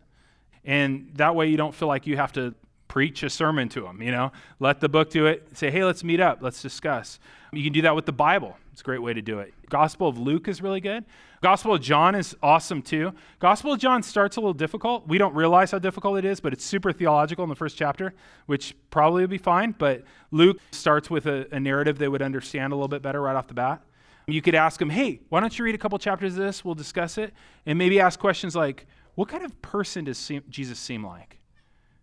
And 0.66 1.12
that 1.16 1.36
way 1.36 1.48
you 1.48 1.56
don't 1.56 1.74
feel 1.74 1.88
like 1.88 2.08
you 2.08 2.18
have 2.18 2.34
to 2.34 2.56
preach 2.90 3.24
a 3.24 3.30
sermon 3.30 3.70
to 3.70 3.82
them, 3.82 4.02
you 4.02 4.12
know? 4.12 4.34
Let 4.60 4.82
the 4.82 4.90
book 4.90 5.10
do 5.10 5.28
it. 5.28 5.48
Say, 5.58 5.72
hey, 5.72 5.86
let's 5.86 6.04
meet 6.04 6.20
up, 6.20 6.40
let's 6.42 6.62
discuss. 6.62 7.20
You 7.54 7.64
can 7.64 7.72
do 7.72 7.84
that 7.84 7.96
with 7.96 8.06
the 8.06 8.12
Bible. 8.12 8.58
It's 8.74 8.82
a 8.82 8.84
great 8.84 9.02
way 9.02 9.14
to 9.14 9.22
do 9.22 9.40
it. 9.40 9.54
Gospel 9.70 10.08
of 10.08 10.18
Luke 10.18 10.48
is 10.48 10.62
really 10.62 10.82
good. 10.82 11.06
Gospel 11.42 11.76
of 11.76 11.82
John 11.82 12.16
is 12.16 12.36
awesome 12.44 12.82
too. 12.82 13.14
Gospel 13.40 13.74
of 13.74 13.80
John 13.80 14.04
starts 14.04 14.36
a 14.36 14.42
little 14.42 14.54
difficult. 14.54 15.08
We 15.08 15.18
don't 15.18 15.34
realize 15.34 15.72
how 15.72 15.80
difficult 15.80 16.18
it 16.18 16.26
is, 16.26 16.40
but 16.40 16.52
it's 16.52 16.66
super 16.66 16.92
theological 16.92 17.44
in 17.44 17.50
the 17.50 17.56
first 17.56 17.78
chapter, 17.78 18.14
which 18.48 18.76
probably 18.90 19.22
would 19.22 19.30
be 19.30 19.38
fine. 19.38 19.74
But 19.78 20.04
Luke 20.32 20.60
starts 20.72 21.10
with 21.10 21.28
a, 21.28 21.48
a 21.52 21.60
narrative 21.60 21.98
they 21.98 22.08
would 22.08 22.22
understand 22.22 22.74
a 22.74 22.76
little 22.76 22.90
bit 22.90 23.02
better 23.02 23.22
right 23.22 23.36
off 23.36 23.48
the 23.48 23.54
bat. 23.54 23.82
You 24.28 24.42
could 24.42 24.56
ask 24.56 24.80
them, 24.80 24.90
hey, 24.90 25.22
why 25.30 25.40
don't 25.40 25.58
you 25.58 25.66
read 25.66 25.76
a 25.76 25.80
couple 25.80 25.98
chapters 25.98 26.34
of 26.34 26.40
this? 26.40 26.66
We'll 26.66 26.76
discuss 26.76 27.18
it. 27.18 27.34
And 27.66 27.80
maybe 27.80 28.00
ask 28.00 28.20
questions 28.20 28.56
like, 28.56 28.86
what 29.16 29.30
kind 29.30 29.44
of 29.44 29.62
person 29.62 30.06
does 30.06 30.32
Jesus 30.50 30.78
seem 30.78 31.06
like? 31.06 31.39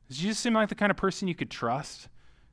Does 0.09 0.19
Jesus 0.19 0.39
seem 0.39 0.55
like 0.55 0.69
the 0.69 0.75
kind 0.75 0.91
of 0.91 0.97
person 0.97 1.29
you 1.29 1.35
could 1.35 1.51
trust? 1.51 2.09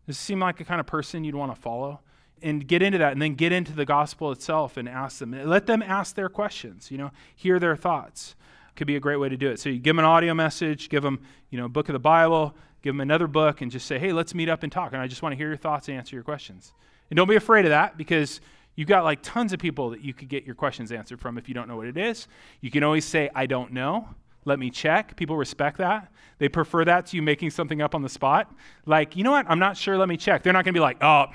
Does 0.08 0.18
he 0.18 0.24
seem 0.24 0.40
like 0.40 0.58
the 0.58 0.64
kind 0.64 0.80
of 0.80 0.86
person 0.86 1.24
you'd 1.24 1.36
want 1.36 1.54
to 1.54 1.62
follow? 1.62 2.00
and 2.44 2.68
get 2.68 2.82
into 2.82 2.98
that 2.98 3.14
and 3.14 3.22
then 3.22 3.34
get 3.34 3.52
into 3.52 3.72
the 3.72 3.86
gospel 3.86 4.32
itself 4.32 4.78
and 4.78 4.88
ask 4.88 5.20
them. 5.20 5.32
Let 5.32 5.66
them 5.66 5.82
ask 5.82 6.14
their 6.14 6.30
questions, 6.30 6.92
you 6.92 6.98
know, 6.98 7.12
hear 7.36 7.58
their 7.58 7.76
thoughts. 7.76 8.36
Could 8.76 8.88
be 8.88 8.96
a 8.96 9.00
great 9.00 9.18
way 9.18 9.30
to 9.30 9.38
do 9.38 9.50
it. 9.50 9.60
So 9.60 9.70
you 9.70 9.80
give 9.80 9.96
them 9.96 10.00
an 10.00 10.06
audio 10.06 10.34
message, 10.34 10.90
give 10.90 11.04
them, 11.04 11.22
you 11.50 11.58
know, 11.58 11.66
a 11.66 11.70
book 11.70 11.90
of 11.90 11.94
the 11.94 12.00
Bible, 12.00 12.56
give 12.82 12.94
them 12.94 13.02
another 13.02 13.28
book 13.28 13.62
and 13.62 13.72
just 13.72 13.86
say, 13.86 13.98
"Hey, 13.98 14.12
let's 14.12 14.36
meet 14.36 14.50
up 14.50 14.64
and 14.64 14.72
talk." 14.72 14.94
And 14.94 15.02
I 15.02 15.08
just 15.08 15.22
want 15.22 15.32
to 15.32 15.38
hear 15.38 15.48
your 15.48 15.58
thoughts 15.58 15.88
and 15.88 15.98
answer 15.98 16.16
your 16.16 16.24
questions. 16.24 16.74
And 17.10 17.18
don't 17.18 17.30
be 17.30 17.36
afraid 17.36 17.66
of 17.66 17.70
that 17.70 17.98
because 17.98 18.42
you've 18.76 18.88
got 18.88 19.04
like 19.04 19.20
tons 19.22 19.54
of 19.54 19.60
people 19.60 19.92
that 19.92 20.02
you 20.02 20.14
could 20.14 20.28
get 20.28 20.44
your 20.44 20.56
questions 20.56 20.92
answered 20.92 21.20
from 21.20 21.38
if 21.38 21.48
you 21.48 21.54
don't 21.54 21.68
know 21.68 21.78
what 21.78 21.88
it 21.88 21.98
is. 21.98 22.28
You 22.62 22.72
can 22.72 22.84
always 22.84 23.06
say, 23.06 23.30
"I 23.34 23.46
don't 23.46 23.72
know." 23.72 24.10
Let 24.46 24.60
me 24.60 24.70
check. 24.70 25.16
People 25.16 25.38
respect 25.38 25.78
that. 25.78 26.12
They 26.38 26.50
prefer 26.50 26.84
that 26.86 27.06
to 27.08 27.16
you 27.16 27.22
making 27.22 27.52
something 27.52 27.82
up 27.82 27.96
on 27.96 28.02
the 28.02 28.10
spot. 28.10 28.54
Like, 28.86 29.16
you 29.16 29.24
know 29.24 29.32
what? 29.32 29.46
I'm 29.50 29.60
not 29.60 29.78
sure. 29.78 29.98
Let 29.98 30.10
me 30.10 30.18
check. 30.18 30.44
They're 30.44 30.54
not 30.54 30.66
going 30.66 30.74
to 30.74 30.78
be 30.78 30.82
like, 30.82 30.98
oh, 31.02 31.28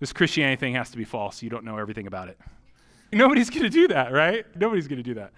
this 0.00 0.12
Christianity 0.12 0.58
thing 0.58 0.74
has 0.74 0.90
to 0.90 0.96
be 0.96 1.04
false. 1.04 1.42
You 1.42 1.50
don't 1.50 1.64
know 1.64 1.76
everything 1.76 2.06
about 2.06 2.28
it. 2.28 2.38
Nobody's 3.12 3.50
going 3.50 3.62
to 3.62 3.70
do 3.70 3.88
that, 3.88 4.12
right? 4.12 4.44
Nobody's 4.56 4.88
going 4.88 4.96
to 4.98 5.02
do 5.02 5.14
that. 5.14 5.32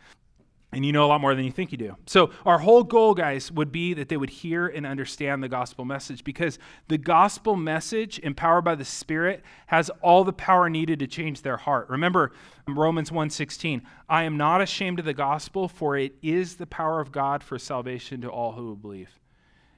And 0.72 0.84
you 0.84 0.92
know 0.92 1.04
a 1.04 1.06
lot 1.06 1.20
more 1.20 1.34
than 1.34 1.44
you 1.44 1.52
think 1.52 1.70
you 1.70 1.78
do. 1.78 1.96
So, 2.06 2.30
our 2.44 2.58
whole 2.58 2.82
goal, 2.82 3.14
guys, 3.14 3.52
would 3.52 3.70
be 3.70 3.94
that 3.94 4.08
they 4.08 4.16
would 4.16 4.28
hear 4.28 4.66
and 4.66 4.84
understand 4.84 5.42
the 5.42 5.48
gospel 5.48 5.84
message 5.84 6.24
because 6.24 6.58
the 6.88 6.98
gospel 6.98 7.54
message, 7.56 8.18
empowered 8.18 8.64
by 8.64 8.74
the 8.74 8.84
Spirit, 8.84 9.42
has 9.68 9.90
all 10.02 10.24
the 10.24 10.32
power 10.32 10.68
needed 10.68 10.98
to 10.98 11.06
change 11.06 11.42
their 11.42 11.56
heart. 11.56 11.88
Remember 11.88 12.32
Romans 12.66 13.10
1:16, 13.12 13.82
I 14.08 14.24
am 14.24 14.36
not 14.36 14.60
ashamed 14.60 14.98
of 14.98 15.04
the 15.04 15.14
gospel, 15.14 15.68
for 15.68 15.96
it 15.96 16.16
is 16.20 16.56
the 16.56 16.66
power 16.66 17.00
of 17.00 17.12
God 17.12 17.42
for 17.44 17.58
salvation 17.58 18.20
to 18.22 18.28
all 18.28 18.52
who 18.52 18.74
believe. 18.74 19.20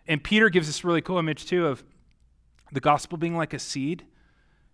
And 0.06 0.24
Peter 0.24 0.48
gives 0.48 0.66
this 0.66 0.84
really 0.84 1.02
cool 1.02 1.18
image, 1.18 1.46
too, 1.46 1.66
of 1.66 1.84
the 2.72 2.80
gospel 2.80 3.18
being 3.18 3.36
like 3.36 3.52
a 3.52 3.58
seed 3.58 4.04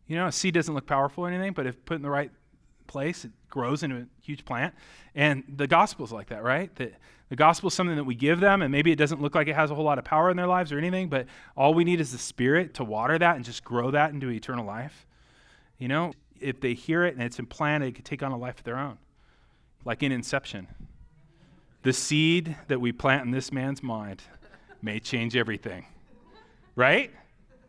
you 0.07 0.17
know, 0.17 0.27
a 0.27 0.33
seed 0.33 0.55
doesn't 0.55 0.75
look 0.75 0.87
powerful 0.87 1.25
or 1.25 1.29
anything, 1.29 1.53
but 1.53 1.67
if 1.67 1.83
put 1.85 1.95
in 1.95 2.03
the 2.03 2.11
right 2.11 2.31
place, 2.87 3.25
it 3.25 3.33
grows 3.49 3.83
into 3.83 3.97
a 3.97 4.07
huge 4.23 4.45
plant. 4.45 4.75
And 5.15 5.45
the 5.57 5.67
gospel 5.67 6.05
is 6.05 6.13
like 6.13 6.29
that, 6.29 6.43
right? 6.43 6.75
That 6.77 6.95
the 7.29 7.37
gospel 7.37 7.69
is 7.69 7.75
something 7.75 7.97
that 7.97 8.05
we 8.05 8.15
give 8.15 8.41
them, 8.41 8.63
and 8.63 8.71
maybe 8.71 8.93
it 8.93 8.97
doesn't 8.97 9.21
look 9.21 9.35
like 9.35 9.49
it 9.49 9.55
has 9.55 9.71
a 9.71 9.75
whole 9.75 9.85
lot 9.85 9.99
of 9.99 10.05
power 10.05 10.31
in 10.31 10.37
their 10.37 10.47
lives 10.47 10.73
or 10.73 10.79
anything, 10.79 11.09
but 11.09 11.27
all 11.57 11.75
we 11.75 11.85
need 11.85 12.01
is 12.01 12.13
the 12.13 12.19
Spirit 12.19 12.75
to 12.75 12.85
water 12.85 13.19
that 13.19 13.37
and 13.37 13.45
just 13.45 13.65
grow 13.65 13.91
that 13.91 14.11
into 14.11 14.31
eternal 14.31 14.65
life. 14.65 15.07
You 15.79 15.89
know, 15.89 16.13
if 16.41 16.61
they 16.61 16.75
hear 16.75 17.05
it 17.05 17.15
and 17.15 17.23
it's 17.23 17.39
implanted, 17.39 17.89
it 17.89 17.95
could 17.95 18.05
take 18.05 18.23
on 18.23 18.33
a 18.33 18.37
life 18.37 18.59
of 18.59 18.65
their 18.65 18.79
own, 18.79 18.99
like 19.85 20.03
in 20.03 20.13
Inception. 20.13 20.69
The 21.83 21.93
seed 21.93 22.57
that 22.69 22.81
we 22.81 22.93
plant 22.93 23.25
in 23.25 23.31
this 23.31 23.53
man's 23.53 23.83
mind 23.83 24.23
may 24.81 25.01
change 25.01 25.37
everything, 25.37 25.87
right? 26.77 27.11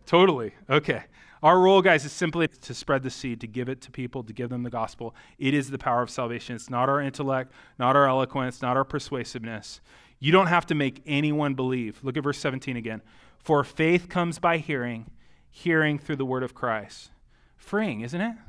Totally. 0.06 0.54
Okay. 0.70 1.04
Our 1.44 1.60
role, 1.60 1.82
guys, 1.82 2.06
is 2.06 2.12
simply 2.12 2.48
to 2.48 2.74
spread 2.74 3.04
the 3.04 3.10
seed, 3.10 3.42
to 3.42 3.48
give 3.48 3.70
it 3.70 3.82
to 3.82 3.92
people, 3.92 4.24
to 4.24 4.34
give 4.34 4.50
them 4.50 4.64
the 4.64 4.70
gospel. 4.70 5.16
It 5.38 5.54
is 5.54 5.70
the 5.70 5.78
power 5.78 6.02
of 6.02 6.10
salvation. 6.10 6.56
It's 6.56 6.70
not 6.70 6.90
our 6.90 7.02
intellect, 7.02 7.52
not 7.78 7.96
our 7.96 8.08
eloquence, 8.08 8.62
not 8.62 8.78
our 8.78 8.84
persuasiveness. 8.84 9.82
You 10.20 10.32
don't 10.32 10.48
have 10.48 10.66
to 10.68 10.76
make 10.76 11.02
anyone 11.06 11.54
believe. 11.54 12.00
Look 12.04 12.18
at 12.18 12.24
verse 12.24 12.40
17 12.40 12.78
again. 12.78 13.02
For 13.38 13.64
faith 13.64 14.10
comes 14.10 14.40
by 14.40 14.58
hearing, 14.58 15.12
hearing 15.50 16.00
through 16.00 16.16
the 16.16 16.26
word 16.26 16.44
of 16.44 16.56
Christ. 16.56 17.12
Freeing, 17.58 18.02
isn't 18.02 18.20
it? 18.20 18.26
Isn't 18.26 18.40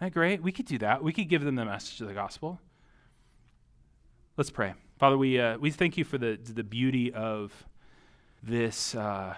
that 0.00 0.12
great? 0.12 0.42
We 0.42 0.52
could 0.52 0.66
do 0.66 0.78
that. 0.78 1.04
We 1.04 1.12
could 1.12 1.28
give 1.28 1.44
them 1.44 1.54
the 1.54 1.64
message 1.64 2.00
of 2.00 2.08
the 2.08 2.14
gospel. 2.14 2.60
Let's 4.36 4.50
pray. 4.50 4.74
Father, 4.98 5.18
we, 5.18 5.38
uh, 5.38 5.58
we 5.58 5.70
thank 5.70 5.96
you 5.96 6.04
for 6.04 6.16
the, 6.16 6.38
the 6.42 6.64
beauty 6.64 7.12
of 7.12 7.52
this. 8.42 8.94
Uh, 8.94 9.34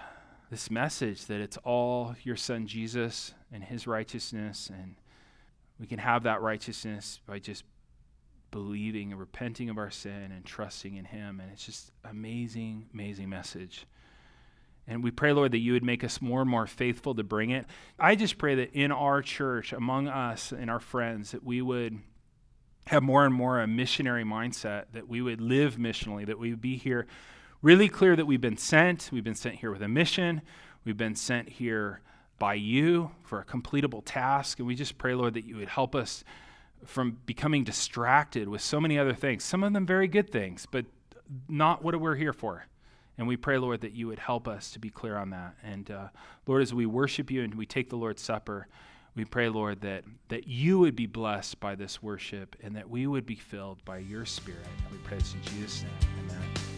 this 0.49 0.69
message 0.69 1.25
that 1.25 1.41
it's 1.41 1.57
all 1.57 2.15
your 2.23 2.35
son 2.35 2.67
Jesus 2.67 3.33
and 3.51 3.63
his 3.63 3.87
righteousness, 3.87 4.69
and 4.71 4.95
we 5.79 5.87
can 5.87 5.99
have 5.99 6.23
that 6.23 6.41
righteousness 6.41 7.19
by 7.25 7.39
just 7.39 7.63
believing 8.51 9.11
and 9.11 9.19
repenting 9.19 9.69
of 9.69 9.77
our 9.77 9.91
sin 9.91 10.31
and 10.31 10.45
trusting 10.45 10.95
in 10.95 11.05
him. 11.05 11.39
And 11.39 11.51
it's 11.51 11.65
just 11.65 11.91
amazing, 12.03 12.87
amazing 12.93 13.29
message. 13.29 13.85
And 14.87 15.03
we 15.03 15.11
pray, 15.11 15.33
Lord, 15.33 15.51
that 15.51 15.59
you 15.59 15.73
would 15.73 15.83
make 15.83 16.03
us 16.03 16.21
more 16.21 16.41
and 16.41 16.49
more 16.49 16.67
faithful 16.67 17.15
to 17.15 17.23
bring 17.23 17.49
it. 17.49 17.65
I 17.99 18.15
just 18.15 18.37
pray 18.37 18.55
that 18.55 18.73
in 18.73 18.91
our 18.91 19.21
church, 19.21 19.73
among 19.73 20.07
us 20.07 20.51
and 20.51 20.69
our 20.69 20.79
friends, 20.79 21.31
that 21.31 21.43
we 21.43 21.61
would 21.61 21.99
have 22.87 23.01
more 23.01 23.25
and 23.25 23.33
more 23.33 23.59
a 23.59 23.67
missionary 23.67 24.23
mindset, 24.23 24.85
that 24.93 25.07
we 25.07 25.21
would 25.21 25.41
live 25.41 25.77
missionally, 25.77 26.25
that 26.27 26.37
we 26.37 26.51
would 26.51 26.61
be 26.61 26.77
here 26.77 27.07
really 27.65 27.89
clear 27.89 28.15
that 28.15 28.27
we've 28.27 28.39
been 28.41 28.57
sent. 28.57 29.09
We've 29.11 29.23
been 29.23 29.33
sent 29.33 29.55
here 29.55 29.71
with 29.71 29.81
a 29.81 29.87
mission. 29.87 30.43
We've 30.85 30.95
been 30.95 31.15
sent 31.15 31.49
here 31.49 32.01
by 32.37 32.53
you 32.53 33.09
for 33.23 33.39
a 33.39 33.43
completable 33.43 34.03
task. 34.05 34.59
And 34.59 34.67
we 34.67 34.75
just 34.75 34.99
pray, 34.99 35.15
Lord, 35.15 35.33
that 35.33 35.45
you 35.45 35.55
would 35.55 35.69
help 35.69 35.95
us 35.95 36.23
from 36.85 37.17
becoming 37.25 37.63
distracted 37.63 38.47
with 38.47 38.61
so 38.61 38.79
many 38.79 38.99
other 38.99 39.15
things, 39.15 39.43
some 39.43 39.63
of 39.63 39.73
them 39.73 39.83
very 39.83 40.07
good 40.07 40.29
things, 40.29 40.67
but 40.69 40.85
not 41.49 41.83
what 41.83 41.99
we're 41.99 42.15
here 42.15 42.33
for. 42.33 42.67
And 43.17 43.27
we 43.27 43.35
pray, 43.35 43.57
Lord, 43.57 43.81
that 43.81 43.93
you 43.93 44.05
would 44.09 44.19
help 44.19 44.47
us 44.47 44.69
to 44.71 44.79
be 44.79 44.91
clear 44.91 45.17
on 45.17 45.31
that. 45.31 45.55
And 45.63 45.89
uh, 45.89 46.09
Lord, 46.45 46.61
as 46.61 46.71
we 46.71 46.85
worship 46.85 47.31
you 47.31 47.41
and 47.41 47.55
we 47.55 47.65
take 47.65 47.89
the 47.89 47.95
Lord's 47.95 48.21
Supper, 48.21 48.67
we 49.15 49.25
pray, 49.25 49.49
Lord, 49.49 49.81
that, 49.81 50.03
that 50.27 50.47
you 50.47 50.77
would 50.77 50.95
be 50.95 51.07
blessed 51.07 51.59
by 51.59 51.73
this 51.73 52.03
worship 52.03 52.55
and 52.61 52.75
that 52.75 52.87
we 52.87 53.07
would 53.07 53.25
be 53.25 53.37
filled 53.37 53.83
by 53.85 53.97
your 53.97 54.25
Spirit. 54.25 54.67
And 54.83 54.91
we 54.91 54.99
pray 54.99 55.17
this 55.17 55.33
in 55.33 55.41
Jesus' 55.41 55.81
name. 55.81 56.29
Amen. 56.29 56.74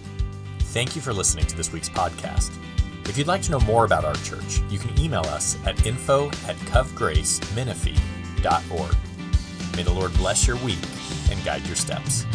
Thank 0.77 0.93
you 0.95 1.01
for 1.01 1.11
listening 1.11 1.47
to 1.47 1.57
this 1.57 1.73
week's 1.73 1.89
podcast. 1.89 2.55
If 3.09 3.17
you'd 3.17 3.25
like 3.25 3.41
to 3.41 3.49
know 3.49 3.59
more 3.61 3.83
about 3.83 4.05
our 4.05 4.13
church, 4.17 4.61
you 4.69 4.77
can 4.77 4.95
email 4.99 5.21
us 5.21 5.57
at 5.65 5.87
info 5.87 6.27
at 6.27 6.55
covgracemenifee.org. 6.67 8.95
May 9.75 9.81
the 9.81 9.91
Lord 9.91 10.13
bless 10.17 10.45
your 10.45 10.57
week 10.57 10.77
and 11.31 11.43
guide 11.43 11.65
your 11.65 11.75
steps. 11.75 12.27